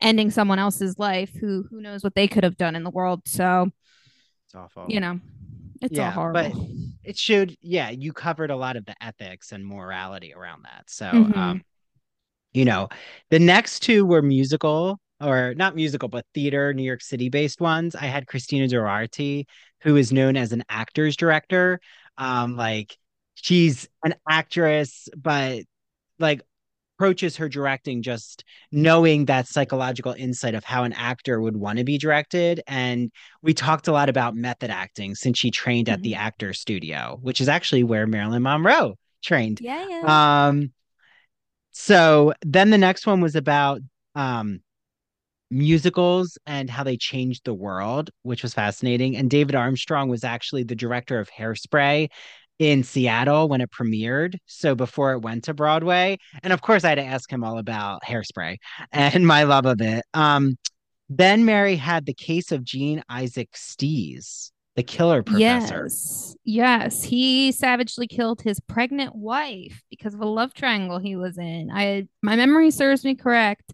ending 0.00 0.30
someone 0.30 0.60
else's 0.60 0.98
life 0.98 1.30
who 1.40 1.64
who 1.68 1.80
knows 1.80 2.04
what 2.04 2.14
they 2.14 2.28
could 2.28 2.44
have 2.44 2.56
done 2.56 2.76
in 2.76 2.84
the 2.84 2.90
world. 2.90 3.22
So, 3.26 3.72
It's 4.44 4.54
awful. 4.54 4.84
you 4.86 5.00
know, 5.00 5.18
it's 5.80 5.98
Yeah, 5.98 6.08
all 6.08 6.12
horrible. 6.12 6.52
but 6.52 6.52
it 7.04 7.16
should 7.16 7.56
yeah 7.60 7.90
you 7.90 8.12
covered 8.12 8.50
a 8.50 8.56
lot 8.56 8.76
of 8.76 8.84
the 8.84 8.94
ethics 9.02 9.52
and 9.52 9.66
morality 9.66 10.34
around 10.34 10.64
that 10.64 10.84
so 10.88 11.06
Mhm. 11.12 11.34
um 11.34 11.62
you 12.52 12.64
know 12.64 12.88
the 13.30 13.38
next 13.38 13.80
two 13.80 14.04
were 14.04 14.22
musical 14.22 14.98
or 15.20 15.54
not 15.54 15.74
musical 15.76 16.08
but 16.08 16.24
theater 16.34 16.72
new 16.74 16.82
york 16.82 17.02
city 17.02 17.28
based 17.28 17.60
ones 17.60 17.94
i 17.94 18.04
had 18.06 18.26
christina 18.26 18.66
durarte 18.66 19.44
who 19.82 19.96
is 19.96 20.12
known 20.12 20.36
as 20.36 20.52
an 20.52 20.64
actor's 20.68 21.16
director 21.16 21.80
um 22.18 22.56
like 22.56 22.96
she's 23.34 23.88
an 24.04 24.14
actress 24.28 25.08
but 25.16 25.62
like 26.18 26.42
approaches 26.98 27.36
her 27.36 27.48
directing 27.48 28.02
just 28.02 28.42
knowing 28.72 29.26
that 29.26 29.46
psychological 29.46 30.12
insight 30.14 30.56
of 30.56 30.64
how 30.64 30.82
an 30.82 30.92
actor 30.94 31.40
would 31.40 31.56
want 31.56 31.78
to 31.78 31.84
be 31.84 31.96
directed 31.96 32.60
and 32.66 33.12
we 33.40 33.54
talked 33.54 33.86
a 33.86 33.92
lot 33.92 34.08
about 34.08 34.34
method 34.34 34.68
acting 34.68 35.14
since 35.14 35.38
she 35.38 35.48
trained 35.48 35.88
at 35.88 36.02
the 36.02 36.16
actor 36.16 36.52
studio 36.52 37.16
which 37.22 37.40
is 37.40 37.48
actually 37.48 37.84
where 37.84 38.06
marilyn 38.06 38.42
monroe 38.42 38.96
trained 39.22 39.60
yeah, 39.60 39.86
yeah. 39.88 40.48
um 40.48 40.72
so 41.70 42.32
then 42.44 42.70
the 42.70 42.78
next 42.78 43.06
one 43.06 43.20
was 43.20 43.36
about 43.36 43.80
um 44.16 44.58
musicals 45.50 46.36
and 46.46 46.68
how 46.68 46.84
they 46.84 46.98
changed 46.98 47.42
the 47.44 47.54
world, 47.54 48.10
which 48.20 48.42
was 48.42 48.52
fascinating. 48.52 49.16
And 49.16 49.30
David 49.30 49.54
Armstrong 49.54 50.10
was 50.10 50.22
actually 50.22 50.64
the 50.64 50.74
director 50.74 51.18
of 51.18 51.30
Hairspray 51.30 52.10
in 52.58 52.82
Seattle 52.82 53.48
when 53.48 53.60
it 53.60 53.70
premiered. 53.70 54.36
So 54.46 54.74
before 54.74 55.12
it 55.12 55.20
went 55.20 55.44
to 55.44 55.54
Broadway. 55.54 56.18
And 56.42 56.52
of 56.52 56.60
course, 56.60 56.84
I 56.84 56.90
had 56.90 56.96
to 56.96 57.04
ask 57.04 57.30
him 57.30 57.44
all 57.44 57.58
about 57.58 58.02
Hairspray 58.02 58.58
and 58.92 59.26
my 59.26 59.44
love 59.44 59.66
of 59.66 59.80
it. 59.80 60.04
Um, 60.14 60.56
then 61.08 61.44
Mary 61.44 61.76
had 61.76 62.04
the 62.04 62.14
case 62.14 62.52
of 62.52 62.64
Jean 62.64 63.02
Isaac 63.08 63.52
Stees, 63.52 64.50
the 64.76 64.82
killer 64.82 65.22
professor. 65.22 65.84
Yes. 65.84 66.36
Yes. 66.44 67.02
He 67.02 67.50
savagely 67.52 68.06
killed 68.06 68.42
his 68.42 68.60
pregnant 68.60 69.14
wife 69.14 69.82
because 69.88 70.14
of 70.14 70.20
a 70.20 70.26
love 70.26 70.52
triangle 70.52 70.98
he 70.98 71.16
was 71.16 71.38
in. 71.38 71.70
I 71.72 72.08
my 72.22 72.36
memory 72.36 72.70
serves 72.70 73.04
me 73.04 73.14
correct. 73.14 73.72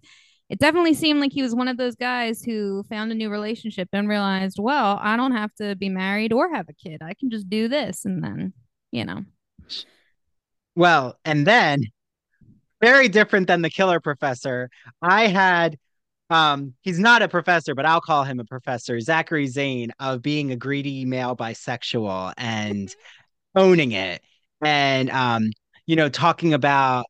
It 0.51 0.59
definitely 0.59 0.95
seemed 0.95 1.20
like 1.20 1.32
he 1.32 1.43
was 1.43 1.55
one 1.55 1.68
of 1.68 1.78
those 1.78 1.97
guys 1.97 2.43
who 2.43 2.85
found 2.85 3.11
a 3.11 3.14
new 3.14 3.30
relationship 3.30 3.89
and 3.93 4.09
realized, 4.09 4.59
well, 4.61 4.99
I 5.03 5.16
don't 5.16 5.32
have 5.32 5.55
to 5.55 5.74
be 5.74 5.89
married 5.89 6.32
or 6.32 6.53
have 6.55 6.68
a 6.68 6.74
kid. 6.74 7.03
I 7.03 7.14
can 7.14 7.30
just 7.30 7.49
do 7.49 7.66
this. 7.66 8.05
And 8.05 8.22
then, 8.22 8.53
you 8.95 9.05
know. 9.05 9.25
Well, 10.77 11.19
and 11.25 11.47
then 11.47 11.81
very 12.81 13.09
different 13.09 13.49
than 13.49 13.63
the 13.63 13.71
killer 13.71 14.01
professor. 14.01 14.71
I 15.03 15.27
had 15.27 15.77
um 16.31 16.73
he's 16.81 16.99
not 16.99 17.21
a 17.21 17.29
professor 17.29 17.75
but 17.75 17.85
i'll 17.85 18.01
call 18.01 18.25
him 18.25 18.41
a 18.41 18.45
professor 18.47 18.99
zachary 18.99 19.47
zane 19.47 19.93
of 19.99 20.23
being 20.23 20.51
a 20.51 20.57
greedy 20.57 21.05
male 21.05 21.37
bisexual 21.37 22.33
and 22.39 22.95
owning 23.55 23.93
it 23.93 24.23
and 24.63 25.11
um 25.11 25.51
you 25.85 25.95
know 25.95 26.09
talking 26.09 26.55
about 26.55 27.05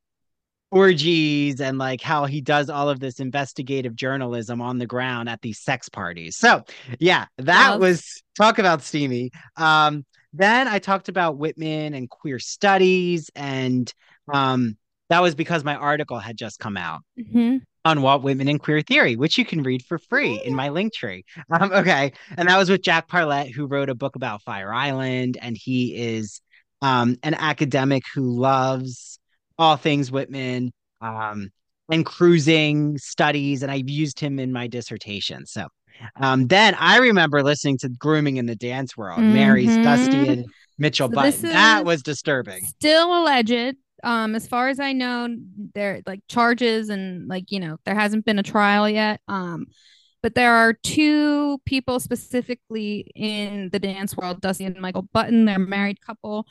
orgies 0.72 1.60
and 1.60 1.78
like 1.78 2.00
how 2.00 2.24
he 2.24 2.40
does 2.40 2.68
all 2.68 2.88
of 2.88 2.98
this 2.98 3.20
investigative 3.20 3.94
journalism 3.94 4.60
on 4.60 4.78
the 4.78 4.86
ground 4.86 5.28
at 5.28 5.40
these 5.42 5.60
sex 5.60 5.88
parties 5.88 6.36
so 6.36 6.64
yeah 6.98 7.26
that 7.38 7.78
was 7.78 8.20
talk 8.36 8.58
about 8.58 8.82
steamy 8.82 9.30
um 9.56 10.04
then 10.34 10.68
i 10.68 10.78
talked 10.78 11.08
about 11.08 11.38
whitman 11.38 11.94
and 11.94 12.10
queer 12.10 12.38
studies 12.38 13.30
and 13.34 13.92
um 14.32 14.76
that 15.10 15.20
was 15.20 15.34
because 15.34 15.64
my 15.64 15.74
article 15.76 16.18
had 16.18 16.36
just 16.36 16.58
come 16.58 16.76
out 16.76 17.02
Mhm. 17.18 17.60
on 17.84 18.00
Walt 18.00 18.22
Whitman 18.22 18.48
and 18.48 18.58
Queer 18.58 18.80
Theory, 18.80 19.14
which 19.16 19.36
you 19.36 19.44
can 19.44 19.62
read 19.62 19.84
for 19.84 19.98
free 19.98 20.40
in 20.42 20.54
my 20.54 20.70
link 20.70 20.94
tree. 20.94 21.24
Um, 21.50 21.70
okay. 21.72 22.12
And 22.38 22.48
that 22.48 22.56
was 22.56 22.70
with 22.70 22.80
Jack 22.80 23.06
Parlett, 23.08 23.52
who 23.52 23.66
wrote 23.66 23.90
a 23.90 23.94
book 23.94 24.16
about 24.16 24.40
Fire 24.40 24.72
Island. 24.72 25.36
And 25.40 25.54
he 25.56 25.94
is 25.94 26.40
um, 26.80 27.16
an 27.22 27.34
academic 27.34 28.04
who 28.14 28.22
loves 28.40 29.18
all 29.58 29.76
things 29.76 30.10
Whitman 30.10 30.72
um, 31.02 31.50
and 31.90 32.06
cruising 32.06 32.96
studies. 32.96 33.62
And 33.62 33.70
I've 33.70 33.90
used 33.90 34.18
him 34.18 34.38
in 34.38 34.50
my 34.50 34.66
dissertation. 34.66 35.44
So 35.44 35.68
um, 36.16 36.46
then 36.46 36.74
I 36.78 36.98
remember 36.98 37.42
listening 37.42 37.78
to 37.78 37.88
Grooming 37.88 38.36
in 38.36 38.46
the 38.46 38.56
Dance 38.56 38.96
World, 38.96 39.20
Mary's 39.20 39.76
Mhm. 39.76 39.82
Dusty 39.82 40.28
and 40.28 40.46
Mitchell 40.78 41.08
So 41.08 41.14
Button. 41.14 41.42
That 41.42 41.84
was 41.84 42.02
disturbing. 42.02 42.64
Still 42.64 43.22
alleged. 43.22 43.76
Um, 44.02 44.34
as 44.34 44.46
far 44.46 44.68
as 44.68 44.80
I 44.80 44.92
know, 44.92 45.28
there 45.74 46.02
like 46.06 46.20
charges 46.28 46.90
and 46.90 47.26
like, 47.26 47.50
you 47.50 47.60
know, 47.60 47.78
there 47.86 47.94
hasn't 47.94 48.24
been 48.24 48.38
a 48.38 48.42
trial 48.42 48.88
yet. 48.88 49.20
Um, 49.28 49.66
but 50.22 50.34
there 50.34 50.52
are 50.52 50.72
two 50.72 51.58
people 51.64 52.00
specifically 52.00 53.10
in 53.14 53.70
the 53.70 53.78
dance 53.78 54.16
world, 54.16 54.40
Dusty 54.40 54.64
and 54.64 54.78
Michael 54.80 55.08
Button. 55.12 55.44
They're 55.44 55.56
a 55.56 55.58
married 55.58 56.00
couple. 56.00 56.46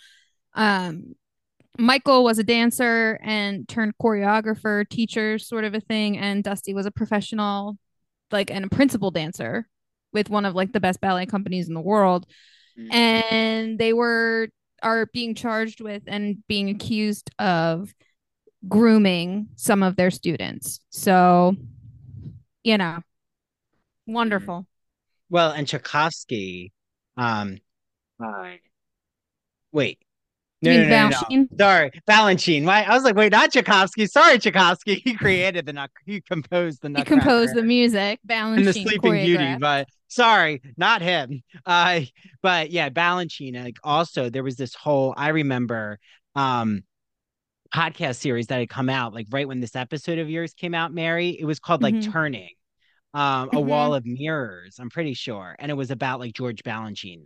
Um, 0.54 1.16
Michael 1.80 2.24
was 2.24 2.38
a 2.38 2.44
dancer 2.44 3.20
and 3.24 3.68
turned 3.68 3.94
choreographer, 4.02 4.88
teacher, 4.88 5.40
sort 5.40 5.64
of 5.64 5.74
a 5.74 5.80
thing, 5.80 6.18
and 6.20 6.44
Dusty 6.44 6.74
was 6.74 6.86
a 6.86 6.92
professional, 6.92 7.78
like, 8.34 8.52
and 8.52 8.66
a 8.66 8.70
principal 8.70 9.12
dancer 9.12 9.68
with 10.12 10.30
one 10.30 10.46
of 10.46 10.56
like 10.56 10.74
the 10.74 10.80
best 10.80 11.00
ballet 11.00 11.26
companies 11.26 11.68
in 11.68 11.74
the 11.74 11.82
world. 11.82 12.26
And 12.92 13.80
they 13.80 13.94
were 13.94 14.50
are 14.82 15.06
being 15.14 15.34
charged 15.34 15.80
with 15.80 16.04
and 16.08 16.44
being 16.48 16.70
accused 16.70 17.32
of 17.40 17.94
grooming 18.68 19.48
some 19.56 19.84
of 19.84 19.96
their 19.96 20.12
students. 20.12 20.80
So, 20.90 21.56
you 22.64 22.78
know, 22.78 23.00
wonderful. 24.06 24.68
Well, 25.30 25.52
and 25.52 25.68
Tchaikovsky, 25.68 26.74
um, 27.18 27.60
wait, 29.72 30.00
no, 30.64 30.84
no, 30.84 31.10
no, 31.10 31.22
no. 31.30 31.48
Sorry, 31.58 31.92
Balanchine. 32.08 32.66
Why? 32.66 32.84
I 32.84 32.94
was 32.94 33.04
like, 33.04 33.16
wait, 33.16 33.32
not 33.32 33.52
Tchaikovsky. 33.52 34.06
Sorry, 34.08 34.38
Tchaikovsky. 34.40 34.96
He 35.06 35.14
created 35.18 35.66
the 35.66 35.74
nut. 35.74 35.92
He 36.06 36.22
composed 36.22 36.82
the 36.82 36.90
He 36.96 37.04
composed 37.04 37.56
the 37.56 37.64
music, 37.64 38.20
Balanchine 38.28 38.58
and 38.58 38.68
the 38.68 38.74
Sleeping 38.74 39.12
Beauty, 39.14 39.56
but 39.60 39.88
sorry, 40.08 40.62
not 40.78 41.02
him. 41.02 41.44
Uh, 41.66 42.02
but 42.42 42.72
yeah, 42.72 42.90
Balanchine. 42.90 43.64
Like 43.64 43.78
also, 43.84 44.30
there 44.30 44.44
was 44.44 44.56
this 44.56 44.74
whole. 44.76 45.14
I 45.18 45.30
remember, 45.30 46.00
um, 46.36 46.84
podcast 47.74 48.18
series 48.18 48.48
that 48.48 48.60
had 48.60 48.70
come 48.70 48.88
out 48.90 49.14
like 49.14 49.26
right 49.32 49.48
when 49.48 49.60
this 49.60 49.76
episode 49.76 50.20
of 50.20 50.30
yours 50.30 50.54
came 50.54 50.76
out, 50.76 50.94
Mary. 50.94 51.30
It 51.40 51.46
was 51.46 51.60
called 51.60 51.82
like 51.82 51.96
Mhm. 51.96 52.12
Turning, 52.12 52.50
um, 53.14 53.50
a 53.50 53.56
Mhm. 53.56 53.66
wall 53.66 53.96
of 53.96 54.06
mirrors. 54.06 54.78
I'm 54.80 54.90
pretty 54.92 55.16
sure, 55.16 55.56
and 55.58 55.72
it 55.72 55.76
was 55.76 55.90
about 55.92 56.20
like 56.20 56.34
George 56.34 56.64
Balanchine. 56.64 57.26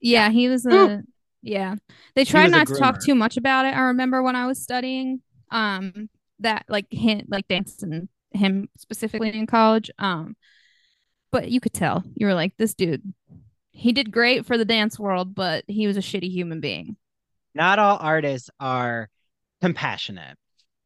Yeah, 0.00 0.30
he 0.30 0.48
was 0.48 0.64
Ooh. 0.66 1.02
Yeah. 1.42 1.76
They 2.14 2.24
tried 2.24 2.50
not 2.50 2.66
to 2.68 2.74
talk 2.78 3.00
too 3.00 3.14
much 3.14 3.36
about 3.36 3.64
it. 3.66 3.74
I 3.76 3.80
remember 3.80 4.22
when 4.22 4.36
I 4.36 4.46
was 4.46 4.62
studying 4.62 5.20
um 5.50 6.08
that 6.40 6.64
like 6.68 6.86
him 6.92 7.22
like 7.28 7.48
dance 7.48 7.82
and 7.82 8.08
him 8.32 8.68
specifically 8.76 9.32
in 9.34 9.46
college. 9.46 9.90
Um 9.98 10.36
but 11.30 11.50
you 11.50 11.60
could 11.60 11.74
tell. 11.74 12.02
You 12.14 12.26
were 12.26 12.34
like 12.34 12.56
this 12.56 12.74
dude. 12.74 13.02
He 13.70 13.92
did 13.92 14.10
great 14.10 14.46
for 14.46 14.58
the 14.58 14.64
dance 14.64 14.98
world, 14.98 15.34
but 15.34 15.64
he 15.68 15.86
was 15.86 15.96
a 15.96 16.00
shitty 16.00 16.30
human 16.30 16.60
being. 16.60 16.96
Not 17.54 17.78
all 17.78 17.98
artists 18.00 18.50
are 18.58 19.08
compassionate. 19.60 20.36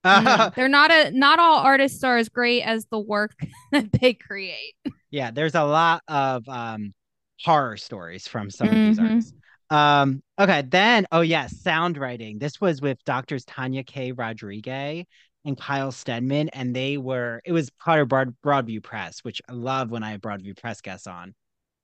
No, 0.04 0.50
they're 0.56 0.68
not 0.68 0.90
a 0.90 1.10
not 1.12 1.38
all 1.38 1.58
artists 1.60 2.02
are 2.04 2.18
as 2.18 2.28
great 2.28 2.62
as 2.62 2.86
the 2.86 2.98
work 2.98 3.32
that 3.72 3.92
they 3.92 4.14
create. 4.14 4.74
yeah, 5.10 5.30
there's 5.30 5.54
a 5.54 5.64
lot 5.64 6.02
of 6.08 6.48
um 6.48 6.92
horror 7.44 7.76
stories 7.76 8.26
from 8.28 8.50
some 8.50 8.68
of 8.68 8.74
these 8.74 8.98
Mhm. 8.98 9.02
artists. 9.10 9.32
Um, 9.72 10.22
okay, 10.38 10.62
then 10.68 11.06
oh 11.12 11.22
yeah, 11.22 11.46
sound 11.46 11.96
writing. 11.96 12.38
This 12.38 12.60
was 12.60 12.82
with 12.82 13.02
doctors 13.06 13.46
Tanya 13.46 13.82
K. 13.82 14.12
Rodriguez 14.12 15.06
and 15.46 15.58
Kyle 15.58 15.90
Stedman, 15.90 16.50
and 16.50 16.76
they 16.76 16.98
were 16.98 17.40
it 17.46 17.52
was 17.52 17.70
part 17.70 18.00
of 18.00 18.08
Broad, 18.08 18.36
Broadview 18.44 18.82
Press, 18.82 19.20
which 19.22 19.40
I 19.48 19.52
love 19.54 19.90
when 19.90 20.02
I 20.02 20.10
have 20.10 20.20
Broadview 20.20 20.60
Press 20.60 20.82
guests 20.82 21.06
on. 21.06 21.34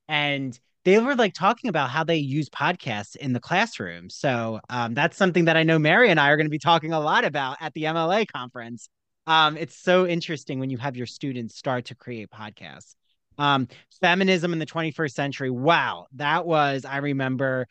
And 0.07 0.59
they 0.85 0.99
were 0.99 1.15
like 1.15 1.33
talking 1.33 1.71
about 1.71 1.89
how 1.89 2.05
they 2.05 2.17
use 2.17 2.51
podcasts 2.51 3.17
in 3.17 3.33
the 3.33 3.41
classroom. 3.41 4.11
So 4.11 4.61
um, 4.69 4.93
that's 4.93 5.17
something 5.17 5.47
that 5.47 5.57
I 5.57 5.63
know 5.63 5.79
Mary 5.79 6.11
and 6.11 6.21
I 6.21 6.29
are 6.29 6.37
going 6.37 6.47
to 6.47 6.51
be 6.51 6.59
talking 6.59 6.93
a 6.93 7.01
lot 7.01 7.25
about 7.25 7.57
at 7.61 7.73
the 7.73 7.85
MLA 7.85 8.27
conference. 8.27 8.91
Um, 9.27 9.57
it's 9.57 9.77
so 9.77 10.07
interesting 10.07 10.61
when 10.61 10.69
you 10.69 10.79
have 10.79 10.97
your 10.97 11.07
students 11.07 11.57
start 11.57 11.87
to 11.87 11.95
create 11.95 12.29
podcasts. 12.31 12.97
Um, 13.39 13.69
feminism 14.01 14.53
in 14.53 14.59
the 14.59 14.67
21st 14.67 15.15
century. 15.15 15.51
Wow, 15.51 16.07
that 16.15 16.47
was, 16.47 16.85
I 16.85 16.99
remember 16.99 17.67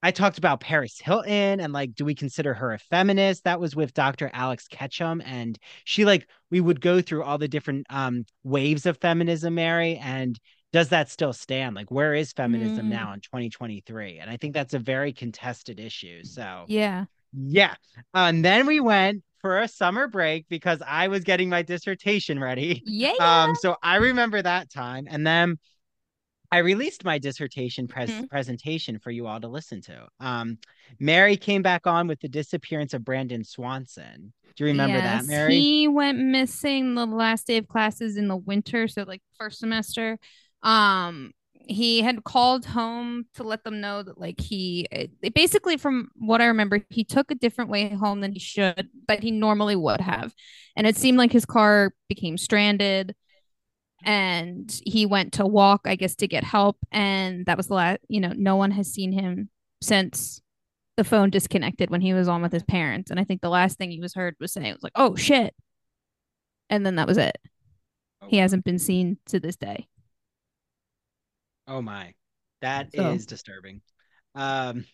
I 0.00 0.12
talked 0.12 0.38
about 0.38 0.60
Paris 0.60 1.00
Hilton 1.02 1.58
and 1.58 1.72
like, 1.72 1.94
do 1.94 2.04
we 2.04 2.14
consider 2.14 2.54
her 2.54 2.72
a 2.72 2.78
feminist? 2.78 3.44
That 3.44 3.58
was 3.58 3.74
with 3.74 3.94
Dr. 3.94 4.30
Alex 4.32 4.68
Ketchum. 4.68 5.20
And 5.24 5.58
she 5.84 6.04
like, 6.04 6.28
we 6.50 6.60
would 6.60 6.80
go 6.80 7.00
through 7.00 7.24
all 7.24 7.38
the 7.38 7.48
different 7.48 7.86
um 7.90 8.24
waves 8.44 8.86
of 8.86 8.98
feminism, 8.98 9.56
Mary. 9.56 9.96
And 9.96 10.38
does 10.72 10.90
that 10.90 11.10
still 11.10 11.32
stand? 11.32 11.74
Like, 11.74 11.90
where 11.90 12.14
is 12.14 12.32
feminism 12.32 12.86
Mm. 12.86 12.90
now 12.90 13.12
in 13.12 13.20
2023? 13.20 14.18
And 14.18 14.30
I 14.30 14.36
think 14.36 14.54
that's 14.54 14.74
a 14.74 14.78
very 14.78 15.12
contested 15.12 15.80
issue. 15.80 16.22
So 16.22 16.66
Yeah. 16.68 17.06
yeah. 17.32 17.74
And 18.14 18.44
then 18.44 18.66
we 18.66 18.78
went 18.78 19.24
for 19.40 19.60
a 19.60 19.68
summer 19.68 20.08
break 20.08 20.46
because 20.48 20.82
I 20.86 21.08
was 21.08 21.24
getting 21.24 21.48
my 21.48 21.62
dissertation 21.62 22.40
ready. 22.40 22.82
Yeah. 22.86 23.12
Um, 23.20 23.54
so 23.56 23.76
I 23.82 23.96
remember 23.96 24.40
that 24.40 24.70
time. 24.70 25.06
And 25.10 25.26
then 25.26 25.58
I 26.50 26.58
released 26.58 27.04
my 27.04 27.18
dissertation 27.18 27.88
pres- 27.88 28.10
Mhm. 28.10 28.28
presentation 28.28 28.98
for 28.98 29.10
you 29.10 29.26
all 29.26 29.40
to 29.40 29.48
listen 29.48 29.80
to. 29.82 30.06
Um, 30.20 30.58
Mary 30.98 31.36
came 31.36 31.62
back 31.62 31.86
on 31.86 32.06
with 32.06 32.20
the 32.20 32.28
disappearance 32.28 32.94
of 32.94 33.04
Brandon 33.04 33.44
Swanson. 33.44 34.32
Do 34.56 34.64
you 34.64 34.70
remember 34.70 34.98
that, 35.00 35.26
Mary? 35.26 35.60
He 35.60 35.88
went 35.88 36.18
missing 36.18 36.94
the 36.94 37.06
last 37.06 37.46
day 37.46 37.58
of 37.58 37.68
classes 37.68 38.16
in 38.16 38.28
the 38.28 38.36
winter, 38.36 38.88
so 38.88 39.02
like 39.02 39.22
first 39.36 39.58
semester. 39.58 40.18
Um, 40.62 41.32
he 41.68 42.00
had 42.00 42.24
called 42.24 42.64
home 42.64 43.26
to 43.34 43.42
let 43.42 43.62
them 43.62 43.80
know 43.80 44.02
that 44.02 44.18
like 44.18 44.40
he 44.40 44.86
it- 44.90 45.34
basically 45.34 45.76
from 45.76 46.08
what 46.16 46.40
I 46.40 46.46
remember, 46.46 46.80
he 46.88 47.04
took 47.04 47.30
a 47.30 47.34
different 47.34 47.70
way 47.70 47.90
home 47.90 48.20
than 48.20 48.32
he 48.32 48.38
should, 48.38 48.88
but 49.06 49.22
he 49.22 49.30
normally 49.30 49.76
would 49.76 50.00
have. 50.00 50.32
And 50.76 50.86
it 50.86 50.96
seemed 50.96 51.18
like 51.18 51.30
his 51.32 51.44
car 51.44 51.92
became 52.08 52.38
stranded 52.38 53.14
and 54.04 54.80
he 54.84 55.06
went 55.06 55.34
to 55.34 55.46
walk, 55.46 55.82
I 55.84 55.96
guess, 55.96 56.14
to 56.16 56.28
get 56.28 56.44
help. 56.44 56.78
And 56.92 57.46
that 57.46 57.56
was 57.56 57.66
the 57.66 57.74
last, 57.74 58.00
you 58.08 58.20
know, 58.20 58.32
no 58.36 58.56
one 58.56 58.70
has 58.70 58.92
seen 58.92 59.12
him 59.12 59.50
since 59.82 60.40
the 60.96 61.04
phone 61.04 61.30
disconnected 61.30 61.90
when 61.90 62.00
he 62.00 62.14
was 62.14 62.28
on 62.28 62.42
with 62.42 62.52
his 62.52 62.62
parents. 62.62 63.10
And 63.10 63.20
I 63.20 63.24
think 63.24 63.40
the 63.40 63.50
last 63.50 63.76
thing 63.76 63.90
he 63.90 64.00
was 64.00 64.14
heard 64.14 64.36
was 64.40 64.52
saying 64.52 64.66
"It 64.66 64.74
was 64.74 64.82
like, 64.82 64.92
oh 64.96 65.16
shit. 65.16 65.54
And 66.70 66.84
then 66.86 66.96
that 66.96 67.08
was 67.08 67.18
it. 67.18 67.38
Oh, 68.22 68.26
He 68.28 68.38
hasn't 68.38 68.64
been 68.64 68.78
seen 68.78 69.18
to 69.26 69.40
this 69.40 69.56
day. 69.56 69.88
Oh 71.68 71.82
my. 71.82 72.14
That 72.62 72.88
So- 72.94 73.12
is 73.12 73.26
disturbing. 73.26 73.82
Um 74.34 74.84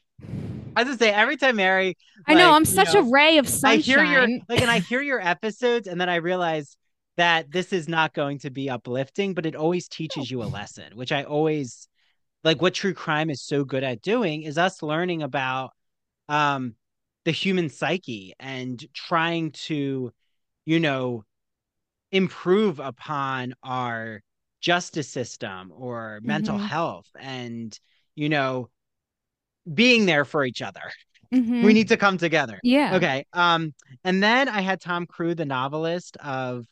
I 0.77 0.83
was 0.83 0.85
gonna 0.85 0.99
say 0.99 1.11
every 1.13 1.37
time 1.37 1.57
Mary 1.57 1.97
I 2.27 2.35
know 2.35 2.53
I'm 2.53 2.65
such 2.65 2.95
know, 2.95 3.01
a 3.01 3.11
ray 3.11 3.39
of 3.39 3.49
sunshine. 3.49 3.79
I 3.79 3.83
hear 3.83 4.05
your 4.05 4.39
like 4.49 4.61
and 4.61 4.71
I 4.71 4.79
hear 4.91 5.01
your 5.03 5.21
episodes 5.21 5.87
and 5.89 6.01
then 6.01 6.09
I 6.09 6.17
realize 6.17 6.77
that 7.17 7.51
this 7.51 7.73
is 7.73 7.89
not 7.89 8.13
going 8.13 8.41
to 8.41 8.51
be 8.51 8.69
uplifting, 8.69 9.35
but 9.35 9.47
it 9.47 9.55
always 9.55 9.87
teaches 9.89 10.29
you 10.31 10.43
a 10.43 10.45
lesson, 10.47 10.97
which 10.97 11.13
I 11.13 11.23
always 11.23 11.89
like 12.43 12.61
what 12.61 12.75
true 12.75 12.93
crime 12.95 13.31
is 13.31 13.41
so 13.43 13.65
good 13.65 13.85
at 13.85 14.03
doing 14.03 14.43
is 14.43 14.59
us 14.59 14.83
learning 14.83 15.23
about 15.23 15.71
um 16.29 16.75
the 17.25 17.31
human 17.33 17.71
psyche 17.71 18.35
and 18.39 18.85
trying 18.93 19.51
to, 19.53 20.13
you 20.67 20.81
know, 20.81 21.25
improve 22.13 22.81
upon 22.81 23.55
our 23.63 24.23
justice 24.65 25.11
system 25.11 25.71
or 25.77 26.21
mental 26.23 26.57
Mhm. 26.59 26.67
health 26.67 27.09
and, 27.21 27.79
you 28.15 28.31
know, 28.31 28.71
being 29.73 30.07
there 30.07 30.25
for 30.25 30.43
each 30.45 30.63
other. 30.63 30.87
Mhm. 31.33 31.65
We 31.65 31.75
need 31.75 31.89
to 31.89 31.99
come 31.99 32.17
together. 32.17 32.59
yeah. 32.63 32.95
Okay. 32.97 33.27
Um, 33.35 33.75
and 34.05 34.23
then 34.23 34.49
I 34.49 34.63
had 34.63 34.81
Tom 34.81 35.05
Crewe 35.07 35.35
the 35.35 35.45
novelist 35.45 36.17
of 36.19 36.65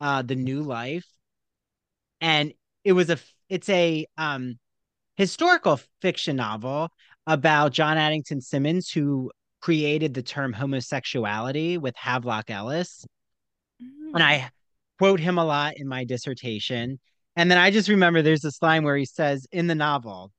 uh 0.00 0.20
The 0.22 0.36
New 0.36 0.62
Life. 0.62 1.06
And 2.20 2.52
it 2.84 2.92
was 2.92 3.08
a 3.10 3.18
it's 3.48 3.68
a 3.70 4.06
um 4.18 4.58
historical 5.16 5.80
fiction 6.02 6.36
novel 6.36 6.90
about 7.26 7.72
John 7.72 7.96
Addington 7.96 8.40
Symonds, 8.42 8.90
who 8.90 9.30
created 9.60 10.12
the 10.14 10.22
term 10.22 10.52
homosexuality 10.52 11.78
with 11.78 11.96
Havelock 11.96 12.50
Ellis. 12.50 13.04
Mm. 13.82 14.14
And 14.14 14.22
I 14.22 14.50
quote 14.98 15.20
him 15.20 15.38
a 15.38 15.44
lot 15.44 15.74
in 15.76 15.88
my 15.88 16.04
dissertation. 16.04 16.98
And 17.38 17.48
then 17.48 17.56
I 17.56 17.70
just 17.70 17.88
remember 17.88 18.20
there's 18.20 18.40
this 18.40 18.60
line 18.60 18.82
where 18.82 18.96
he 18.96 19.04
says 19.04 19.46
in 19.52 19.68
the 19.68 19.74
novel, 19.76 20.32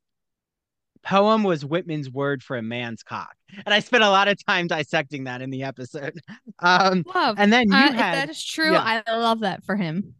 poem 1.01 1.43
was 1.43 1.63
Whitman's 1.63 2.11
word 2.11 2.43
for 2.43 2.57
a 2.57 2.61
man's 2.61 3.03
cock. 3.03 3.33
And 3.65 3.73
I 3.73 3.79
spent 3.79 4.03
a 4.03 4.09
lot 4.09 4.27
of 4.27 4.37
time 4.45 4.67
dissecting 4.67 5.23
that 5.23 5.41
in 5.41 5.49
the 5.49 5.63
episode. 5.63 6.19
Um, 6.61 7.05
love. 7.15 7.35
and 7.39 7.53
then 7.53 7.69
you 7.69 7.73
Uh, 7.77 7.93
had 7.93 8.15
that 8.15 8.29
is 8.29 8.43
true, 8.43 8.73
yeah. 8.73 9.01
I 9.07 9.15
love 9.15 9.39
that 9.39 9.63
for 9.63 9.77
him. 9.77 10.13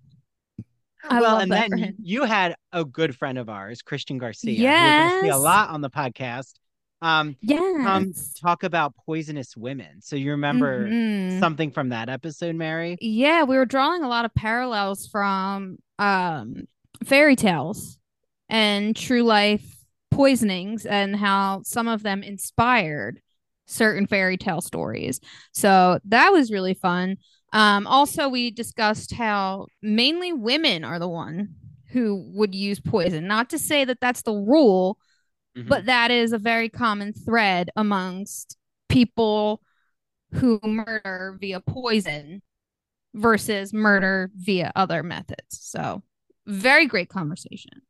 I 1.04 1.20
well, 1.20 1.40
and 1.40 1.52
then 1.52 1.98
you, 2.02 2.24
had 2.24 2.56
a 2.72 2.86
good 2.86 3.14
friend 3.14 3.38
of 3.38 3.50
ours, 3.50 3.82
Christian 3.82 4.18
Garcia, 4.18 4.56
who 4.58 4.64
we're 4.64 5.10
going 5.10 5.22
to 5.22 5.22
see 5.22 5.30
a 5.30 5.38
lot 5.38 5.70
on 5.70 5.82
the 5.82 5.90
podcast. 5.90 6.54
Um, 7.02 7.38
Yes. 7.42 7.86
um, 7.88 8.14
talk 8.40 8.64
about 8.64 8.94
poisonous 9.06 9.56
women. 9.56 10.02
So 10.02 10.16
you 10.16 10.32
remember 10.32 10.90
Mhm. 10.90 11.40
something 11.40 11.72
from 11.72 11.90
that 11.90 12.10
episode, 12.10 12.56
Mary? 12.56 12.98
Yeah, 13.00 13.44
we 13.44 13.56
were 13.56 13.66
drawing 13.66 14.04
a 14.04 14.10
lot 14.10 14.26
of 14.26 14.34
parallels 14.34 15.08
from 15.08 15.78
um 15.98 16.68
fairy 17.06 17.36
tales 17.36 17.98
and 18.50 18.96
true 18.96 19.24
life 19.24 19.86
poisonings 20.12 20.86
and 20.86 21.16
how 21.16 21.62
some 21.64 21.88
of 21.88 22.04
them 22.04 22.24
inspired 22.24 23.22
certain 23.68 24.08
fairy 24.08 24.38
tale 24.38 24.62
stories. 24.62 25.20
So 25.54 26.00
that 26.06 26.32
was 26.32 26.52
really 26.52 26.74
fun. 26.74 27.18
Um 27.54 27.88
also 27.88 28.28
we 28.30 28.52
discussed 28.52 29.14
how 29.14 29.68
mainly 29.82 30.34
women 30.34 30.84
are 30.84 31.00
the 31.00 31.08
one 31.08 31.56
who 31.92 32.24
would 32.34 32.54
use 32.54 32.80
poison. 32.80 33.28
Not 33.28 33.50
to 33.52 33.60
say 33.60 33.86
that 33.86 34.00
that's 34.02 34.22
the 34.24 34.34
rule, 34.34 34.98
Mhm. 35.58 35.68
but 35.68 35.86
that 35.86 36.12
is 36.12 36.32
a 36.32 36.38
very 36.38 36.70
common 36.70 37.14
thread 37.14 37.70
amongst 37.76 38.58
people 38.88 39.62
who 40.34 40.60
murder 40.64 41.38
via 41.40 41.60
poison 41.60 42.42
versus 43.14 43.74
murder 43.74 44.30
via 44.36 44.72
other 44.76 45.04
methods. 45.04 45.60
So, 45.60 46.04
very 46.46 46.86
great 46.86 47.10
conversation. 47.10 47.82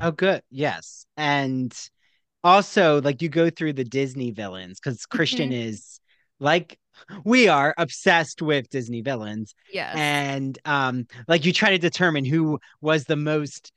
Oh, 0.00 0.10
good. 0.10 0.42
Yes. 0.50 1.06
And 1.16 1.72
also, 2.42 3.00
like, 3.00 3.22
you 3.22 3.28
go 3.28 3.50
through 3.50 3.74
the 3.74 3.84
Disney 3.84 4.32
villains 4.32 4.80
because 4.80 5.06
Christian 5.06 5.50
Mm-hmm. 5.50 5.68
is 5.68 6.00
like 6.40 6.78
we 7.24 7.48
are 7.48 7.72
obsessed 7.78 8.42
with 8.42 8.68
Disney 8.68 9.00
villains. 9.00 9.54
Yes. 9.72 9.96
And 9.96 10.58
um, 10.64 11.06
like 11.28 11.44
you 11.44 11.52
try 11.52 11.70
to 11.70 11.78
determine 11.78 12.24
who 12.24 12.58
was 12.80 13.04
the 13.04 13.16
most 13.16 13.72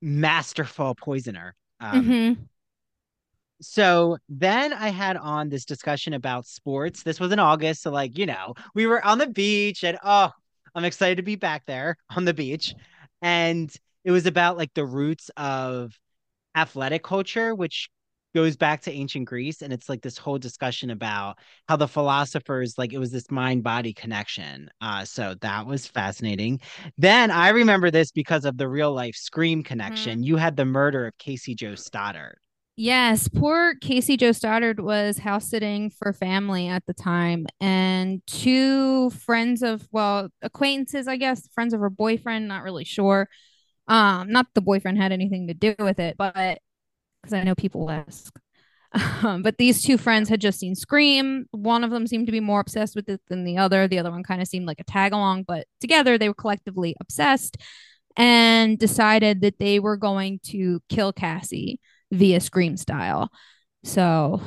masterful 0.00 0.94
poisoner. 0.94 1.54
Um, 1.80 2.06
Mhm. 2.06 2.48
so 3.62 4.16
then 4.28 4.72
I 4.72 4.88
had 4.88 5.16
on 5.16 5.48
this 5.50 5.64
discussion 5.64 6.14
about 6.14 6.46
sports. 6.46 7.02
This 7.02 7.20
was 7.20 7.30
in 7.32 7.38
August, 7.38 7.82
so 7.82 7.90
like, 7.90 8.16
you 8.16 8.26
know, 8.26 8.54
we 8.74 8.86
were 8.86 9.04
on 9.04 9.18
the 9.18 9.26
beach 9.26 9.84
and 9.84 9.98
oh, 10.02 10.30
I'm 10.74 10.84
excited 10.84 11.16
to 11.16 11.22
be 11.22 11.36
back 11.36 11.66
there 11.66 11.96
on 12.16 12.24
the 12.24 12.34
beach. 12.34 12.74
And 13.22 13.70
it 14.04 14.12
was 14.12 14.24
about 14.26 14.56
like 14.56 14.72
the 14.74 14.86
roots 14.86 15.30
of 15.36 15.92
athletic 16.56 17.02
culture, 17.04 17.54
which 17.54 17.90
goes 18.34 18.56
back 18.56 18.82
to 18.82 18.92
ancient 18.92 19.26
Greece. 19.26 19.62
And 19.62 19.72
it's 19.72 19.88
like 19.88 20.02
this 20.02 20.18
whole 20.18 20.38
discussion 20.38 20.90
about 20.90 21.38
how 21.68 21.76
the 21.76 21.88
philosophers, 21.88 22.74
like 22.78 22.92
it 22.92 22.98
was 22.98 23.10
this 23.10 23.30
mind 23.30 23.62
body 23.62 23.92
connection. 23.92 24.70
Uh, 24.80 25.04
so 25.04 25.34
that 25.40 25.66
was 25.66 25.86
fascinating. 25.86 26.60
Then 26.98 27.30
I 27.30 27.50
remember 27.50 27.90
this 27.90 28.12
because 28.12 28.44
of 28.44 28.56
the 28.56 28.68
real 28.68 28.92
life 28.92 29.14
Scream 29.16 29.62
connection. 29.62 30.22
You 30.22 30.36
had 30.36 30.56
the 30.56 30.64
murder 30.64 31.06
of 31.06 31.18
Cassie 31.18 31.54
Jo 31.54 31.74
Stoddard. 31.74 32.38
Yes, 32.76 33.28
poor 33.28 33.74
Cassie 33.74 34.16
Jo 34.16 34.32
Stoddard 34.32 34.80
was 34.80 35.18
house 35.18 35.50
sitting 35.50 35.90
for 35.90 36.14
family 36.14 36.66
at 36.66 36.86
the 36.86 36.94
time, 36.94 37.46
and 37.60 38.22
two 38.26 39.10
friends 39.10 39.62
of, 39.62 39.86
well, 39.92 40.28
acquaintances, 40.40 41.06
I 41.06 41.16
guess, 41.16 41.46
friends 41.48 41.74
of 41.74 41.80
her 41.80 41.90
boyfriend, 41.90 42.48
not 42.48 42.62
really 42.62 42.84
sure. 42.84 43.28
Um, 43.86 44.32
not 44.32 44.46
the 44.54 44.62
boyfriend 44.62 44.96
had 44.96 45.12
anything 45.12 45.48
to 45.48 45.54
do 45.54 45.74
with 45.78 45.98
it, 45.98 46.16
but 46.16 46.60
because 47.22 47.32
I 47.32 47.42
know 47.42 47.54
people 47.54 47.90
ask. 47.90 48.34
Um, 49.22 49.42
but 49.42 49.56
these 49.56 49.82
two 49.84 49.96
friends 49.96 50.28
had 50.28 50.40
just 50.40 50.58
seen 50.58 50.74
Scream. 50.74 51.46
One 51.52 51.84
of 51.84 51.90
them 51.92 52.08
seemed 52.08 52.26
to 52.26 52.32
be 52.32 52.40
more 52.40 52.58
obsessed 52.60 52.96
with 52.96 53.08
it 53.08 53.20
than 53.28 53.44
the 53.44 53.56
other. 53.56 53.86
The 53.86 54.00
other 54.00 54.10
one 54.10 54.24
kind 54.24 54.42
of 54.42 54.48
seemed 54.48 54.66
like 54.66 54.80
a 54.80 54.84
tag 54.84 55.12
along, 55.12 55.44
but 55.44 55.66
together 55.80 56.18
they 56.18 56.28
were 56.28 56.34
collectively 56.34 56.96
obsessed 57.00 57.56
and 58.16 58.78
decided 58.78 59.42
that 59.42 59.60
they 59.60 59.78
were 59.78 59.96
going 59.96 60.40
to 60.46 60.80
kill 60.88 61.12
Cassie 61.12 61.78
via 62.10 62.40
Scream 62.40 62.76
style. 62.76 63.30
So, 63.84 64.42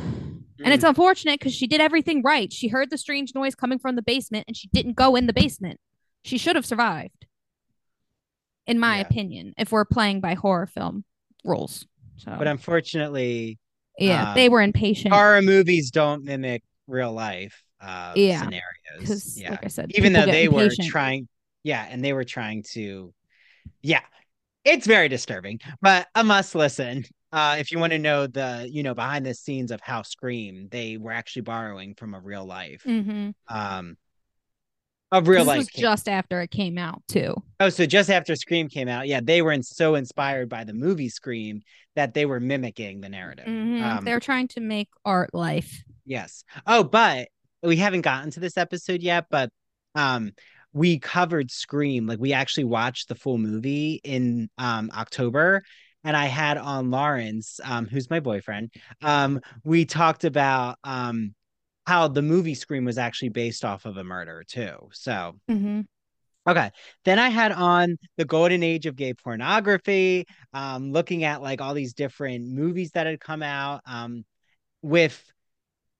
and 0.63 0.73
it's 0.73 0.83
unfortunate 0.83 1.39
because 1.39 1.55
she 1.55 1.65
did 1.65 1.79
everything 1.79 2.21
right. 2.21 2.51
She 2.51 2.67
heard 2.67 2.89
the 2.89 2.97
strange 2.97 3.33
noise 3.33 3.55
coming 3.55 3.79
from 3.79 3.95
the 3.95 4.01
basement 4.03 4.43
and 4.47 4.57
she 4.57 4.67
didn't 4.73 4.97
go 4.97 5.15
in 5.15 5.25
the 5.27 5.33
basement. 5.33 5.79
She 6.25 6.37
should 6.37 6.57
have 6.57 6.65
survived, 6.65 7.25
in 8.67 8.77
my 8.77 8.97
Yeah. 8.97 9.03
opinion, 9.03 9.53
if 9.57 9.71
we're 9.71 9.85
playing 9.85 10.19
by 10.19 10.33
horror 10.33 10.67
film 10.67 11.05
rules. 11.45 11.85
So, 12.17 12.35
But 12.37 12.47
unfortunately, 12.47 13.57
yeah, 13.97 14.25
uh, 14.25 14.33
they 14.35 14.49
were 14.49 14.61
impatient 14.61 15.13
horror 15.13 15.41
movies 15.41 15.91
don't 15.91 16.23
mimic 16.23 16.63
real 16.87 17.11
life 17.13 17.63
uh, 17.81 18.15
Yeah, 18.15 18.39
scenarios. 18.39 19.37
Yeah. 19.37 19.51
like 19.51 19.65
I 19.65 19.67
said, 19.67 19.91
Even 19.95 20.13
though 20.13 20.25
they 20.25 20.47
were 20.47 20.69
trying, 20.81 21.27
yeah, 21.63 21.85
and 21.89 22.03
they 22.03 22.13
were 22.13 22.23
trying 22.23 22.63
to, 22.73 23.13
yeah, 23.81 24.01
it's 24.65 24.87
very 24.87 25.09
disturbing, 25.09 25.59
but 25.81 26.07
a 26.15 26.23
must 26.23 26.55
listen. 26.55 27.03
Uh, 27.31 27.57
if 27.59 27.71
you 27.71 27.79
want 27.79 27.91
to 27.93 27.99
know 27.99 28.27
the, 28.27 28.67
you 28.71 28.83
know, 28.83 28.93
behind 28.93 29.25
the 29.25 29.33
scenes 29.33 29.71
of 29.71 29.81
how 29.81 30.03
Scream, 30.03 30.67
they 30.71 30.97
were 30.97 31.11
actually 31.11 31.41
borrowing 31.41 31.95
from 31.95 32.13
a 32.13 32.19
real 32.19 32.45
life, 32.45 32.83
Mhm. 32.85 33.33
um, 33.49 33.97
a 35.13 35.21
real 35.21 35.39
This 35.41 35.47
life. 35.47 35.57
was 35.59 35.67
just 35.69 36.09
after 36.09 36.41
it 36.41 36.51
came 36.51 36.77
out 36.77 37.01
too. 37.07 37.35
Oh, 37.61 37.69
so 37.69 37.85
just 37.85 38.09
after 38.09 38.35
Scream 38.35 38.67
came 38.67 38.89
out, 38.89 39.07
yeah, 39.07 39.21
they 39.23 39.41
were 39.41 39.51
in, 39.53 39.63
so 39.63 39.95
inspired 39.95 40.49
by 40.49 40.65
the 40.65 40.73
movie 40.73 41.07
Scream 41.07 41.61
that 41.95 42.13
they 42.13 42.25
were 42.25 42.39
mimicking 42.39 42.99
the 42.99 43.09
narrative. 43.09 43.45
Mhm. 43.45 43.81
Um, 43.81 44.03
They're 44.05 44.19
trying 44.19 44.47
to 44.49 44.59
make 44.59 44.89
art 45.05 45.33
life. 45.33 45.83
Yes. 46.05 46.43
Oh, 46.67 46.83
but 46.83 47.29
we 47.61 47.77
haven't 47.77 48.01
gotten 48.01 48.31
to 48.31 48.39
this 48.41 48.57
episode 48.57 49.01
yet, 49.01 49.27
but 49.29 49.49
um 49.95 50.33
we 50.73 50.97
covered 50.97 51.51
Scream. 51.51 52.07
Like 52.07 52.19
we 52.19 52.33
actually 52.33 52.63
watched 52.65 53.07
the 53.07 53.15
full 53.15 53.37
movie 53.37 54.01
in 54.03 54.49
um 54.57 54.89
October 54.93 55.61
and 56.03 56.17
I 56.17 56.25
had 56.25 56.57
on 56.57 56.89
Lawrence, 56.91 57.59
um 57.63 57.85
who's 57.85 58.09
my 58.09 58.19
boyfriend. 58.19 58.73
Um 59.01 59.39
we 59.63 59.85
talked 59.85 60.23
about 60.25 60.79
um 60.83 61.35
how 61.85 62.07
the 62.07 62.21
movie 62.21 62.55
Scream 62.55 62.85
was 62.85 62.97
actually 62.97 63.29
based 63.29 63.65
off 63.65 63.85
of 63.85 63.97
a 63.97 64.03
murder 64.03 64.43
too. 64.47 64.89
So, 64.93 65.35
Mm-hmm. 65.49 65.81
Okay. 66.45 66.71
Then 67.05 67.19
I 67.19 67.29
had 67.29 67.53
on 67.53 67.97
the 68.17 68.25
golden 68.25 68.63
age 68.63 68.85
of 68.85 68.97
gay 68.97 69.13
pornography, 69.13 70.25
um, 70.53 70.91
looking 70.91 71.23
at 71.23 71.41
like 71.41 71.61
all 71.61 71.73
these 71.73 71.93
different 71.93 72.47
movies 72.49 72.91
that 72.91 73.07
had 73.07 73.19
come 73.21 73.41
out. 73.41 73.81
Um, 73.85 74.25
with 74.81 75.23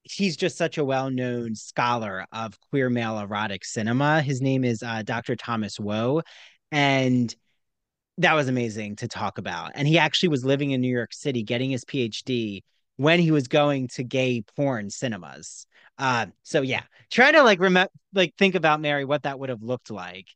he's 0.04 0.36
just 0.36 0.58
such 0.58 0.78
a 0.78 0.84
well-known 0.84 1.56
scholar 1.56 2.26
of 2.34 2.60
queer 2.70 2.90
male 2.90 3.20
erotic 3.20 3.64
cinema. 3.64 4.22
His 4.22 4.42
name 4.42 4.66
is 4.66 4.84
uh, 4.84 5.02
Dr. 5.04 5.38
Thomas 5.38 5.80
Waugh, 5.80 6.22
and 6.74 7.34
that 8.18 8.34
was 8.34 8.50
amazing 8.50 8.98
to 8.98 9.08
talk 9.08 9.38
about. 9.38 9.72
And 9.76 9.88
he 9.88 9.98
actually 9.98 10.30
was 10.30 10.44
living 10.44 10.72
in 10.72 10.82
New 10.82 10.92
York 10.94 11.14
City, 11.14 11.42
getting 11.44 11.72
his 11.72 11.86
PhD 11.86 12.64
when 12.98 13.20
he 13.20 13.32
was 13.32 13.48
going 13.48 13.88
to 13.90 14.04
gay 14.04 14.44
porn 14.56 14.90
cinemas. 14.90 15.66
Uh, 15.98 16.28
so 16.44 16.62
yeah, 16.62 16.84
trying 17.12 17.34
to 17.34 17.44
like 17.44 17.60
remember, 17.60 17.92
like 18.14 18.36
think 18.38 18.56
about 18.56 18.82
Mary 18.82 19.06
what 19.06 19.24
that 19.24 19.40
would 19.40 19.50
have 19.50 19.64
looked 19.64 19.92
like. 19.92 20.28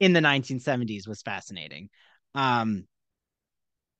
in 0.00 0.12
the 0.12 0.20
1970s 0.20 1.06
was 1.08 1.22
fascinating. 1.22 1.88
Um, 2.34 2.86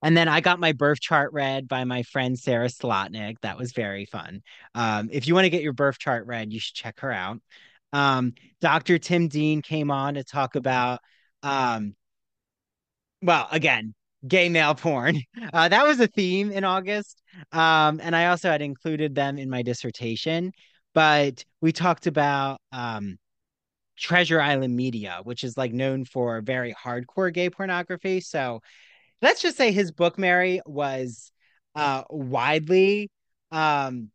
and 0.03 0.17
then 0.17 0.29
I 0.29 0.41
got 0.41 0.61
my 0.61 0.73
birth 0.73 1.01
chart 1.01 1.33
read 1.33 1.69
by 1.69 1.85
my 1.85 2.03
friend 2.03 2.39
Sarah 2.39 2.69
Slotnick. 2.69 3.37
That 3.43 3.59
was 3.59 3.73
very 3.73 4.05
fun. 4.05 4.43
Um, 4.75 5.09
if 5.11 5.27
you 5.27 5.35
want 5.35 5.47
to 5.47 5.51
get 5.51 5.63
your 5.63 5.73
birth 5.73 5.99
chart 5.99 6.27
read, 6.27 6.53
you 6.53 6.61
should 6.61 6.75
check 6.75 7.01
her 7.01 7.11
out. 7.11 7.41
Um, 7.93 8.35
Dr. 8.61 8.99
Tim 8.99 9.29
Dean 9.29 9.63
came 9.63 9.91
on 9.91 10.15
to 10.15 10.25
talk 10.25 10.55
about, 10.55 11.01
um, 11.43 11.95
well, 13.23 13.49
again, 13.51 13.95
gay 14.27 14.49
male 14.49 14.75
porn. 14.75 15.21
Uh, 15.53 15.69
that 15.69 15.87
was 15.87 16.01
a 16.01 16.07
theme 16.07 16.51
in 16.51 16.65
August. 16.65 17.23
Um, 17.53 18.01
and 18.03 18.17
I 18.17 18.27
also 18.27 18.51
had 18.51 18.63
included 18.63 19.15
them 19.15 19.39
in 19.39 19.49
my 19.49 19.63
dissertation. 19.63 20.53
But 20.93 21.45
we 21.61 21.73
talked 21.73 22.07
about 22.07 22.59
um, 22.73 23.17
Treasure 23.97 24.41
Island 24.41 24.75
Media, 24.75 25.21
which 25.25 25.45
is 25.45 25.57
like 25.57 25.73
known 25.73 26.05
for 26.05 26.41
very 26.41 26.75
hardcore 26.75 27.33
gay 27.33 27.51
pornography. 27.51 28.21
So 28.21 28.61
let's 29.23 29.43
just 29.43 29.57
say 29.57 29.73
his 29.73 29.93
book, 29.93 30.19
Mary, 30.19 30.61
was 30.67 31.31
uh, 31.75 32.03
widely 32.11 33.11
um, 33.51 34.11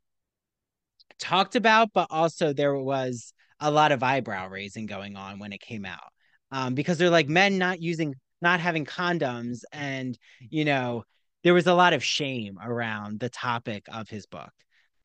talked 1.19 1.55
about, 1.55 1.89
but 1.93 2.07
also 2.09 2.53
there 2.53 2.75
was 2.75 3.33
a 3.59 3.71
lot 3.71 3.91
of 3.91 4.03
eyebrow 4.03 4.47
raising 4.47 4.87
going 4.87 5.15
on 5.15 5.39
when 5.39 5.53
it 5.53 5.61
came 5.61 5.85
out 5.85 6.11
um, 6.51 6.73
because 6.73 6.97
they're 6.97 7.09
like 7.09 7.29
men 7.29 7.57
not 7.57 7.81
using, 7.81 8.15
not 8.41 8.59
having 8.59 8.85
condoms, 8.85 9.63
and 9.71 10.17
you 10.49 10.65
know 10.65 11.03
there 11.43 11.53
was 11.53 11.67
a 11.67 11.73
lot 11.73 11.93
of 11.93 12.03
shame 12.03 12.57
around 12.63 13.19
the 13.19 13.29
topic 13.29 13.85
of 13.91 14.09
his 14.09 14.25
book. 14.27 14.51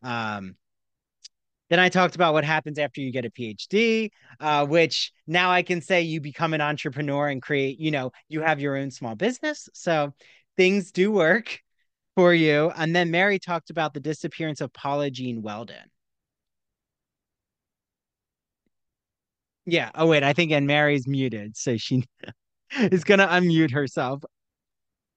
Um, 0.03 0.57
then 1.69 1.81
I 1.81 1.89
talked 1.89 2.15
about 2.15 2.33
what 2.33 2.45
happens 2.45 2.79
after 2.79 3.01
you 3.01 3.11
get 3.11 3.25
a 3.25 3.31
PhD, 3.31 4.11
uh, 4.39 4.67
which 4.67 5.13
now 5.27 5.51
I 5.51 5.63
can 5.63 5.81
say 5.81 6.03
you 6.03 6.21
become 6.21 6.55
an 6.55 6.61
entrepreneur 6.61 7.29
and 7.29 7.43
create, 7.43 7.81
you 7.81 7.91
know, 7.91 8.13
you 8.29 8.41
have 8.43 8.61
your 8.61 8.77
own 8.77 8.91
small 8.91 9.17
business. 9.17 9.69
So 9.75 10.13
things 10.57 10.93
do 10.93 11.11
work 11.11 11.59
for 12.15 12.33
you. 12.33 12.71
And 12.77 12.95
then 12.95 13.11
Mary 13.11 13.39
talked 13.41 13.71
about 13.71 13.95
the 13.95 14.01
disappearance 14.01 14.61
of 14.61 14.73
Paula 14.73 15.11
Jean 15.11 15.43
Welden. 15.43 15.87
Yeah. 19.65 19.91
Oh, 19.95 20.07
wait. 20.07 20.23
I 20.23 20.33
think, 20.33 20.53
and 20.53 20.67
Mary's 20.67 21.07
muted. 21.09 21.57
So 21.57 21.77
she 21.77 22.05
is 22.79 23.05
going 23.05 23.21
to 23.21 23.27
unmute 23.27 23.73
herself. 23.73 24.23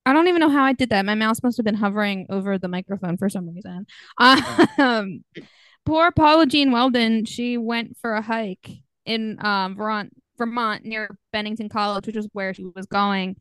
I 0.06 0.14
don't 0.14 0.28
even 0.28 0.40
know 0.40 0.50
how 0.50 0.64
I 0.64 0.74
did 0.74 0.90
that. 0.90 1.06
My 1.06 1.16
mouse 1.16 1.44
must 1.44 1.58
have 1.58 1.66
been 1.66 1.76
hovering 1.76 2.26
over 2.30 2.58
the 2.58 2.68
microphone 2.68 3.18
for 3.18 3.30
some 3.30 3.50
reason. 3.50 3.86
Um, 4.18 5.24
poor 5.86 6.12
Paula 6.12 6.46
Jean 6.46 6.72
Welden, 6.72 7.28
she 7.28 7.58
went 7.58 7.98
for 7.98 8.14
a 8.14 8.22
hike 8.22 8.70
in 9.06 9.44
um, 9.46 9.76
Vermont, 9.76 10.14
Vermont 10.38 10.86
near 10.86 11.16
Bennington 11.32 11.70
College, 11.70 12.08
which 12.08 12.16
was 12.16 12.28
where 12.34 12.54
she 12.54 12.64
was 12.64 12.86
going, 12.86 13.36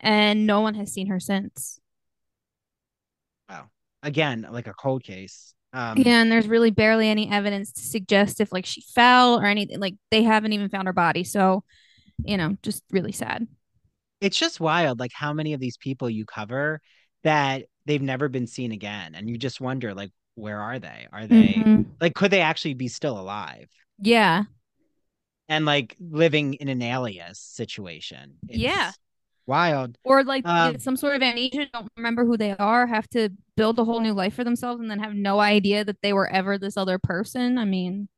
and 0.00 0.46
no 0.46 0.60
one 0.60 0.74
has 0.74 0.92
seen 0.92 1.06
her 1.06 1.20
since. 1.20 1.80
Wow. 3.48 3.70
Again, 4.02 4.46
like 4.50 4.66
a 4.66 4.74
cold 4.74 5.02
case. 5.02 5.54
Um, 5.72 5.98
yeah, 5.98 6.20
and 6.20 6.32
there's 6.32 6.48
really 6.48 6.70
barely 6.70 7.08
any 7.08 7.30
evidence 7.30 7.72
to 7.72 7.80
suggest 7.80 8.40
if 8.40 8.52
like 8.52 8.66
she 8.66 8.80
fell 8.80 9.38
or 9.38 9.46
anything. 9.46 9.78
Like 9.78 9.94
they 10.10 10.22
haven't 10.22 10.52
even 10.52 10.68
found 10.68 10.88
her 10.88 10.92
body. 10.92 11.22
So, 11.22 11.64
you 12.24 12.36
know, 12.36 12.56
just 12.62 12.82
really 12.90 13.12
sad. 13.12 13.46
It's 14.20 14.38
just 14.38 14.60
wild, 14.60 15.00
like 15.00 15.12
how 15.14 15.32
many 15.32 15.54
of 15.54 15.60
these 15.60 15.76
people 15.76 16.10
you 16.10 16.24
cover 16.24 16.80
that 17.24 17.64
they've 17.86 18.02
never 18.02 18.28
been 18.28 18.46
seen 18.46 18.72
again, 18.72 19.14
and 19.14 19.28
you 19.28 19.38
just 19.38 19.60
wonder, 19.60 19.94
like, 19.94 20.10
where 20.34 20.60
are 20.60 20.78
they? 20.78 21.06
Are 21.12 21.26
they 21.26 21.48
mm-hmm. 21.48 21.82
like 22.00 22.14
could 22.14 22.30
they 22.30 22.40
actually 22.40 22.74
be 22.74 22.88
still 22.88 23.18
alive? 23.18 23.68
Yeah. 23.98 24.44
And 25.48 25.66
like 25.66 25.96
living 26.00 26.54
in 26.54 26.68
an 26.68 26.80
alias 26.82 27.38
situation. 27.38 28.36
It's 28.48 28.58
yeah. 28.58 28.92
Wild. 29.46 29.98
Or 30.04 30.22
like 30.22 30.46
um, 30.46 30.78
some 30.78 30.96
sort 30.96 31.16
of 31.16 31.22
amnesia, 31.22 31.66
don't 31.72 31.90
remember 31.96 32.24
who 32.24 32.36
they 32.36 32.56
are, 32.56 32.86
have 32.86 33.08
to 33.10 33.30
build 33.56 33.78
a 33.78 33.84
whole 33.84 34.00
new 34.00 34.12
life 34.12 34.34
for 34.34 34.44
themselves 34.44 34.80
and 34.80 34.90
then 34.90 35.00
have 35.00 35.14
no 35.14 35.40
idea 35.40 35.84
that 35.84 36.00
they 36.02 36.12
were 36.12 36.28
ever 36.30 36.56
this 36.56 36.76
other 36.76 36.98
person. 36.98 37.58
I 37.58 37.64
mean, 37.64 38.08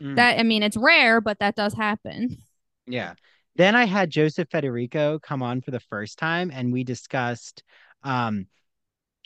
mm. 0.00 0.16
that 0.16 0.38
I 0.38 0.42
mean 0.42 0.62
it's 0.62 0.76
rare, 0.76 1.20
but 1.20 1.38
that 1.38 1.56
does 1.56 1.72
happen. 1.72 2.42
Yeah. 2.86 3.14
Then 3.56 3.74
I 3.74 3.84
had 3.86 4.10
Joseph 4.10 4.48
Federico 4.50 5.18
come 5.18 5.42
on 5.42 5.60
for 5.60 5.70
the 5.70 5.80
first 5.80 6.18
time 6.18 6.50
and 6.52 6.72
we 6.72 6.84
discussed 6.84 7.62
um 8.02 8.46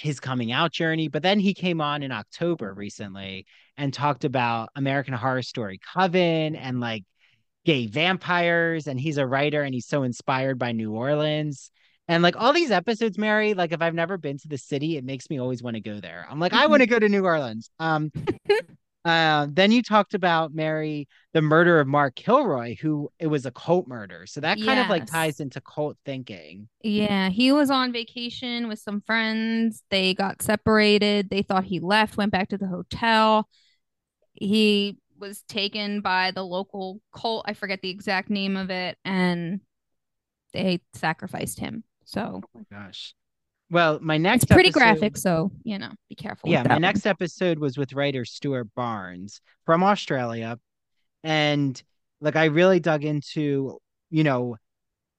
his 0.01 0.18
coming 0.18 0.51
out 0.51 0.72
journey. 0.72 1.09
But 1.09 1.22
then 1.22 1.39
he 1.39 1.55
came 1.55 1.81
on 1.81 2.03
in 2.03 2.11
October 2.11 2.72
recently 2.72 3.47
and 3.76 3.93
talked 3.93 4.24
about 4.24 4.70
American 4.74 5.14
Horror 5.14 5.43
Story 5.43 5.78
Coven 5.95 6.57
and 6.57 6.81
like 6.81 7.05
gay 7.64 7.87
vampires. 7.87 8.87
And 8.87 8.99
he's 8.99 9.18
a 9.18 9.26
writer 9.26 9.62
and 9.62 9.74
he's 9.74 9.87
so 9.87 10.03
inspired 10.03 10.59
by 10.59 10.72
New 10.72 10.93
Orleans. 10.93 11.70
And 12.09 12.22
like 12.22 12.35
all 12.37 12.53
these 12.53 12.70
episodes, 12.70 13.18
Mary, 13.18 13.55
like 13.55 13.72
if 13.72 13.83
I've 13.83 13.95
never 13.95 14.16
been 14.16 14.39
to 14.39 14.49
the 14.49 14.59
city, 14.59 14.97
it 14.97 15.05
makes 15.05 15.31
me 15.31 15.39
always 15.39 15.62
want 15.62 15.74
to 15.74 15.81
go 15.81 16.01
there. 16.01 16.26
I'm 16.28 16.41
like, 16.41 16.53
I 16.53 16.66
want 16.66 16.81
to 16.81 16.87
go 16.89 16.99
to 16.99 17.09
New 17.09 17.24
Orleans. 17.24 17.70
Um, 17.78 18.11
Uh, 19.05 19.46
then 19.51 19.72
you 19.72 19.82
talked 19.82 20.12
about 20.12 20.55
Mary, 20.55 21.09
the 21.32 21.40
murder 21.40 21.80
of 21.80 21.86
Mark 21.86 22.16
Kilroy, 22.16 22.76
who 22.76 23.11
it 23.18 23.28
was 23.28 23.46
a 23.46 23.51
cult 23.51 23.88
murder. 23.88 24.26
So 24.26 24.40
that 24.40 24.59
kind 24.59 24.76
yes. 24.76 24.84
of 24.84 24.90
like 24.90 25.07
ties 25.07 25.40
into 25.40 25.61
cult 25.62 25.96
thinking. 26.05 26.68
Yeah, 26.82 27.30
he 27.30 27.51
was 27.53 27.70
on 27.70 27.92
vacation 27.92 28.68
with 28.68 28.78
some 28.78 29.01
friends. 29.01 29.82
They 29.90 30.12
got 30.12 30.42
separated. 30.42 31.30
They 31.30 31.42
thought 31.42 31.64
he 31.64 31.80
left, 31.80 32.18
went 32.18 32.32
back 32.32 32.51
to 32.51 32.59
the 32.59 32.66
hotel. 32.66 33.48
He 34.34 34.98
was 35.18 35.42
taken 35.48 36.03
by 36.03 36.32
the 36.32 36.44
local 36.44 37.01
cult. 37.14 37.44
I 37.46 37.55
forget 37.55 37.80
the 37.80 37.90
exact 37.90 38.28
name 38.28 38.57
of 38.57 38.70
it, 38.70 38.98
and 39.05 39.61
they 40.53 40.80
sacrificed 40.94 41.59
him. 41.59 41.84
So, 42.05 42.42
oh 42.44 42.48
my 42.55 42.64
gosh. 42.70 43.14
Well, 43.71 43.99
my 44.01 44.18
next 44.18 44.45
it's 44.45 44.53
pretty 44.53 44.71
episode, 44.71 44.81
graphic, 44.81 45.16
so 45.16 45.53
you 45.62 45.79
know, 45.79 45.91
be 46.09 46.16
careful. 46.16 46.51
Yeah, 46.51 46.64
my 46.64 46.75
one. 46.75 46.83
next 46.83 47.07
episode 47.07 47.59
was 47.59 47.79
with 47.79 47.93
writer 47.93 48.25
Stuart 48.25 48.68
Barnes 48.75 49.41
from 49.64 49.85
Australia, 49.85 50.59
and 51.23 51.81
like 52.21 52.37
I 52.37 52.47
really 52.47 52.81
dug 52.81 53.05
into, 53.05 53.79
you 54.11 54.25
know, 54.25 54.57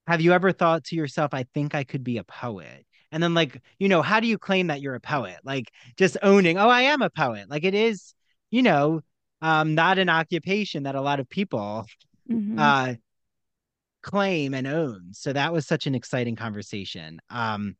have 0.07 0.21
you 0.21 0.33
ever 0.33 0.51
thought 0.51 0.83
to 0.85 0.95
yourself, 0.95 1.33
I 1.33 1.45
think 1.53 1.73
I 1.75 1.83
could 1.83 2.03
be 2.03 2.17
a 2.17 2.23
poet? 2.23 2.85
And 3.11 3.21
then 3.21 3.33
like, 3.33 3.61
you 3.79 3.89
know, 3.89 4.01
how 4.01 4.19
do 4.19 4.27
you 4.27 4.37
claim 4.37 4.67
that 4.67 4.81
you're 4.81 4.95
a 4.95 5.01
poet? 5.01 5.37
Like 5.43 5.71
just 5.97 6.17
owning, 6.23 6.57
oh, 6.57 6.69
I 6.69 6.83
am 6.83 7.01
a 7.01 7.09
poet. 7.09 7.49
Like 7.49 7.63
it 7.63 7.73
is, 7.73 8.13
you 8.51 8.61
know, 8.61 9.01
um, 9.41 9.75
not 9.75 9.97
an 9.97 10.09
occupation 10.09 10.83
that 10.83 10.95
a 10.95 11.01
lot 11.01 11.19
of 11.19 11.29
people 11.29 11.85
mm-hmm. 12.29 12.59
uh 12.59 12.93
claim 14.01 14.53
and 14.53 14.67
own. 14.67 15.09
So 15.13 15.33
that 15.33 15.53
was 15.53 15.67
such 15.67 15.87
an 15.87 15.95
exciting 15.95 16.35
conversation. 16.35 17.19
Um 17.29 17.75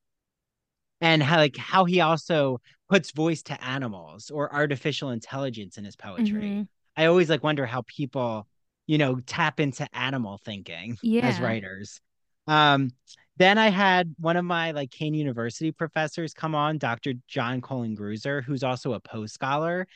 and 1.01 1.21
how 1.21 1.37
like 1.37 1.57
how 1.57 1.85
he 1.85 1.99
also 1.99 2.61
puts 2.89 3.11
voice 3.11 3.41
to 3.43 3.63
animals 3.63 4.29
or 4.29 4.53
artificial 4.53 5.09
intelligence 5.09 5.77
in 5.77 5.83
his 5.83 5.95
poetry. 5.95 6.41
Mm-hmm. 6.41 6.61
I 6.95 7.05
always 7.05 7.29
like 7.29 7.43
wonder 7.43 7.65
how 7.65 7.83
people, 7.87 8.47
you 8.85 8.97
know, 8.97 9.19
tap 9.25 9.59
into 9.59 9.87
animal 9.95 10.39
thinking 10.43 10.97
yeah. 11.01 11.27
as 11.27 11.39
writers. 11.39 12.01
Um, 12.47 12.91
then 13.37 13.57
I 13.57 13.69
had 13.69 14.13
one 14.19 14.37
of 14.37 14.45
my 14.45 14.71
like 14.71 14.91
Kean 14.91 15.13
University 15.13 15.71
professors 15.71 16.33
come 16.33 16.53
on, 16.53 16.77
Dr. 16.77 17.13
John 17.27 17.61
Cullen 17.61 17.95
Gruesser, 17.95 18.43
who's 18.43 18.63
also 18.63 18.93
a 18.93 18.99
Poe 18.99 19.25
scholar. 19.25 19.87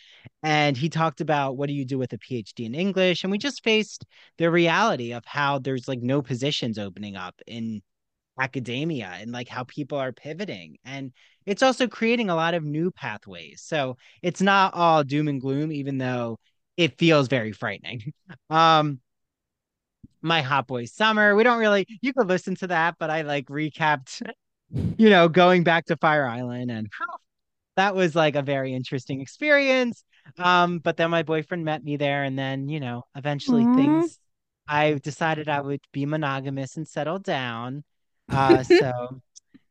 And 0.42 0.76
he 0.76 0.90
talked 0.90 1.22
about 1.22 1.58
what 1.58 1.68
do 1.68 1.74
you 1.74 1.86
do 1.86 1.98
with 1.98 2.14
a 2.14 2.18
PhD 2.18 2.66
in 2.66 2.74
English? 2.74 3.24
And 3.24 3.30
we 3.30 3.38
just 3.38 3.64
faced 3.64 4.06
the 4.38 4.50
reality 4.50 5.12
of 5.12 5.26
how 5.26 5.60
there's 5.60 5.88
like 5.88 6.02
no 6.02 6.22
positions 6.22 6.80
opening 6.80 7.16
up 7.16 7.36
in 7.46 7.82
academia 8.40 9.12
and 9.20 9.32
like 9.32 9.48
how 9.48 9.64
people 9.64 9.98
are 9.98 10.12
pivoting 10.12 10.78
and 10.84 11.12
it's 11.46 11.64
also 11.64 11.88
creating 11.88 12.30
a 12.30 12.36
lot 12.36 12.56
of 12.56 12.64
new 12.64 12.92
pathways. 12.92 13.62
So 13.62 13.98
it's 14.22 14.42
not 14.42 14.74
all 14.74 15.04
doom 15.04 15.28
and 15.28 15.40
gloom 15.40 15.72
even 15.72 15.98
though 15.98 16.40
it 16.76 16.98
feels 16.98 17.28
very 17.28 17.52
frightening. 17.52 18.14
Um 18.50 19.00
my 20.22 20.42
hot 20.42 20.66
boy 20.66 20.86
summer 20.86 21.36
we 21.36 21.44
don't 21.44 21.60
really 21.60 21.86
you 22.02 22.12
could 22.12 22.28
listen 22.28 22.56
to 22.56 22.66
that 22.66 22.96
but 22.98 23.12
i 23.12 23.22
like 23.22 23.46
recapped 23.46 24.24
you 24.98 25.08
know 25.08 25.30
going 25.30 25.64
back 25.64 25.86
to 25.86 25.96
fire 25.98 26.26
island 26.26 26.72
and 26.72 26.88
that 27.76 27.94
was 27.94 28.16
like 28.16 28.36
a 28.36 28.42
very 28.42 28.74
interesting 28.74 29.22
experience. 29.22 30.04
Um 30.40 30.80
but 30.80 30.98
then 30.98 31.12
my 31.12 31.22
boyfriend 31.22 31.64
met 31.64 31.84
me 31.84 31.98
there 31.98 32.24
and 32.24 32.40
then 32.40 32.68
you 32.70 32.80
know 32.80 33.04
eventually 33.16 33.64
mm-hmm. 33.64 33.76
things 33.76 34.20
i 34.68 34.94
decided 34.94 35.48
i 35.48 35.62
would 35.62 35.82
be 35.92 36.08
monogamous 36.08 36.78
and 36.78 36.88
settle 36.88 37.20
down 37.20 37.84
uh, 38.30 38.64
so 38.64 39.22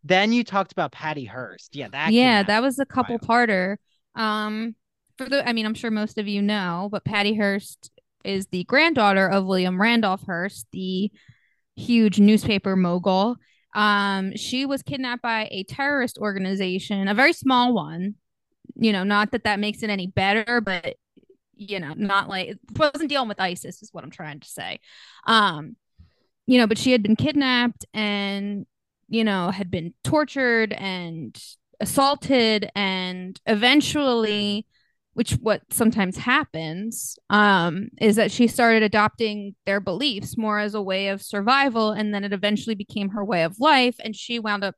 then 0.05 0.33
you 0.33 0.45
talked 0.45 0.73
about 0.73 0.93
Patty 0.93 1.25
Hearst. 1.25 1.75
Yeah, 1.75 1.89
that 1.89 2.13
yeah, 2.13 2.43
that 2.43 2.63
was 2.63 2.79
a 2.79 2.87
couple 2.87 3.19
parter. 3.19 3.77
Um, 4.15 4.75
for 5.17 5.29
the, 5.29 5.49
I 5.49 5.53
mean, 5.53 5.67
I'm 5.67 5.75
sure 5.75 5.91
most 5.91 6.19
of 6.19 6.29
you 6.29 6.43
know, 6.43 6.89
but 6.91 7.05
Patty 7.05 7.35
Hearst 7.35 7.91
is 8.25 8.47
the 8.47 8.65
granddaughter 8.65 9.29
of 9.29 9.45
William 9.45 9.81
Randolph 9.81 10.23
Hearst, 10.27 10.67
the 10.73 11.11
huge 11.77 12.19
newspaper 12.19 12.77
mogul. 12.77 13.37
Um, 13.75 14.37
she 14.37 14.67
was 14.67 14.83
kidnapped 14.83 15.23
by 15.23 15.49
a 15.51 15.65
terrorist 15.65 16.19
organization, 16.19 17.09
a 17.09 17.15
very 17.15 17.33
small 17.33 17.75
one. 17.75 18.15
You 18.77 18.93
know, 18.93 19.05
not 19.05 19.33
that 19.33 19.45
that 19.45 19.61
makes 19.61 19.83
it 19.83 19.91
any 19.91 20.07
better, 20.07 20.61
but 20.61 20.97
you 21.57 21.81
know, 21.81 21.95
not 21.97 22.29
like 22.29 22.49
it 22.49 22.59
wasn't 22.77 23.09
dealing 23.09 23.29
with 23.29 23.41
ISIS, 23.41 23.83
is 23.83 23.93
what 23.93 24.05
I'm 24.05 24.11
trying 24.11 24.41
to 24.41 24.49
say. 24.49 24.81
Um, 25.27 25.77
you 26.47 26.59
know, 26.59 26.67
but 26.67 26.79
she 26.79 26.93
had 26.93 27.03
been 27.03 27.17
kidnapped 27.17 27.85
and, 27.95 28.67
you 29.09 29.25
know, 29.25 29.51
had 29.51 29.71
been 29.71 29.95
tortured 30.03 30.73
and 30.73 31.41
assaulted 31.81 32.71
and 32.75 33.41
eventually 33.47 34.67
which 35.15 35.33
what 35.35 35.63
sometimes 35.71 36.17
happens 36.19 37.17
um, 37.31 37.89
is 38.01 38.17
that 38.17 38.33
she 38.33 38.49
started 38.49 38.83
adopting 38.83 39.55
their 39.65 39.81
beliefs 39.81 40.37
more 40.37 40.59
as 40.59 40.75
a 40.75 40.83
way 40.83 41.09
of 41.09 41.23
survival 41.23 41.93
and 41.93 42.13
then 42.13 42.25
it 42.25 42.33
eventually 42.33 42.75
became 42.75 43.11
her 43.11 43.25
way 43.25 43.45
of 43.45 43.59
life 43.61 43.97
and 44.01 44.15
she 44.15 44.39
wound 44.39 44.65
up 44.65 44.75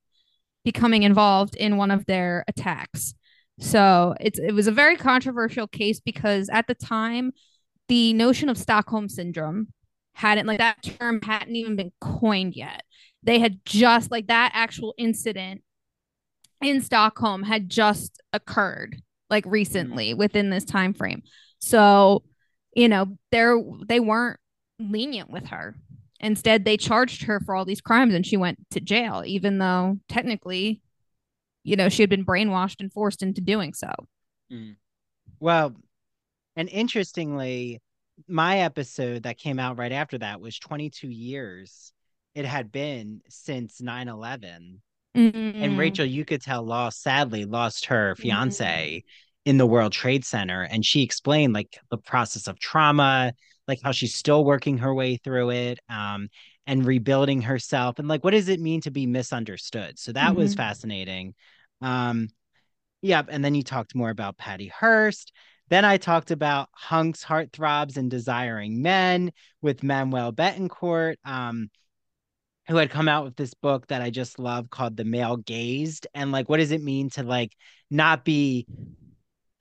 becoming 0.64 1.04
involved 1.04 1.56
in 1.56 1.76
one 1.76 1.90
of 1.90 2.04
their 2.06 2.44
attacks. 2.48 3.14
So 3.58 4.14
it's 4.20 4.38
it 4.38 4.52
was 4.52 4.66
a 4.66 4.72
very 4.72 4.96
controversial 4.96 5.66
case 5.66 6.00
because 6.00 6.50
at 6.50 6.66
the 6.66 6.74
time 6.74 7.32
the 7.88 8.12
notion 8.12 8.48
of 8.50 8.58
stockholm 8.58 9.08
syndrome 9.08 9.68
hadn't 10.16 10.46
like 10.46 10.58
that 10.58 10.82
term 10.82 11.20
hadn't 11.22 11.54
even 11.54 11.76
been 11.76 11.92
coined 12.00 12.54
yet 12.54 12.82
they 13.22 13.38
had 13.38 13.58
just 13.64 14.10
like 14.10 14.28
that 14.28 14.50
actual 14.54 14.94
incident 14.96 15.62
in 16.62 16.80
stockholm 16.80 17.42
had 17.42 17.68
just 17.68 18.22
occurred 18.32 19.02
like 19.28 19.44
recently 19.46 20.14
within 20.14 20.50
this 20.50 20.64
time 20.64 20.94
frame. 20.94 21.22
So, 21.58 22.22
you 22.74 22.88
know, 22.88 23.18
they're 23.32 23.60
they 23.88 24.00
weren't 24.00 24.38
lenient 24.78 25.30
with 25.30 25.46
her. 25.46 25.76
Instead, 26.20 26.64
they 26.64 26.76
charged 26.76 27.24
her 27.24 27.40
for 27.40 27.54
all 27.54 27.64
these 27.64 27.80
crimes 27.80 28.14
and 28.14 28.24
she 28.24 28.36
went 28.36 28.58
to 28.70 28.80
jail, 28.80 29.22
even 29.26 29.58
though 29.58 29.98
technically, 30.08 30.80
you 31.62 31.76
know, 31.76 31.88
she 31.88 32.02
had 32.02 32.10
been 32.10 32.24
brainwashed 32.24 32.80
and 32.80 32.92
forced 32.92 33.22
into 33.22 33.40
doing 33.40 33.74
so. 33.74 33.90
Mm. 34.50 34.76
Well, 35.40 35.74
and 36.54 36.68
interestingly, 36.70 37.82
my 38.28 38.60
episode 38.60 39.24
that 39.24 39.38
came 39.38 39.58
out 39.58 39.78
right 39.78 39.92
after 39.92 40.18
that 40.18 40.40
was 40.40 40.58
22 40.58 41.08
years 41.08 41.92
it 42.34 42.44
had 42.44 42.70
been 42.72 43.20
since 43.28 43.80
9 43.80 44.08
11 44.08 44.80
Mm-hmm. 45.16 45.62
And 45.62 45.78
Rachel, 45.78 46.04
you 46.04 46.24
could 46.24 46.42
tell, 46.42 46.62
lost 46.62 47.02
sadly 47.02 47.46
lost 47.46 47.86
her 47.86 48.14
fiance 48.16 48.98
mm-hmm. 48.98 49.48
in 49.50 49.56
the 49.56 49.66
World 49.66 49.92
Trade 49.92 50.24
Center, 50.24 50.62
and 50.62 50.84
she 50.84 51.02
explained 51.02 51.54
like 51.54 51.78
the 51.90 51.96
process 51.96 52.46
of 52.46 52.58
trauma, 52.58 53.32
like 53.66 53.80
how 53.82 53.92
she's 53.92 54.14
still 54.14 54.44
working 54.44 54.78
her 54.78 54.94
way 54.94 55.16
through 55.16 55.50
it, 55.50 55.78
um, 55.88 56.28
and 56.66 56.84
rebuilding 56.84 57.42
herself, 57.42 57.98
and 57.98 58.08
like 58.08 58.22
what 58.24 58.32
does 58.32 58.48
it 58.48 58.60
mean 58.60 58.82
to 58.82 58.90
be 58.90 59.06
misunderstood? 59.06 59.98
So 59.98 60.12
that 60.12 60.30
mm-hmm. 60.30 60.38
was 60.38 60.54
fascinating. 60.54 61.34
Um, 61.80 62.28
yep, 63.00 63.28
and 63.30 63.42
then 63.42 63.54
you 63.54 63.62
talked 63.62 63.94
more 63.94 64.10
about 64.10 64.36
Patty 64.36 64.68
Hearst. 64.68 65.32
Then 65.68 65.84
I 65.84 65.96
talked 65.96 66.30
about 66.30 66.68
hunks, 66.72 67.24
heartthrobs, 67.24 67.96
and 67.96 68.10
desiring 68.10 68.82
men 68.82 69.32
with 69.62 69.82
Manuel 69.82 70.32
Betancourt. 70.32 71.16
Um, 71.24 71.70
who 72.68 72.76
had 72.76 72.90
come 72.90 73.08
out 73.08 73.24
with 73.24 73.36
this 73.36 73.54
book 73.54 73.86
that 73.88 74.02
I 74.02 74.10
just 74.10 74.38
love 74.38 74.70
called 74.70 74.96
The 74.96 75.04
Male 75.04 75.36
Gazed. 75.36 76.06
And 76.14 76.32
like, 76.32 76.48
what 76.48 76.56
does 76.58 76.72
it 76.72 76.82
mean 76.82 77.10
to 77.10 77.22
like 77.22 77.52
not 77.90 78.24
be 78.24 78.66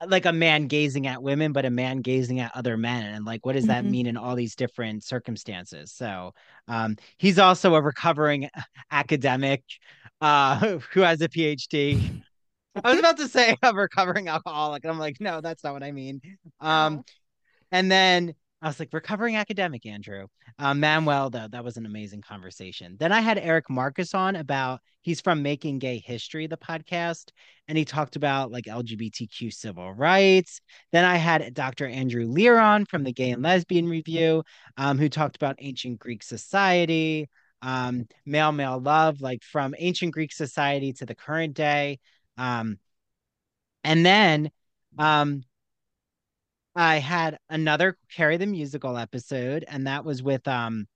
like 0.04 0.26
a 0.26 0.32
man 0.32 0.66
gazing 0.66 1.06
at 1.06 1.22
women, 1.22 1.52
but 1.52 1.64
a 1.64 1.70
man 1.70 2.00
gazing 2.00 2.40
at 2.40 2.56
other 2.56 2.76
men? 2.76 3.04
And 3.04 3.24
like, 3.24 3.46
what 3.46 3.54
does 3.54 3.66
that 3.66 3.82
mm-hmm. 3.82 3.92
mean 3.92 4.06
in 4.06 4.16
all 4.16 4.34
these 4.34 4.56
different 4.56 5.04
circumstances? 5.04 5.92
So 5.92 6.32
um, 6.66 6.96
he's 7.16 7.38
also 7.38 7.74
a 7.74 7.82
recovering 7.82 8.50
academic 8.90 9.62
uh, 10.20 10.78
who 10.92 11.00
has 11.00 11.20
a 11.20 11.28
PhD. 11.28 12.22
I 12.84 12.90
was 12.90 12.98
about 12.98 13.16
to 13.18 13.28
say 13.28 13.56
a 13.62 13.72
recovering 13.74 14.28
alcoholic. 14.28 14.84
And 14.84 14.92
I'm 14.92 14.98
like, 14.98 15.20
no, 15.20 15.40
that's 15.40 15.64
not 15.64 15.72
what 15.72 15.82
I 15.82 15.92
mean. 15.92 16.20
Um, 16.60 17.04
and 17.72 17.90
then 17.90 18.34
I 18.62 18.68
was 18.68 18.80
like, 18.80 18.92
recovering 18.92 19.36
academic, 19.36 19.84
Andrew. 19.84 20.26
Uh, 20.58 20.72
Manuel, 20.72 21.28
though, 21.28 21.46
that 21.50 21.62
was 21.62 21.76
an 21.76 21.84
amazing 21.84 22.22
conversation. 22.22 22.96
Then 22.98 23.12
I 23.12 23.20
had 23.20 23.38
Eric 23.38 23.68
Marcus 23.68 24.14
on 24.14 24.34
about 24.34 24.80
he's 25.02 25.20
from 25.20 25.42
Making 25.42 25.78
Gay 25.78 25.98
History, 25.98 26.46
the 26.46 26.56
podcast, 26.56 27.30
and 27.68 27.76
he 27.76 27.84
talked 27.84 28.16
about 28.16 28.50
like 28.50 28.64
LGBTQ 28.64 29.52
civil 29.52 29.92
rights. 29.92 30.60
Then 30.90 31.04
I 31.04 31.16
had 31.16 31.52
Dr. 31.52 31.86
Andrew 31.86 32.26
Lear 32.26 32.58
on 32.58 32.86
from 32.86 33.04
the 33.04 33.12
Gay 33.12 33.30
and 33.30 33.42
Lesbian 33.42 33.88
Review, 33.88 34.42
um, 34.78 34.98
who 34.98 35.08
talked 35.10 35.36
about 35.36 35.56
ancient 35.58 35.98
Greek 35.98 36.22
society, 36.22 37.28
um, 37.60 38.06
male 38.24 38.52
male 38.52 38.80
love, 38.80 39.20
like 39.20 39.42
from 39.42 39.74
ancient 39.78 40.12
Greek 40.12 40.32
society 40.32 40.92
to 40.94 41.04
the 41.06 41.14
current 41.14 41.54
day. 41.54 41.98
Um, 42.36 42.78
and 43.84 44.04
then 44.04 44.50
um, 44.98 45.42
I 46.74 46.96
had 46.96 47.38
another 47.48 47.96
Carrie 48.10 48.36
the 48.36 48.46
Musical 48.46 48.98
episode, 48.98 49.64
and 49.68 49.86
that 49.86 50.04
was 50.04 50.22
with 50.22 50.46
um 50.46 50.86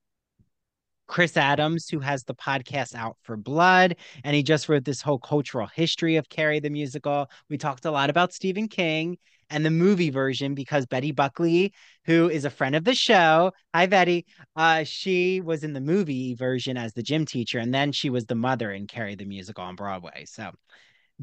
Chris 1.07 1.35
Adams, 1.35 1.89
who 1.89 1.99
has 1.99 2.23
the 2.23 2.35
podcast 2.35 2.95
Out 2.95 3.17
for 3.21 3.35
Blood, 3.35 3.97
and 4.23 4.33
he 4.33 4.43
just 4.43 4.69
wrote 4.69 4.85
this 4.85 5.01
whole 5.01 5.19
cultural 5.19 5.67
history 5.67 6.15
of 6.15 6.29
Carrie 6.29 6.61
the 6.61 6.69
Musical. 6.69 7.29
We 7.49 7.57
talked 7.57 7.83
a 7.85 7.91
lot 7.91 8.09
about 8.09 8.33
Stephen 8.33 8.69
King 8.69 9.17
and 9.49 9.65
the 9.65 9.71
movie 9.71 10.09
version 10.09 10.55
because 10.55 10.85
Betty 10.85 11.11
Buckley, 11.11 11.73
who 12.05 12.29
is 12.29 12.45
a 12.45 12.49
friend 12.49 12.75
of 12.75 12.85
the 12.85 12.95
show, 12.95 13.51
hi 13.73 13.87
Betty, 13.87 14.25
uh, 14.55 14.85
she 14.85 15.41
was 15.41 15.65
in 15.65 15.73
the 15.73 15.81
movie 15.81 16.33
version 16.33 16.77
as 16.77 16.93
the 16.93 17.03
gym 17.03 17.25
teacher, 17.25 17.59
and 17.59 17.73
then 17.73 17.91
she 17.91 18.09
was 18.09 18.25
the 18.25 18.35
mother 18.35 18.71
in 18.71 18.87
Carrie 18.87 19.15
the 19.15 19.25
Musical 19.25 19.65
on 19.65 19.75
Broadway. 19.75 20.23
So 20.25 20.51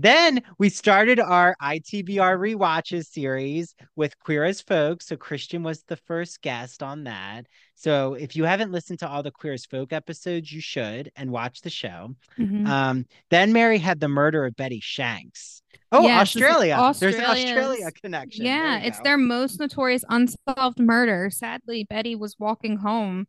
then 0.01 0.43
we 0.59 0.69
started 0.69 1.19
our 1.19 1.57
ITBR 1.61 2.39
rewatches 2.39 3.07
series 3.07 3.75
with 3.97 4.19
Queer 4.21 4.45
as 4.45 4.61
Folk. 4.61 5.03
So 5.03 5.17
Christian 5.17 5.65
was 5.65 5.83
the 5.83 5.97
first 5.97 6.41
guest 6.41 6.83
on 6.83 7.05
that. 7.05 7.47
So 7.75 8.15
if 8.15 8.37
you 8.37 8.45
haven't 8.45 8.71
listened 8.71 9.01
to 9.01 9.09
all 9.09 9.25
the 9.25 9.33
Queer 9.33 9.55
as 9.55 9.67
Folk 9.67 9.93
episodes, 9.93 10.53
you 10.53 10.61
should 10.61 11.11
and 11.17 11.31
watch 11.31 11.63
the 11.63 11.71
show. 11.71 12.15
Mm-hmm. 12.39 12.67
Um, 12.67 13.07
then 13.31 13.53
Mary 13.53 13.79
had 13.79 13.99
the 13.99 14.09
murder 14.09 14.47
of 14.47 14.55
Betty 14.55 14.81
Shanks. 14.81 15.63
Oh, 15.91 16.03
yes, 16.03 16.21
Australia. 16.21 16.93
There's 17.01 17.17
an 17.17 17.25
Australia 17.25 17.91
connection. 17.91 18.45
Yeah, 18.45 18.79
it's 18.79 19.01
their 19.01 19.19
most 19.19 19.59
notorious 19.59 20.05
unsolved 20.09 20.79
murder. 20.79 21.31
Sadly, 21.31 21.85
Betty 21.85 22.15
was 22.15 22.37
walking 22.39 22.77
home 22.77 23.27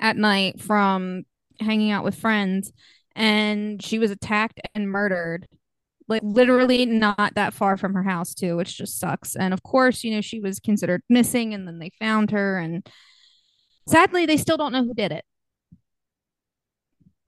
at 0.00 0.16
night 0.16 0.60
from 0.60 1.24
hanging 1.60 1.90
out 1.90 2.04
with 2.04 2.14
friends 2.14 2.72
and 3.16 3.82
she 3.82 3.98
was 3.98 4.10
attacked 4.10 4.60
and 4.74 4.88
murdered 4.88 5.48
like 6.08 6.22
literally 6.24 6.86
not 6.86 7.34
that 7.34 7.54
far 7.54 7.76
from 7.76 7.94
her 7.94 8.02
house 8.02 8.34
too 8.34 8.56
which 8.56 8.76
just 8.76 8.98
sucks. 8.98 9.36
And 9.36 9.52
of 9.52 9.62
course 9.62 10.04
you 10.04 10.12
know 10.12 10.20
she 10.20 10.40
was 10.40 10.60
considered 10.60 11.02
missing 11.08 11.54
and 11.54 11.66
then 11.66 11.78
they 11.78 11.90
found 11.98 12.30
her 12.30 12.58
and 12.58 12.86
sadly 13.88 14.26
they 14.26 14.36
still 14.36 14.56
don't 14.56 14.72
know 14.72 14.84
who 14.84 14.94
did 14.94 15.12
it. 15.12 15.24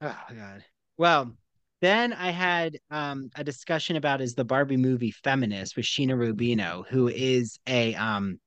Oh 0.01 0.15
god. 0.33 0.63
Well 0.97 1.35
then 1.81 2.11
i 2.11 2.29
had 2.29 2.77
um, 2.91 3.29
a 3.35 3.43
discussion 3.43 3.95
about 3.95 4.19
is 4.19 4.35
the 4.35 4.43
barbie 4.43 4.75
movie 4.75 5.11
feminist 5.11 5.77
with 5.77 5.85
sheena 5.85 6.11
rubino 6.11 6.85
who 6.89 7.07
is 7.07 7.57
a 7.67 7.95
um 7.95 8.39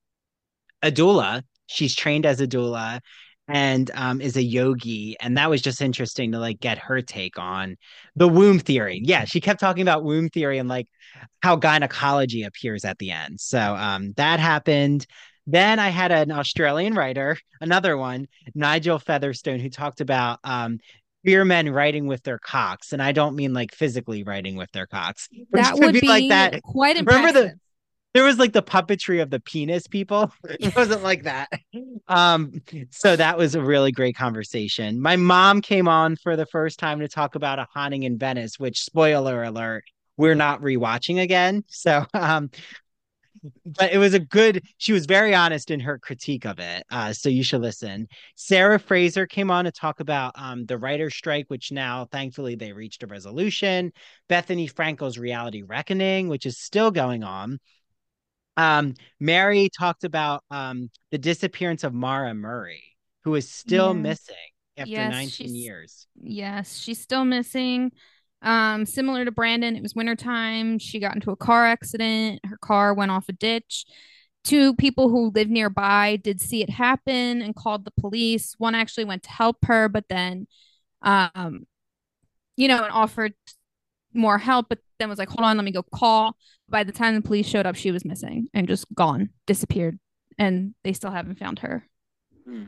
a 0.83 0.91
doula. 0.91 1.43
She's 1.66 1.95
trained 1.95 2.26
as 2.26 2.41
a 2.41 2.47
doula 2.47 3.01
and 3.49 3.90
um, 3.95 4.20
is 4.20 4.36
a 4.36 4.43
yogi 4.43 5.16
and 5.20 5.36
that 5.36 5.51
was 5.51 5.61
just 5.61 5.82
interesting 5.82 6.32
to 6.32 6.38
like 6.38 6.61
get 6.61 6.78
her 6.78 7.03
take 7.03 7.38
on 7.38 7.76
the 8.16 8.28
womb 8.28 8.59
theory. 8.59 9.01
Yeah 9.05 9.24
she 9.24 9.40
kept 9.40 9.61
talking 9.61 9.82
about 9.82 10.05
womb 10.05 10.28
theory 10.28 10.59
and 10.59 10.68
like 10.68 10.88
how 11.43 11.57
gynecology 11.57 12.45
appears 12.45 12.84
at 12.84 12.99
the 12.99 13.11
end. 13.11 13.40
So 13.40 13.59
um, 13.59 14.12
that 14.16 14.40
happened. 14.40 15.07
Then 15.45 15.80
i 15.80 15.88
had 15.88 16.12
an 16.12 16.30
australian 16.30 16.95
writer 16.95 17.36
another 17.61 17.97
one 17.97 18.28
nigel 18.55 19.01
featherstone 19.01 19.59
who 19.59 19.68
talked 19.68 20.01
about 20.01 20.38
um, 20.45 20.78
queer 21.24 21.45
men 21.45 21.68
writing 21.70 22.07
with 22.07 22.22
their 22.22 22.38
cocks 22.38 22.93
and 22.93 23.03
i 23.03 23.11
don't 23.11 23.34
mean 23.34 23.53
like 23.53 23.72
physically 23.74 24.22
writing 24.22 24.55
with 24.55 24.70
their 24.70 24.86
cocks 24.86 25.28
that 25.51 25.74
would 25.74 25.95
be, 25.95 26.01
be 26.01 26.07
like 26.07 26.28
that. 26.28 26.62
quite 26.62 26.97
impressive. 26.97 27.24
remember 27.34 27.51
the 27.51 27.61
there 28.14 28.24
was 28.24 28.38
like 28.38 28.52
the 28.52 28.62
puppetry 28.62 29.22
of 29.22 29.30
the 29.30 29.40
penis 29.40 29.86
people. 29.86 30.32
It 30.44 30.76
wasn't 30.76 31.02
like 31.02 31.24
that. 31.24 31.48
Um, 32.08 32.62
so 32.90 33.16
that 33.16 33.38
was 33.38 33.54
a 33.54 33.62
really 33.62 33.92
great 33.92 34.16
conversation. 34.16 35.00
My 35.00 35.16
mom 35.16 35.60
came 35.60 35.88
on 35.88 36.16
for 36.16 36.36
the 36.36 36.46
first 36.46 36.78
time 36.78 37.00
to 37.00 37.08
talk 37.08 37.34
about 37.34 37.58
a 37.58 37.66
haunting 37.72 38.02
in 38.02 38.18
Venice, 38.18 38.58
which 38.58 38.82
spoiler 38.82 39.42
alert, 39.42 39.84
we're 40.16 40.34
not 40.34 40.60
rewatching 40.60 41.20
again. 41.20 41.64
So 41.68 42.04
um 42.14 42.50
but 43.64 43.92
it 43.92 43.98
was 43.98 44.14
a 44.14 44.20
good 44.20 44.64
she 44.78 44.92
was 44.92 45.06
very 45.06 45.34
honest 45.34 45.70
in 45.70 45.80
her 45.80 45.98
critique 45.98 46.44
of 46.44 46.58
it 46.58 46.84
uh, 46.90 47.12
so 47.12 47.28
you 47.28 47.42
should 47.42 47.60
listen 47.60 48.06
sarah 48.36 48.78
fraser 48.78 49.26
came 49.26 49.50
on 49.50 49.64
to 49.64 49.72
talk 49.72 50.00
about 50.00 50.32
um, 50.36 50.64
the 50.66 50.78
writer's 50.78 51.14
strike 51.14 51.46
which 51.48 51.72
now 51.72 52.06
thankfully 52.12 52.54
they 52.54 52.72
reached 52.72 53.02
a 53.02 53.06
resolution 53.06 53.92
bethenny 54.28 54.72
frankel's 54.72 55.18
reality 55.18 55.62
reckoning 55.62 56.28
which 56.28 56.46
is 56.46 56.58
still 56.58 56.90
going 56.90 57.24
on 57.24 57.58
um, 58.57 58.94
Mary 59.20 59.70
talked 59.76 60.05
about 60.05 60.42
um, 60.50 60.90
the 61.11 61.18
disappearance 61.18 61.84
of 61.84 61.94
Maura 61.94 62.34
Murray, 62.34 62.82
who 63.24 63.34
is 63.34 63.50
still 63.50 63.94
yeah. 63.94 64.00
missing 64.00 64.36
after 64.76 64.90
yes, 64.90 65.12
19 65.12 65.55
years. 65.55 66.07
Yes, 66.20 66.78
she's 66.78 67.00
still 67.00 67.24
missing. 67.24 67.92
Um, 68.42 68.86
similar 68.86 69.24
to 69.24 69.30
Brandon, 69.30 69.76
it 69.76 69.82
was 69.82 69.94
wintertime. 69.94 70.78
She 70.78 70.98
got 70.98 71.14
into 71.14 71.30
a 71.30 71.36
car 71.36 71.64
accident. 71.64 72.40
Her 72.44 72.59
car 72.59 72.92
went 72.92 73.11
off 73.11 73.28
a 73.28 73.32
ditch. 73.32 73.86
two 74.44 74.74
people 74.74 75.09
who 75.09 75.30
live 75.30 75.48
nearby 75.48 76.16
did 76.16 76.40
see 76.40 76.62
it 76.62 76.70
happen 76.70 77.40
and 77.42 77.55
called 77.55 77.84
the 77.84 77.92
police. 78.00 78.55
One 78.59 78.74
actually 78.74 79.05
went 79.05 79.22
to 79.22 79.30
help 79.30 79.59
her, 79.66 79.88
but 79.88 80.05
then, 80.09 80.48
um, 81.03 81.66
you 82.57 82.66
know, 82.66 82.82
and 82.82 82.92
offered 82.92 83.34
more 84.12 84.38
help, 84.38 84.66
but 84.68 84.78
then 84.99 85.09
was 85.09 85.18
like, 85.18 85.28
hold 85.28 85.45
on, 85.45 85.57
let 85.57 85.64
me 85.64 85.72
go 85.72 85.82
call. 85.82 86.36
By 86.68 86.84
the 86.84 86.93
time 86.93 87.14
the 87.14 87.22
police 87.22 87.47
showed 87.47 87.66
up, 87.66 87.76
she 87.76 87.90
was 87.90 88.05
missing 88.05 88.49
and 88.55 88.68
just 88.68 88.86
gone, 88.95 89.30
disappeared. 89.47 89.99
And 90.38 90.74
they 90.84 90.93
still 90.93 91.11
haven't 91.11 91.38
found 91.38 91.59
her. 91.61 91.86
Hmm. 92.47 92.66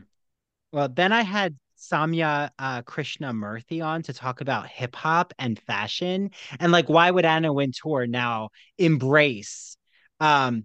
Well, 0.71 0.89
then 0.89 1.11
I 1.11 1.21
had 1.21 1.55
Samya 1.77 2.49
uh, 2.57 2.81
Krishnamurthy 2.83 3.85
on 3.85 4.03
to 4.03 4.13
talk 4.13 4.41
about 4.41 4.67
hip 4.67 4.95
hop 4.95 5.33
and 5.39 5.59
fashion 5.59 6.31
and 6.59 6.71
like 6.71 6.89
why 6.89 7.11
would 7.11 7.25
Anna 7.25 7.51
Wintour 7.53 8.07
now 8.07 8.49
embrace 8.77 9.77
um 10.19 10.63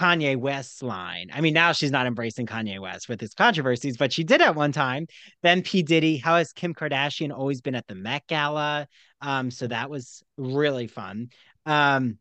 Kanye 0.00 0.34
West's 0.34 0.82
line. 0.82 1.28
I 1.30 1.42
mean, 1.42 1.52
now 1.52 1.72
she's 1.72 1.90
not 1.90 2.06
embracing 2.06 2.46
Kanye 2.46 2.80
West 2.80 3.06
with 3.06 3.20
his 3.20 3.34
controversies, 3.34 3.98
but 3.98 4.14
she 4.14 4.24
did 4.24 4.40
at 4.40 4.54
one 4.54 4.72
time. 4.72 5.06
Then 5.42 5.60
P. 5.60 5.82
Diddy, 5.82 6.16
how 6.16 6.36
has 6.36 6.52
Kim 6.52 6.72
Kardashian 6.72 7.36
always 7.36 7.60
been 7.60 7.74
at 7.74 7.86
the 7.86 7.94
Met 7.94 8.26
Gala? 8.26 8.88
Um, 9.20 9.50
so 9.50 9.66
that 9.66 9.90
was 9.90 10.22
really 10.38 10.86
fun. 10.86 11.28
Um, 11.66 12.16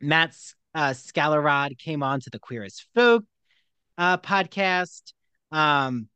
Matt 0.00 0.36
uh, 0.76 0.90
Skallerud 0.90 1.76
came 1.76 2.04
on 2.04 2.20
to 2.20 2.30
the 2.30 2.38
Queer 2.38 2.62
as 2.62 2.86
Folk 2.94 3.24
uh, 3.98 4.18
podcast. 4.18 5.12
Um, 5.50 6.08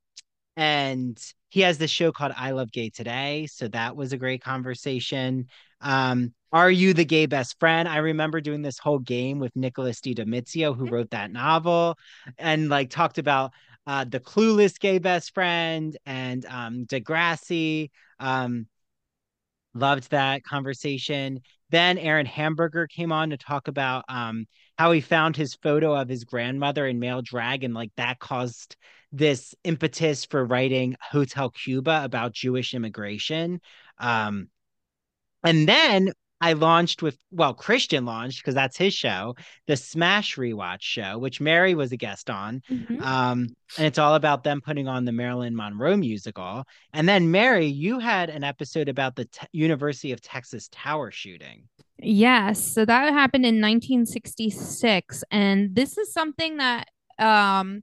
and 0.56 1.20
he 1.48 1.62
has 1.62 1.78
this 1.78 1.90
show 1.90 2.12
called 2.12 2.32
I 2.36 2.52
Love 2.52 2.70
Gay 2.70 2.90
Today. 2.90 3.48
So 3.50 3.66
that 3.68 3.96
was 3.96 4.12
a 4.12 4.16
great 4.16 4.40
conversation. 4.40 5.46
Um, 5.80 6.32
are 6.52 6.70
you 6.70 6.94
the 6.94 7.04
gay 7.04 7.26
best 7.26 7.58
friend? 7.58 7.88
I 7.88 7.98
remember 7.98 8.40
doing 8.40 8.62
this 8.62 8.78
whole 8.78 8.98
game 8.98 9.38
with 9.38 9.54
Nicholas 9.56 10.00
Di 10.00 10.14
Domizio, 10.14 10.76
who 10.76 10.86
wrote 10.86 11.10
that 11.10 11.30
novel, 11.30 11.98
and 12.38 12.68
like 12.68 12.90
talked 12.90 13.18
about 13.18 13.52
uh, 13.86 14.04
the 14.04 14.20
clueless 14.20 14.78
gay 14.78 14.98
best 14.98 15.34
friend 15.34 15.96
and 16.06 16.44
um, 16.46 16.86
Degrassi. 16.86 17.90
Um, 18.18 18.66
loved 19.74 20.10
that 20.10 20.42
conversation. 20.42 21.40
Then 21.70 21.98
Aaron 21.98 22.26
Hamburger 22.26 22.86
came 22.86 23.12
on 23.12 23.30
to 23.30 23.36
talk 23.36 23.68
about 23.68 24.04
um, 24.08 24.46
how 24.78 24.92
he 24.92 25.00
found 25.00 25.36
his 25.36 25.54
photo 25.54 25.94
of 25.94 26.08
his 26.08 26.24
grandmother 26.24 26.86
in 26.86 26.98
male 26.98 27.22
drag, 27.22 27.64
and 27.64 27.74
like 27.74 27.90
that 27.96 28.18
caused 28.18 28.76
this 29.12 29.54
impetus 29.64 30.24
for 30.24 30.44
writing 30.44 30.96
Hotel 31.00 31.50
Cuba 31.50 32.02
about 32.04 32.32
Jewish 32.32 32.74
immigration. 32.74 33.60
Um, 33.98 34.48
and 35.44 35.68
then 35.68 36.12
I 36.40 36.52
launched 36.52 37.02
with, 37.02 37.18
well, 37.30 37.54
Christian 37.54 38.04
launched 38.04 38.42
because 38.42 38.54
that's 38.54 38.76
his 38.76 38.92
show, 38.92 39.34
the 39.66 39.76
Smash 39.76 40.36
Rewatch 40.36 40.82
show, 40.82 41.18
which 41.18 41.40
Mary 41.40 41.74
was 41.74 41.92
a 41.92 41.96
guest 41.96 42.28
on. 42.28 42.62
Mm-hmm. 42.70 43.02
Um, 43.02 43.48
and 43.78 43.86
it's 43.86 43.98
all 43.98 44.14
about 44.14 44.44
them 44.44 44.60
putting 44.60 44.86
on 44.86 45.06
the 45.06 45.12
Marilyn 45.12 45.56
Monroe 45.56 45.96
musical. 45.96 46.64
And 46.92 47.08
then, 47.08 47.30
Mary, 47.30 47.66
you 47.66 47.98
had 47.98 48.28
an 48.28 48.44
episode 48.44 48.88
about 48.88 49.16
the 49.16 49.24
T- 49.24 49.46
University 49.52 50.12
of 50.12 50.20
Texas 50.20 50.68
Tower 50.70 51.10
shooting. 51.10 51.68
Yes. 51.98 52.62
So 52.62 52.84
that 52.84 53.12
happened 53.12 53.46
in 53.46 53.60
1966. 53.60 55.24
And 55.30 55.74
this 55.74 55.96
is 55.96 56.12
something 56.12 56.58
that 56.58 56.88
um, 57.18 57.82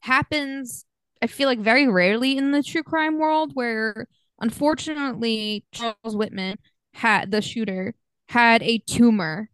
happens, 0.00 0.84
I 1.22 1.28
feel 1.28 1.48
like, 1.48 1.60
very 1.60 1.88
rarely 1.88 2.36
in 2.36 2.52
the 2.52 2.62
true 2.62 2.82
crime 2.82 3.18
world, 3.18 3.52
where 3.54 4.06
unfortunately, 4.38 5.64
Charles 5.72 6.14
Whitman 6.14 6.58
had 6.96 7.30
the 7.30 7.42
shooter 7.42 7.94
had 8.28 8.62
a 8.62 8.78
tumor 8.78 9.50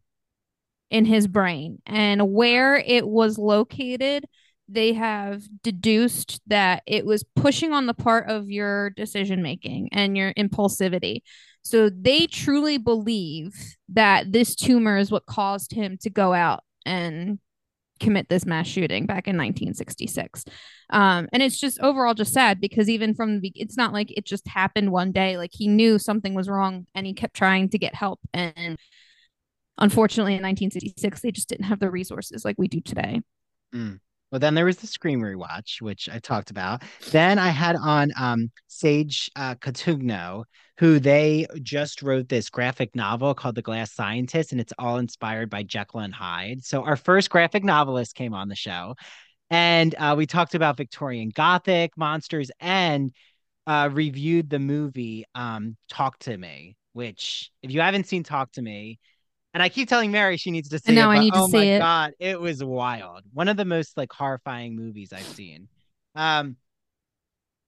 in 0.91 1.05
his 1.05 1.27
brain. 1.27 1.81
And 1.87 2.33
where 2.33 2.77
it 2.77 3.07
was 3.07 3.39
located 3.39 4.27
they 4.69 4.95
have 4.95 5.43
deduced 5.63 6.41
that 6.47 6.83
it 6.87 7.05
was 7.05 7.25
pushing 7.37 7.73
on 7.73 7.87
the 7.87 7.95
part 7.95 8.29
of 8.31 8.51
your 8.51 8.91
decision 8.91 9.43
making 9.43 9.89
and 9.93 10.17
your 10.17 10.33
impulsivity. 10.35 11.21
So 11.63 11.91
they 11.91 12.27
truly 12.27 12.79
believe 12.79 13.53
that 13.91 14.33
this 14.33 14.57
tumor 14.57 14.97
is 14.97 15.11
what 15.11 15.27
caused 15.27 15.73
him 15.73 15.99
to 16.03 16.11
go 16.11 16.33
out 16.33 16.65
and 16.87 17.39
commit 18.03 18.29
this 18.29 18.45
mass 18.45 18.67
shooting 18.67 19.07
back 19.07 19.27
in 19.27 19.37
1966 19.37 20.45
um, 20.93 21.27
and 21.33 21.43
it's 21.43 21.59
just 21.59 21.81
overall 21.81 22.13
just 22.13 22.35
sad 22.35 22.61
because 22.61 22.89
even 22.91 23.15
from 23.15 23.41
the 23.41 23.51
it's 23.57 23.79
not 23.79 23.95
like 23.95 24.17
it 24.17 24.27
just 24.27 24.47
happened 24.47 24.93
one 24.93 25.11
day. 25.11 25.39
Like 25.39 25.51
he 25.53 25.67
knew 25.67 25.99
something 25.99 26.35
was 26.35 26.49
wrong 26.49 26.87
and 26.95 27.07
he 27.07 27.15
kept 27.15 27.35
trying 27.35 27.71
to 27.71 27.79
get 27.79 27.95
help. 27.95 28.21
And 28.35 28.79
unfortunately 29.79 30.35
in 30.35 30.43
1966 30.43 31.23
they 31.23 31.33
just 31.33 31.49
didn't 31.49 31.65
have 31.65 31.81
the 31.81 31.91
resources 31.91 32.45
like 32.45 32.57
we 32.59 32.69
do 32.69 32.81
today. 32.83 33.23
Mm. 33.75 34.01
Well, 34.33 34.39
then 34.39 34.55
there 34.55 34.65
was 34.65 34.79
the 34.79 34.87
Scream 34.87 35.21
rewatch, 35.21 35.83
which 35.83 36.09
I 36.09 36.19
talked 36.19 36.51
about. 36.51 36.83
Then 37.11 37.39
I 37.39 37.51
had 37.51 37.77
on 37.77 38.13
um, 38.19 38.51
Sage 38.67 39.31
uh, 39.37 39.57
Cotugno, 39.57 40.45
who 40.79 40.99
they 40.99 41.47
just 41.63 42.01
wrote 42.01 42.31
this 42.31 42.49
graphic 42.49 42.97
novel 42.97 43.35
called 43.35 43.57
The 43.57 43.63
Glass 43.63 43.93
Scientist, 43.93 44.51
and 44.51 44.61
it's 44.61 44.73
all 44.79 44.97
inspired 44.97 45.51
by 45.51 45.65
Jekyll 45.65 46.01
and 46.01 46.15
Hyde. 46.15 46.65
So 46.65 46.83
our 46.83 46.97
first 46.97 47.29
graphic 47.29 47.63
novelist 47.63 48.15
came 48.15 48.33
on 48.33 48.49
the 48.49 48.57
show, 48.57 48.95
and 49.51 49.95
uh, 49.99 50.15
we 50.17 50.27
talked 50.27 50.55
about 50.55 50.79
Victorian 50.79 51.29
Gothic 51.29 51.93
monsters 51.99 52.51
and 52.59 53.13
uh, 53.67 53.91
reviewed 53.93 54.49
the 54.49 54.59
movie 54.59 55.27
um, 55.35 55.77
Talk 55.91 56.19
to 56.21 56.39
Me, 56.39 56.75
which 56.95 57.51
if 57.63 57.71
you 57.71 57.83
haven't 57.83 58.07
seen 58.07 58.23
Talk 58.23 58.51
to 58.53 58.63
Me, 58.63 58.99
and 59.55 59.63
I 59.63 59.69
keep 59.69 59.89
telling 59.89 60.11
Mary 60.11 60.37
she 60.37 60.51
needs 60.51 60.69
to 60.71 60.79
see 60.79 60.95
no, 60.95 61.11
it. 61.11 61.17
I 61.17 61.19
need 61.21 61.35
to 61.35 61.41
oh 61.41 61.47
see 61.49 61.57
my 61.57 61.65
it. 61.65 61.79
god, 61.79 62.13
it 62.19 62.41
was 62.41 62.65
wild. 62.65 63.23
One 63.33 63.49
of 63.49 63.57
the 63.57 63.65
most 63.65 63.97
like 63.97 64.13
horrifying 64.13 64.77
movies 64.77 65.13
I've 65.13 65.27
seen. 65.27 65.69
Um, 66.15 66.57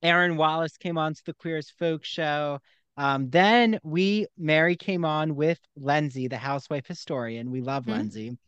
Aaron 0.02 0.36
Wallace 0.36 0.76
came 0.76 0.98
on 0.98 1.14
to 1.14 1.22
the 1.24 1.34
Queer 1.34 1.58
as 1.58 1.70
Folk 1.70 2.04
show. 2.04 2.60
Um, 2.96 3.30
then 3.30 3.80
we 3.82 4.26
Mary 4.38 4.76
came 4.76 5.04
on 5.04 5.34
with 5.34 5.58
Lindsay, 5.76 6.28
the 6.28 6.36
housewife 6.36 6.86
historian. 6.86 7.50
We 7.50 7.60
love 7.60 7.84
mm-hmm. 7.84 7.98
Lindsay. 7.98 8.38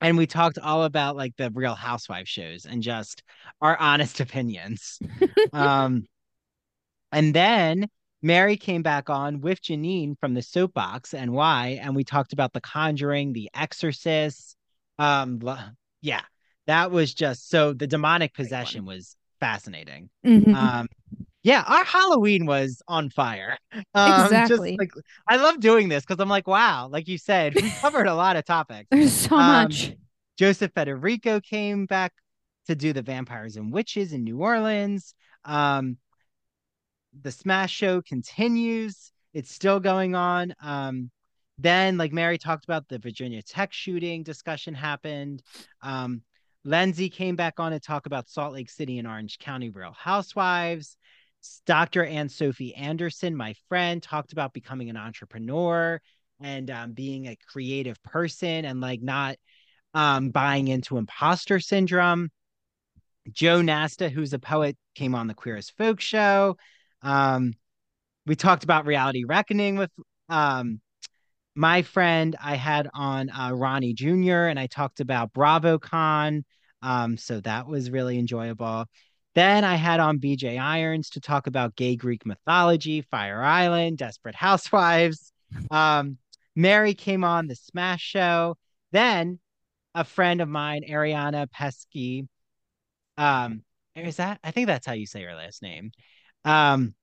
And 0.00 0.18
we 0.18 0.26
talked 0.26 0.58
all 0.58 0.84
about 0.84 1.16
like 1.16 1.36
the 1.36 1.50
real 1.50 1.74
housewife 1.74 2.28
shows 2.28 2.66
and 2.66 2.82
just 2.82 3.22
our 3.60 3.76
honest 3.78 4.20
opinions. 4.20 4.98
um, 5.52 6.06
and 7.12 7.34
then 7.34 7.88
Mary 8.24 8.56
came 8.56 8.80
back 8.80 9.10
on 9.10 9.42
with 9.42 9.60
Janine 9.60 10.18
from 10.18 10.32
the 10.32 10.40
Soapbox 10.40 11.12
and 11.12 11.30
why, 11.32 11.78
and 11.82 11.94
we 11.94 12.04
talked 12.04 12.32
about 12.32 12.54
The 12.54 12.60
Conjuring, 12.62 13.34
The 13.34 13.50
Exorcist. 13.54 14.56
Um, 14.98 15.42
yeah, 16.00 16.22
that 16.66 16.90
was 16.90 17.12
just 17.12 17.50
so 17.50 17.74
the 17.74 17.86
demonic 17.86 18.32
possession 18.32 18.86
was 18.86 19.14
fascinating. 19.40 20.08
Mm-hmm. 20.24 20.54
Um, 20.54 20.88
yeah, 21.42 21.64
our 21.66 21.84
Halloween 21.84 22.46
was 22.46 22.80
on 22.88 23.10
fire. 23.10 23.58
Um, 23.94 24.24
exactly. 24.24 24.70
Just, 24.70 24.78
like, 24.78 25.04
I 25.28 25.36
love 25.36 25.60
doing 25.60 25.90
this 25.90 26.02
because 26.02 26.18
I'm 26.18 26.30
like, 26.30 26.46
wow, 26.46 26.88
like 26.88 27.06
you 27.08 27.18
said, 27.18 27.54
we 27.54 27.70
covered 27.82 28.06
a 28.06 28.14
lot 28.14 28.36
of 28.36 28.46
topics. 28.46 28.88
There's 28.90 29.12
so 29.12 29.36
um, 29.36 29.64
much. 29.64 29.92
Joseph 30.38 30.72
Federico 30.74 31.40
came 31.40 31.84
back 31.84 32.14
to 32.68 32.74
do 32.74 32.94
the 32.94 33.02
vampires 33.02 33.56
and 33.56 33.70
witches 33.70 34.14
in 34.14 34.24
New 34.24 34.38
Orleans. 34.38 35.14
Um, 35.44 35.98
the 37.22 37.32
Smash 37.32 37.72
Show 37.72 38.02
continues. 38.02 39.12
It's 39.32 39.52
still 39.52 39.80
going 39.80 40.14
on. 40.14 40.54
Um, 40.62 41.10
then, 41.58 41.96
like 41.96 42.12
Mary 42.12 42.38
talked 42.38 42.64
about, 42.64 42.88
the 42.88 42.98
Virginia 42.98 43.42
Tech 43.42 43.72
shooting 43.72 44.22
discussion 44.22 44.74
happened. 44.74 45.42
Um, 45.82 46.22
Lindsay 46.64 47.10
came 47.10 47.36
back 47.36 47.60
on 47.60 47.72
to 47.72 47.80
talk 47.80 48.06
about 48.06 48.28
Salt 48.28 48.54
Lake 48.54 48.70
City 48.70 48.98
and 48.98 49.06
Orange 49.06 49.38
County 49.38 49.70
Real 49.70 49.92
Housewives. 49.92 50.96
Dr. 51.66 52.04
Ann 52.04 52.30
Sophie 52.30 52.74
Anderson, 52.74 53.36
my 53.36 53.54
friend, 53.68 54.02
talked 54.02 54.32
about 54.32 54.54
becoming 54.54 54.88
an 54.88 54.96
entrepreneur 54.96 56.00
and 56.40 56.70
um, 56.70 56.92
being 56.92 57.26
a 57.26 57.36
creative 57.48 58.02
person 58.02 58.64
and 58.64 58.80
like 58.80 59.02
not 59.02 59.36
um, 59.92 60.30
buying 60.30 60.68
into 60.68 60.96
imposter 60.96 61.60
syndrome. 61.60 62.30
Joe 63.30 63.62
Nasta, 63.62 64.08
who's 64.08 64.32
a 64.32 64.38
poet, 64.38 64.76
came 64.94 65.14
on 65.14 65.26
the 65.26 65.34
Queer 65.34 65.56
as 65.56 65.70
Folk 65.70 66.00
show. 66.00 66.56
Um, 67.04 67.54
we 68.26 68.34
talked 68.34 68.64
about 68.64 68.86
reality 68.86 69.24
reckoning 69.24 69.76
with 69.76 69.90
um, 70.28 70.80
my 71.54 71.82
friend. 71.82 72.34
I 72.42 72.56
had 72.56 72.88
on 72.92 73.30
uh, 73.30 73.52
Ronnie 73.52 73.94
Jr. 73.94 74.46
and 74.46 74.58
I 74.58 74.66
talked 74.66 75.00
about 75.00 75.32
BravoCon. 75.32 76.42
Um, 76.82 77.16
so 77.16 77.40
that 77.40 77.66
was 77.66 77.90
really 77.90 78.18
enjoyable. 78.18 78.86
Then 79.34 79.64
I 79.64 79.74
had 79.76 80.00
on 80.00 80.18
BJ 80.18 80.58
Irons 80.60 81.10
to 81.10 81.20
talk 81.20 81.46
about 81.46 81.76
gay 81.76 81.96
Greek 81.96 82.24
mythology, 82.24 83.02
Fire 83.02 83.42
Island, 83.42 83.98
Desperate 83.98 84.34
Housewives. 84.34 85.32
Um, 85.70 86.18
Mary 86.56 86.94
came 86.94 87.24
on 87.24 87.46
the 87.46 87.56
Smash 87.56 88.02
Show. 88.02 88.56
Then 88.92 89.38
a 89.94 90.04
friend 90.04 90.40
of 90.40 90.48
mine, 90.48 90.82
Ariana 90.88 91.50
Pesky. 91.50 92.28
Um, 93.16 93.62
is 93.94 94.16
that 94.16 94.40
I 94.42 94.50
think 94.50 94.66
that's 94.66 94.86
how 94.86 94.92
you 94.92 95.06
say 95.06 95.22
her 95.22 95.34
last 95.34 95.62
name. 95.62 95.92
Um, 96.44 96.94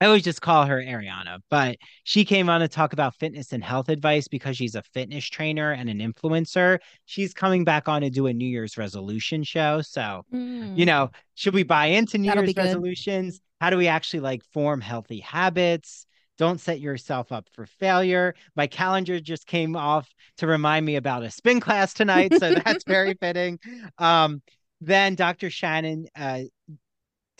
I 0.00 0.06
always 0.06 0.22
just 0.22 0.40
call 0.40 0.64
her 0.64 0.78
Ariana, 0.80 1.40
but 1.50 1.76
she 2.04 2.24
came 2.24 2.48
on 2.48 2.60
to 2.60 2.68
talk 2.68 2.94
about 2.94 3.14
fitness 3.16 3.52
and 3.52 3.62
health 3.62 3.90
advice 3.90 4.28
because 4.28 4.56
she's 4.56 4.74
a 4.74 4.82
fitness 4.94 5.26
trainer 5.26 5.72
and 5.72 5.90
an 5.90 5.98
influencer. 5.98 6.78
She's 7.04 7.34
coming 7.34 7.64
back 7.64 7.86
on 7.86 8.00
to 8.00 8.08
do 8.08 8.26
a 8.26 8.32
New 8.32 8.48
Year's 8.48 8.78
resolution 8.78 9.44
show. 9.44 9.82
So, 9.82 10.24
mm. 10.32 10.76
you 10.76 10.86
know, 10.86 11.10
should 11.34 11.52
we 11.52 11.64
buy 11.64 11.86
into 11.86 12.16
New 12.16 12.28
That'll 12.28 12.44
Year's 12.44 12.56
resolutions? 12.56 13.40
How 13.60 13.68
do 13.68 13.76
we 13.76 13.88
actually 13.88 14.20
like 14.20 14.42
form 14.52 14.80
healthy 14.80 15.20
habits? 15.20 16.06
Don't 16.38 16.58
set 16.58 16.80
yourself 16.80 17.30
up 17.30 17.46
for 17.52 17.66
failure. 17.66 18.34
My 18.56 18.66
calendar 18.66 19.20
just 19.20 19.46
came 19.46 19.76
off 19.76 20.08
to 20.38 20.46
remind 20.46 20.86
me 20.86 20.96
about 20.96 21.24
a 21.24 21.30
spin 21.30 21.60
class 21.60 21.92
tonight. 21.92 22.32
So 22.38 22.54
that's 22.54 22.84
very 22.84 23.12
fitting. 23.20 23.58
Um, 23.98 24.40
then 24.80 25.14
Dr. 25.14 25.50
Shannon 25.50 26.06
uh, 26.16 26.44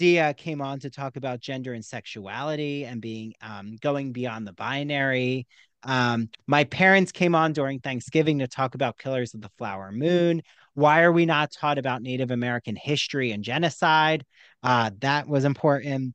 Dia 0.01 0.33
came 0.33 0.63
on 0.63 0.81
to 0.81 0.89
talk 0.89 1.17
about 1.17 1.41
gender 1.41 1.75
and 1.75 1.85
sexuality 1.85 2.87
and 2.87 3.03
being 3.03 3.35
um, 3.43 3.77
going 3.83 4.13
beyond 4.13 4.47
the 4.47 4.55
binary. 4.55 5.47
Um, 5.83 6.31
my 6.47 6.65
parents 6.65 7.13
came 7.13 7.35
on 7.35 7.53
during 7.53 7.81
Thanksgiving 7.81 8.39
to 8.39 8.49
talk 8.49 8.75
about 8.75 8.97
Killers 8.97 9.35
of 9.35 9.43
the 9.43 9.51
Flower 9.59 9.93
Moon. 9.93 10.41
Why 10.73 11.03
are 11.03 11.13
we 11.13 11.27
not 11.27 11.53
taught 11.53 11.77
about 11.77 12.01
Native 12.01 12.31
American 12.31 12.77
history 12.77 13.33
and 13.33 13.45
genocide? 13.45 14.25
Uh, 14.63 14.91
that 15.01 15.29
was 15.29 15.45
important. 15.45 16.15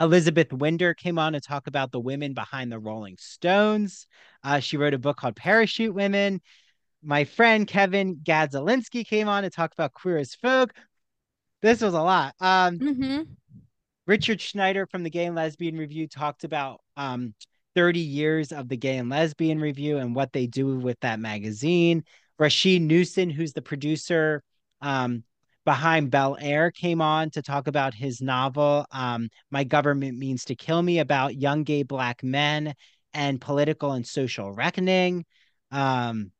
Elizabeth 0.00 0.52
Winder 0.52 0.94
came 0.94 1.18
on 1.18 1.32
to 1.32 1.40
talk 1.40 1.66
about 1.66 1.90
the 1.90 1.98
women 1.98 2.32
behind 2.32 2.70
the 2.70 2.78
Rolling 2.78 3.16
Stones. 3.18 4.06
Uh, 4.44 4.60
she 4.60 4.76
wrote 4.76 4.94
a 4.94 4.98
book 4.98 5.16
called 5.16 5.34
Parachute 5.34 5.92
Women. 5.92 6.40
My 7.02 7.24
friend 7.24 7.66
Kevin 7.66 8.20
Gadzelinski 8.22 9.04
came 9.04 9.26
on 9.26 9.42
to 9.42 9.50
talk 9.50 9.72
about 9.72 9.94
Queer 9.94 10.18
as 10.18 10.36
Folk, 10.36 10.72
this 11.64 11.80
was 11.80 11.94
a 11.94 12.02
lot. 12.02 12.34
Um, 12.40 12.78
mm-hmm. 12.78 13.22
Richard 14.06 14.38
Schneider 14.38 14.86
from 14.86 15.02
the 15.02 15.08
Gay 15.08 15.24
and 15.24 15.34
Lesbian 15.34 15.78
Review 15.78 16.06
talked 16.06 16.44
about 16.44 16.82
um, 16.98 17.34
30 17.74 18.00
years 18.00 18.52
of 18.52 18.68
the 18.68 18.76
Gay 18.76 18.98
and 18.98 19.08
Lesbian 19.08 19.58
Review 19.58 19.96
and 19.96 20.14
what 20.14 20.30
they 20.34 20.46
do 20.46 20.76
with 20.76 21.00
that 21.00 21.20
magazine. 21.20 22.04
Rasheed 22.38 22.82
Newson, 22.82 23.30
who's 23.30 23.54
the 23.54 23.62
producer 23.62 24.42
um, 24.82 25.24
behind 25.64 26.10
Bel 26.10 26.36
Air, 26.38 26.70
came 26.70 27.00
on 27.00 27.30
to 27.30 27.40
talk 27.40 27.66
about 27.66 27.94
his 27.94 28.20
novel, 28.20 28.84
um, 28.92 29.30
My 29.50 29.64
Government 29.64 30.18
Means 30.18 30.44
to 30.44 30.54
Kill 30.54 30.82
Me, 30.82 30.98
about 30.98 31.34
young 31.34 31.64
gay 31.64 31.82
Black 31.82 32.22
men 32.22 32.74
and 33.14 33.40
political 33.40 33.92
and 33.92 34.06
social 34.06 34.52
reckoning. 34.52 35.24
Um, 35.70 36.30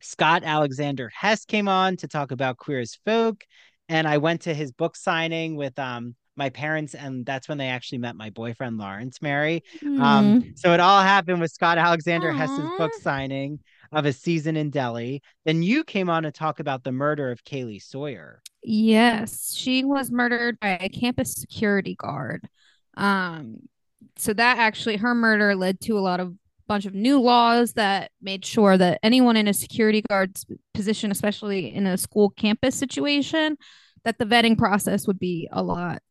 Scott 0.00 0.44
Alexander 0.44 1.10
Hess 1.12 1.44
came 1.44 1.66
on 1.66 1.96
to 1.96 2.06
talk 2.06 2.30
about 2.30 2.56
Queer 2.56 2.78
as 2.78 2.96
Folk 3.04 3.42
and 3.88 4.06
I 4.06 4.18
went 4.18 4.42
to 4.42 4.54
his 4.54 4.72
book 4.72 4.96
signing 4.96 5.56
with 5.56 5.78
um 5.78 6.14
my 6.38 6.48
parents, 6.50 6.94
and 6.94 7.26
that's 7.26 7.48
when 7.48 7.58
they 7.58 7.66
actually 7.66 7.98
met 7.98 8.16
my 8.16 8.30
boyfriend 8.30 8.78
Lawrence 8.78 9.20
Mary. 9.20 9.64
Mm. 9.82 10.00
Um, 10.00 10.52
so 10.54 10.72
it 10.72 10.80
all 10.80 11.02
happened 11.02 11.40
with 11.40 11.50
Scott 11.50 11.78
Alexander 11.78 12.32
Aww. 12.32 12.36
Hess's 12.36 12.70
book 12.78 12.92
signing 12.94 13.58
of 13.90 14.06
a 14.06 14.12
season 14.12 14.56
in 14.56 14.70
Delhi. 14.70 15.20
Then 15.44 15.62
you 15.62 15.82
came 15.82 16.08
on 16.08 16.22
to 16.22 16.30
talk 16.30 16.60
about 16.60 16.84
the 16.84 16.92
murder 16.92 17.30
of 17.30 17.42
Kaylee 17.44 17.82
Sawyer. 17.82 18.40
Yes, 18.62 19.52
she 19.54 19.84
was 19.84 20.10
murdered 20.10 20.60
by 20.60 20.78
a 20.80 20.88
campus 20.88 21.34
security 21.34 21.96
guard. 21.96 22.48
Um, 22.96 23.68
so 24.16 24.32
that 24.32 24.58
actually 24.58 24.96
her 24.96 25.14
murder 25.14 25.54
led 25.54 25.80
to 25.82 25.98
a 25.98 26.00
lot 26.00 26.20
of 26.20 26.34
bunch 26.68 26.86
of 26.86 26.94
new 26.94 27.20
laws 27.20 27.72
that 27.72 28.10
made 28.20 28.44
sure 28.44 28.76
that 28.76 29.00
anyone 29.02 29.36
in 29.36 29.48
a 29.48 29.54
security 29.54 30.02
guard's 30.02 30.46
position, 30.74 31.10
especially 31.10 31.74
in 31.74 31.86
a 31.86 31.96
school 31.96 32.30
campus 32.30 32.76
situation, 32.76 33.56
that 34.04 34.18
the 34.18 34.24
vetting 34.24 34.56
process 34.56 35.06
would 35.06 35.18
be 35.18 35.48
a 35.50 35.62
lot 35.62 36.02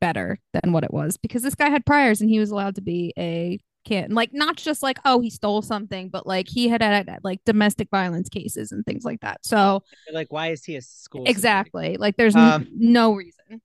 better 0.00 0.38
than 0.52 0.72
what 0.72 0.84
it 0.84 0.92
was. 0.92 1.16
Because 1.16 1.42
this 1.42 1.54
guy 1.54 1.70
had 1.70 1.84
priors 1.86 2.20
and 2.20 2.30
he 2.30 2.38
was 2.38 2.50
allowed 2.50 2.76
to 2.76 2.82
be 2.82 3.12
a 3.18 3.58
kid. 3.84 4.12
Like 4.12 4.30
not 4.32 4.56
just 4.56 4.82
like 4.82 4.98
oh 5.04 5.20
he 5.20 5.30
stole 5.30 5.62
something 5.62 6.08
but 6.08 6.26
like 6.26 6.48
he 6.48 6.68
had 6.68 6.82
had 6.82 7.20
like 7.22 7.40
domestic 7.44 7.88
violence 7.90 8.28
cases 8.28 8.72
and 8.72 8.84
things 8.84 9.04
like 9.04 9.20
that. 9.20 9.44
So 9.44 9.82
like 10.12 10.32
why 10.32 10.48
is 10.48 10.64
he 10.64 10.76
a 10.76 10.82
school 10.82 11.24
exactly. 11.26 11.82
Security? 11.82 12.00
like 12.00 12.16
there's 12.16 12.36
um, 12.36 12.62
n- 12.62 12.68
no 12.72 13.14
reason. 13.14 13.60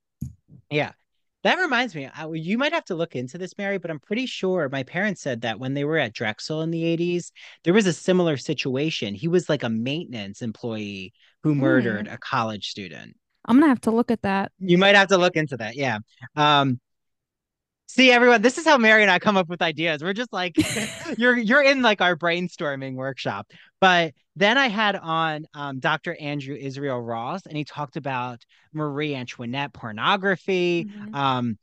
yeah 0.70 0.92
that 1.42 1.58
reminds 1.58 1.94
me, 1.94 2.08
I, 2.14 2.28
you 2.32 2.58
might 2.58 2.72
have 2.72 2.84
to 2.86 2.94
look 2.94 3.16
into 3.16 3.38
this, 3.38 3.56
Mary, 3.56 3.78
but 3.78 3.90
I'm 3.90 3.98
pretty 3.98 4.26
sure 4.26 4.68
my 4.68 4.82
parents 4.82 5.22
said 5.22 5.40
that 5.42 5.58
when 5.58 5.74
they 5.74 5.84
were 5.84 5.98
at 5.98 6.12
Drexel 6.12 6.62
in 6.62 6.70
the 6.70 6.82
80s, 6.82 7.32
there 7.64 7.74
was 7.74 7.86
a 7.86 7.92
similar 7.92 8.36
situation. 8.36 9.14
He 9.14 9.28
was 9.28 9.48
like 9.48 9.62
a 9.62 9.70
maintenance 9.70 10.42
employee 10.42 11.12
who 11.42 11.54
murdered 11.54 12.06
mm. 12.06 12.14
a 12.14 12.18
college 12.18 12.68
student. 12.68 13.16
I'm 13.46 13.58
gonna 13.58 13.68
have 13.68 13.80
to 13.82 13.90
look 13.90 14.10
at 14.10 14.22
that. 14.22 14.52
You 14.58 14.76
might 14.76 14.94
have 14.94 15.08
to 15.08 15.18
look 15.18 15.36
into 15.36 15.56
that. 15.56 15.76
Yeah. 15.76 15.98
Um, 16.36 16.78
See 17.92 18.12
everyone, 18.12 18.40
this 18.40 18.56
is 18.56 18.64
how 18.64 18.78
Mary 18.78 19.02
and 19.02 19.10
I 19.10 19.18
come 19.18 19.36
up 19.36 19.48
with 19.48 19.60
ideas. 19.60 20.00
We're 20.00 20.12
just 20.12 20.32
like 20.32 20.54
you're 21.18 21.36
you're 21.36 21.60
in 21.60 21.82
like 21.82 22.00
our 22.00 22.14
brainstorming 22.14 22.94
workshop. 22.94 23.48
But 23.80 24.14
then 24.36 24.56
I 24.56 24.68
had 24.68 24.94
on 24.94 25.46
um, 25.54 25.80
Dr. 25.80 26.14
Andrew 26.14 26.54
Israel 26.54 27.00
Ross, 27.00 27.46
and 27.46 27.56
he 27.56 27.64
talked 27.64 27.96
about 27.96 28.44
Marie 28.72 29.16
Antoinette 29.16 29.72
pornography, 29.72 30.84
mm-hmm. 30.84 31.14
um, 31.16 31.58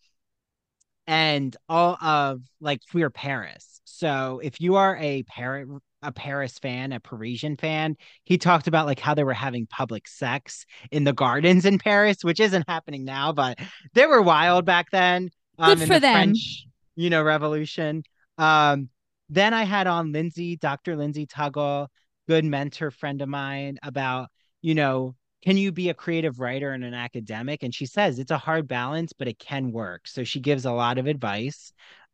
and 1.08 1.56
all 1.70 1.96
of 2.04 2.42
like 2.60 2.82
queer 2.92 3.10
Paris. 3.10 3.80
So 3.86 4.42
if 4.44 4.60
you 4.60 4.76
are 4.76 4.98
a 4.98 5.24
Paris 5.24 5.70
a 6.02 6.12
Paris 6.12 6.60
fan, 6.60 6.92
a 6.92 7.00
Parisian 7.00 7.56
fan, 7.56 7.96
he 8.26 8.38
talked 8.38 8.68
about 8.68 8.86
like 8.86 9.00
how 9.00 9.14
they 9.14 9.24
were 9.24 9.34
having 9.34 9.66
public 9.66 10.10
sex 10.10 10.66
in 10.92 11.06
the 11.06 11.14
gardens 11.14 11.64
in 11.64 11.78
Paris, 11.80 12.18
which 12.22 12.42
isn't 12.42 12.68
happening 12.68 13.06
now, 13.06 13.32
but 13.32 13.60
they 13.94 14.06
were 14.06 14.22
wild 14.22 14.66
back 14.66 14.92
then 14.92 15.30
um, 15.58 15.78
Good 15.78 15.88
for 15.88 15.94
the 15.96 16.00
them. 16.02 16.14
French, 16.14 16.66
you 16.96 17.10
know, 17.10 17.24
Revolution. 17.24 18.04
Um, 18.38 18.90
then 19.30 19.54
I 19.54 19.64
had 19.64 19.88
on 19.88 20.12
Lindsay, 20.12 20.56
Dr. 20.56 20.96
Lindsay 20.96 21.26
Tuggle, 21.26 21.88
good 22.28 22.46
mentor 22.46 22.92
friend 22.92 23.22
of 23.22 23.30
mine, 23.30 23.78
about, 23.84 24.30
you 24.62 24.76
know, 24.76 25.16
can 25.44 25.58
you 25.58 25.72
be 25.72 25.90
a 25.90 25.94
creative 25.94 26.40
writer 26.40 26.72
and 26.72 26.84
an 26.84 26.94
academic? 26.94 27.64
And 27.64 27.74
she 27.74 27.86
says 27.86 28.20
it's 28.20 28.32
a 28.32 28.38
hard 28.38 28.68
balance, 28.68 29.14
but 29.14 29.28
it 29.28 29.40
can 29.40 29.72
work. 29.72 30.08
So 30.08 30.24
she 30.24 30.40
gives 30.40 30.66
a 30.66 30.72
lot 30.72 30.98
of 30.98 31.08
advice. 31.08 31.72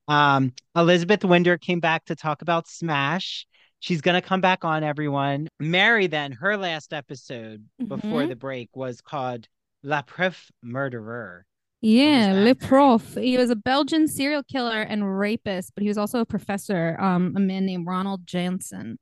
Um, 0.08 0.54
Elizabeth 0.76 1.24
Winder 1.24 1.58
came 1.58 1.80
back 1.80 2.06
to 2.06 2.16
talk 2.16 2.42
about 2.42 2.68
Smash. 2.68 3.48
She's 3.80 4.02
going 4.02 4.22
to 4.22 4.28
come 4.28 4.42
back 4.42 4.64
on, 4.64 4.84
everyone. 4.84 5.50
Mary, 5.60 6.08
then, 6.08 6.32
her 6.34 6.58
last 6.58 6.94
episode 6.94 7.66
mm-hmm. 7.82 7.86
before 7.86 8.26
the 8.28 8.36
break 8.36 8.70
was 8.76 9.02
called 9.02 9.48
La 9.84 10.02
Preuve 10.02 10.42
Murderer. 10.62 11.46
Yeah, 11.86 12.32
Le 12.32 12.56
Prof. 12.56 13.16
He 13.16 13.38
was 13.38 13.50
a 13.50 13.58
Belgian 13.58 14.08
serial 14.08 14.42
killer 14.42 14.82
and 14.82 15.20
rapist, 15.20 15.74
but 15.76 15.82
he 15.82 15.90
was 15.90 15.98
also 15.98 16.22
a 16.22 16.26
professor, 16.26 16.98
um, 16.98 17.34
a 17.36 17.42
man 17.42 17.66
named 17.66 17.86
Ronald 17.86 18.26
Janssen. 18.26 18.98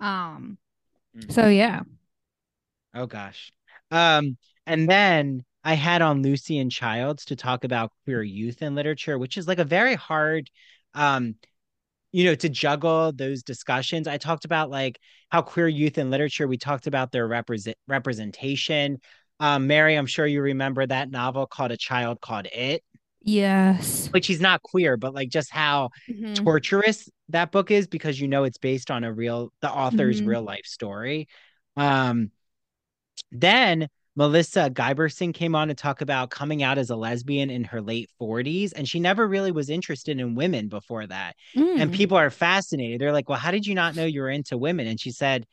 Um, 0.00 0.56
mm-hmm. 1.14 1.30
so 1.30 1.48
yeah. 1.48 1.82
Oh 2.94 3.04
gosh. 3.04 3.52
Um, 3.90 4.38
and 4.66 4.88
then 4.88 5.44
I 5.64 5.74
had 5.74 6.00
on 6.00 6.22
Lucian 6.22 6.70
Childs 6.70 7.26
to 7.26 7.36
talk 7.36 7.62
about 7.62 7.92
queer 8.04 8.22
youth 8.22 8.62
in 8.62 8.74
literature, 8.74 9.18
which 9.18 9.36
is 9.36 9.46
like 9.46 9.58
a 9.58 9.64
very 9.64 9.94
hard 9.94 10.48
um 10.94 11.34
you 12.12 12.24
know 12.24 12.36
to 12.36 12.48
juggle 12.48 13.10
those 13.10 13.42
discussions 13.42 14.06
i 14.06 14.16
talked 14.16 14.44
about 14.44 14.70
like 14.70 15.00
how 15.30 15.42
queer 15.42 15.66
youth 15.66 15.98
in 15.98 16.10
literature 16.10 16.46
we 16.46 16.56
talked 16.56 16.86
about 16.86 17.10
their 17.10 17.26
represent 17.26 17.76
representation 17.88 19.00
um, 19.40 19.66
Mary, 19.66 19.96
I'm 19.96 20.06
sure 20.06 20.26
you 20.26 20.40
remember 20.40 20.86
that 20.86 21.10
novel 21.10 21.46
called 21.46 21.72
A 21.72 21.76
Child 21.76 22.20
Called 22.20 22.46
It. 22.46 22.82
Yes. 23.22 24.08
Which 24.08 24.26
she's 24.26 24.40
not 24.40 24.62
queer, 24.62 24.96
but 24.96 25.14
like 25.14 25.30
just 25.30 25.50
how 25.50 25.90
mm-hmm. 26.08 26.34
torturous 26.34 27.08
that 27.30 27.52
book 27.52 27.70
is 27.70 27.86
because 27.86 28.20
you 28.20 28.28
know 28.28 28.44
it's 28.44 28.58
based 28.58 28.90
on 28.90 29.02
a 29.02 29.12
real 29.12 29.50
the 29.60 29.70
author's 29.70 30.20
mm-hmm. 30.20 30.28
real 30.28 30.42
life 30.42 30.66
story. 30.66 31.26
Um 31.76 32.30
then 33.32 33.88
Melissa 34.16 34.70
Giberson 34.70 35.32
came 35.34 35.54
on 35.54 35.68
to 35.68 35.74
talk 35.74 36.00
about 36.00 36.30
coming 36.30 36.62
out 36.62 36.78
as 36.78 36.90
a 36.90 36.96
lesbian 36.96 37.50
in 37.50 37.64
her 37.64 37.82
late 37.82 38.08
40s, 38.20 38.72
and 38.76 38.88
she 38.88 39.00
never 39.00 39.26
really 39.26 39.50
was 39.50 39.70
interested 39.70 40.20
in 40.20 40.36
women 40.36 40.68
before 40.68 41.04
that. 41.06 41.34
Mm. 41.56 41.80
And 41.80 41.92
people 41.92 42.16
are 42.16 42.30
fascinated. 42.30 43.00
They're 43.00 43.12
like, 43.12 43.28
Well, 43.28 43.38
how 43.38 43.50
did 43.50 43.66
you 43.66 43.74
not 43.74 43.96
know 43.96 44.04
you 44.04 44.20
were 44.20 44.30
into 44.30 44.58
women? 44.58 44.86
And 44.86 45.00
she 45.00 45.10
said, 45.10 45.46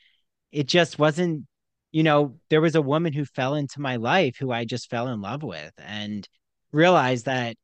It 0.51 0.67
just 0.67 0.99
wasn't 0.99 1.45
you 1.91 2.03
know, 2.03 2.35
there 2.49 2.61
was 2.61 2.75
a 2.75 2.81
woman 2.81 3.13
who 3.13 3.25
fell 3.25 3.55
into 3.55 3.81
my 3.81 3.97
life 3.97 4.37
who 4.37 4.51
I 4.51 4.65
just 4.65 4.89
fell 4.89 5.07
in 5.09 5.21
love 5.21 5.43
with 5.43 5.73
and 5.77 6.27
realized 6.71 7.25
that 7.25 7.55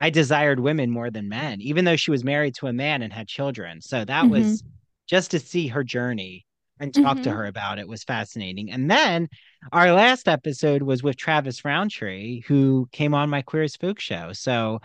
I 0.00 0.10
desired 0.10 0.60
women 0.60 0.90
more 0.90 1.10
than 1.10 1.28
men, 1.28 1.60
even 1.60 1.84
though 1.84 1.96
she 1.96 2.10
was 2.10 2.24
married 2.24 2.54
to 2.56 2.68
a 2.68 2.72
man 2.72 3.02
and 3.02 3.12
had 3.12 3.28
children. 3.28 3.82
So 3.82 4.04
that 4.04 4.24
mm-hmm. 4.24 4.30
was 4.30 4.64
just 5.06 5.32
to 5.32 5.38
see 5.38 5.66
her 5.68 5.84
journey 5.84 6.46
and 6.78 6.94
talk 6.94 7.16
mm-hmm. 7.16 7.24
to 7.24 7.32
her 7.32 7.44
about 7.44 7.78
it 7.78 7.86
was 7.86 8.02
fascinating. 8.02 8.70
And 8.70 8.90
then 8.90 9.28
our 9.72 9.92
last 9.92 10.26
episode 10.26 10.82
was 10.82 11.02
with 11.02 11.16
Travis 11.16 11.62
Roundtree, 11.62 12.40
who 12.46 12.88
came 12.92 13.12
on 13.12 13.28
my 13.28 13.42
Queer 13.42 13.64
as 13.64 13.76
Folk 13.76 14.00
show. 14.00 14.32
So, 14.32 14.80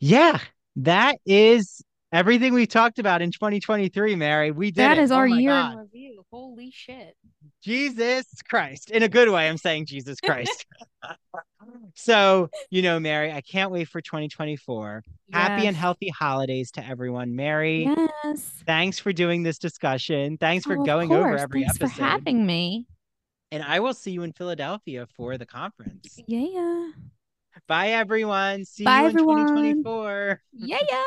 yeah, 0.00 0.40
that 0.76 1.18
is 1.24 1.84
everything 2.16 2.54
we 2.54 2.66
talked 2.66 2.98
about 2.98 3.20
in 3.20 3.30
2023, 3.30 4.14
Mary. 4.16 4.50
We 4.50 4.70
did 4.70 4.82
That 4.82 4.98
it. 4.98 5.02
is 5.02 5.12
oh 5.12 5.16
our 5.16 5.26
year 5.28 5.50
God. 5.50 5.72
in 5.72 5.78
review. 5.78 6.22
Holy 6.32 6.70
shit. 6.72 7.14
Jesus 7.62 8.26
Christ. 8.48 8.90
In 8.90 9.02
a 9.02 9.08
good 9.08 9.28
way, 9.30 9.48
I'm 9.48 9.58
saying 9.58 9.86
Jesus 9.86 10.18
Christ. 10.20 10.64
so, 11.94 12.48
you 12.70 12.82
know, 12.82 12.98
Mary, 12.98 13.32
I 13.32 13.40
can't 13.42 13.70
wait 13.70 13.88
for 13.88 14.00
2024. 14.00 15.02
Happy 15.32 15.66
and 15.66 15.76
healthy 15.76 16.08
holidays 16.08 16.70
to 16.72 16.84
everyone. 16.86 17.36
Mary, 17.36 17.84
Yes. 18.24 18.50
thanks 18.66 18.98
for 18.98 19.12
doing 19.12 19.42
this 19.42 19.58
discussion. 19.58 20.38
Thanks 20.38 20.64
for 20.64 20.78
Oh, 20.78 20.84
going 20.84 21.12
over 21.12 21.36
every 21.36 21.62
Thanks 21.62 21.76
episode. 21.76 21.96
for 21.96 22.02
having 22.04 22.46
me. 22.46 22.86
And 23.52 23.62
I 23.62 23.80
will 23.80 23.94
see 23.94 24.10
you 24.10 24.22
in 24.22 24.32
Philadelphia 24.32 25.06
for 25.16 25.36
the 25.38 25.46
conference. 25.46 26.18
Yeah. 26.26 26.90
Bye, 27.68 27.88
everyone. 27.90 28.64
See 28.64 28.84
Bye, 28.84 29.00
you 29.02 29.06
in 29.06 29.10
everyone. 29.12 29.36
2024. 29.48 30.40
Yeah. 30.52 30.78
Yeah. 30.90 31.02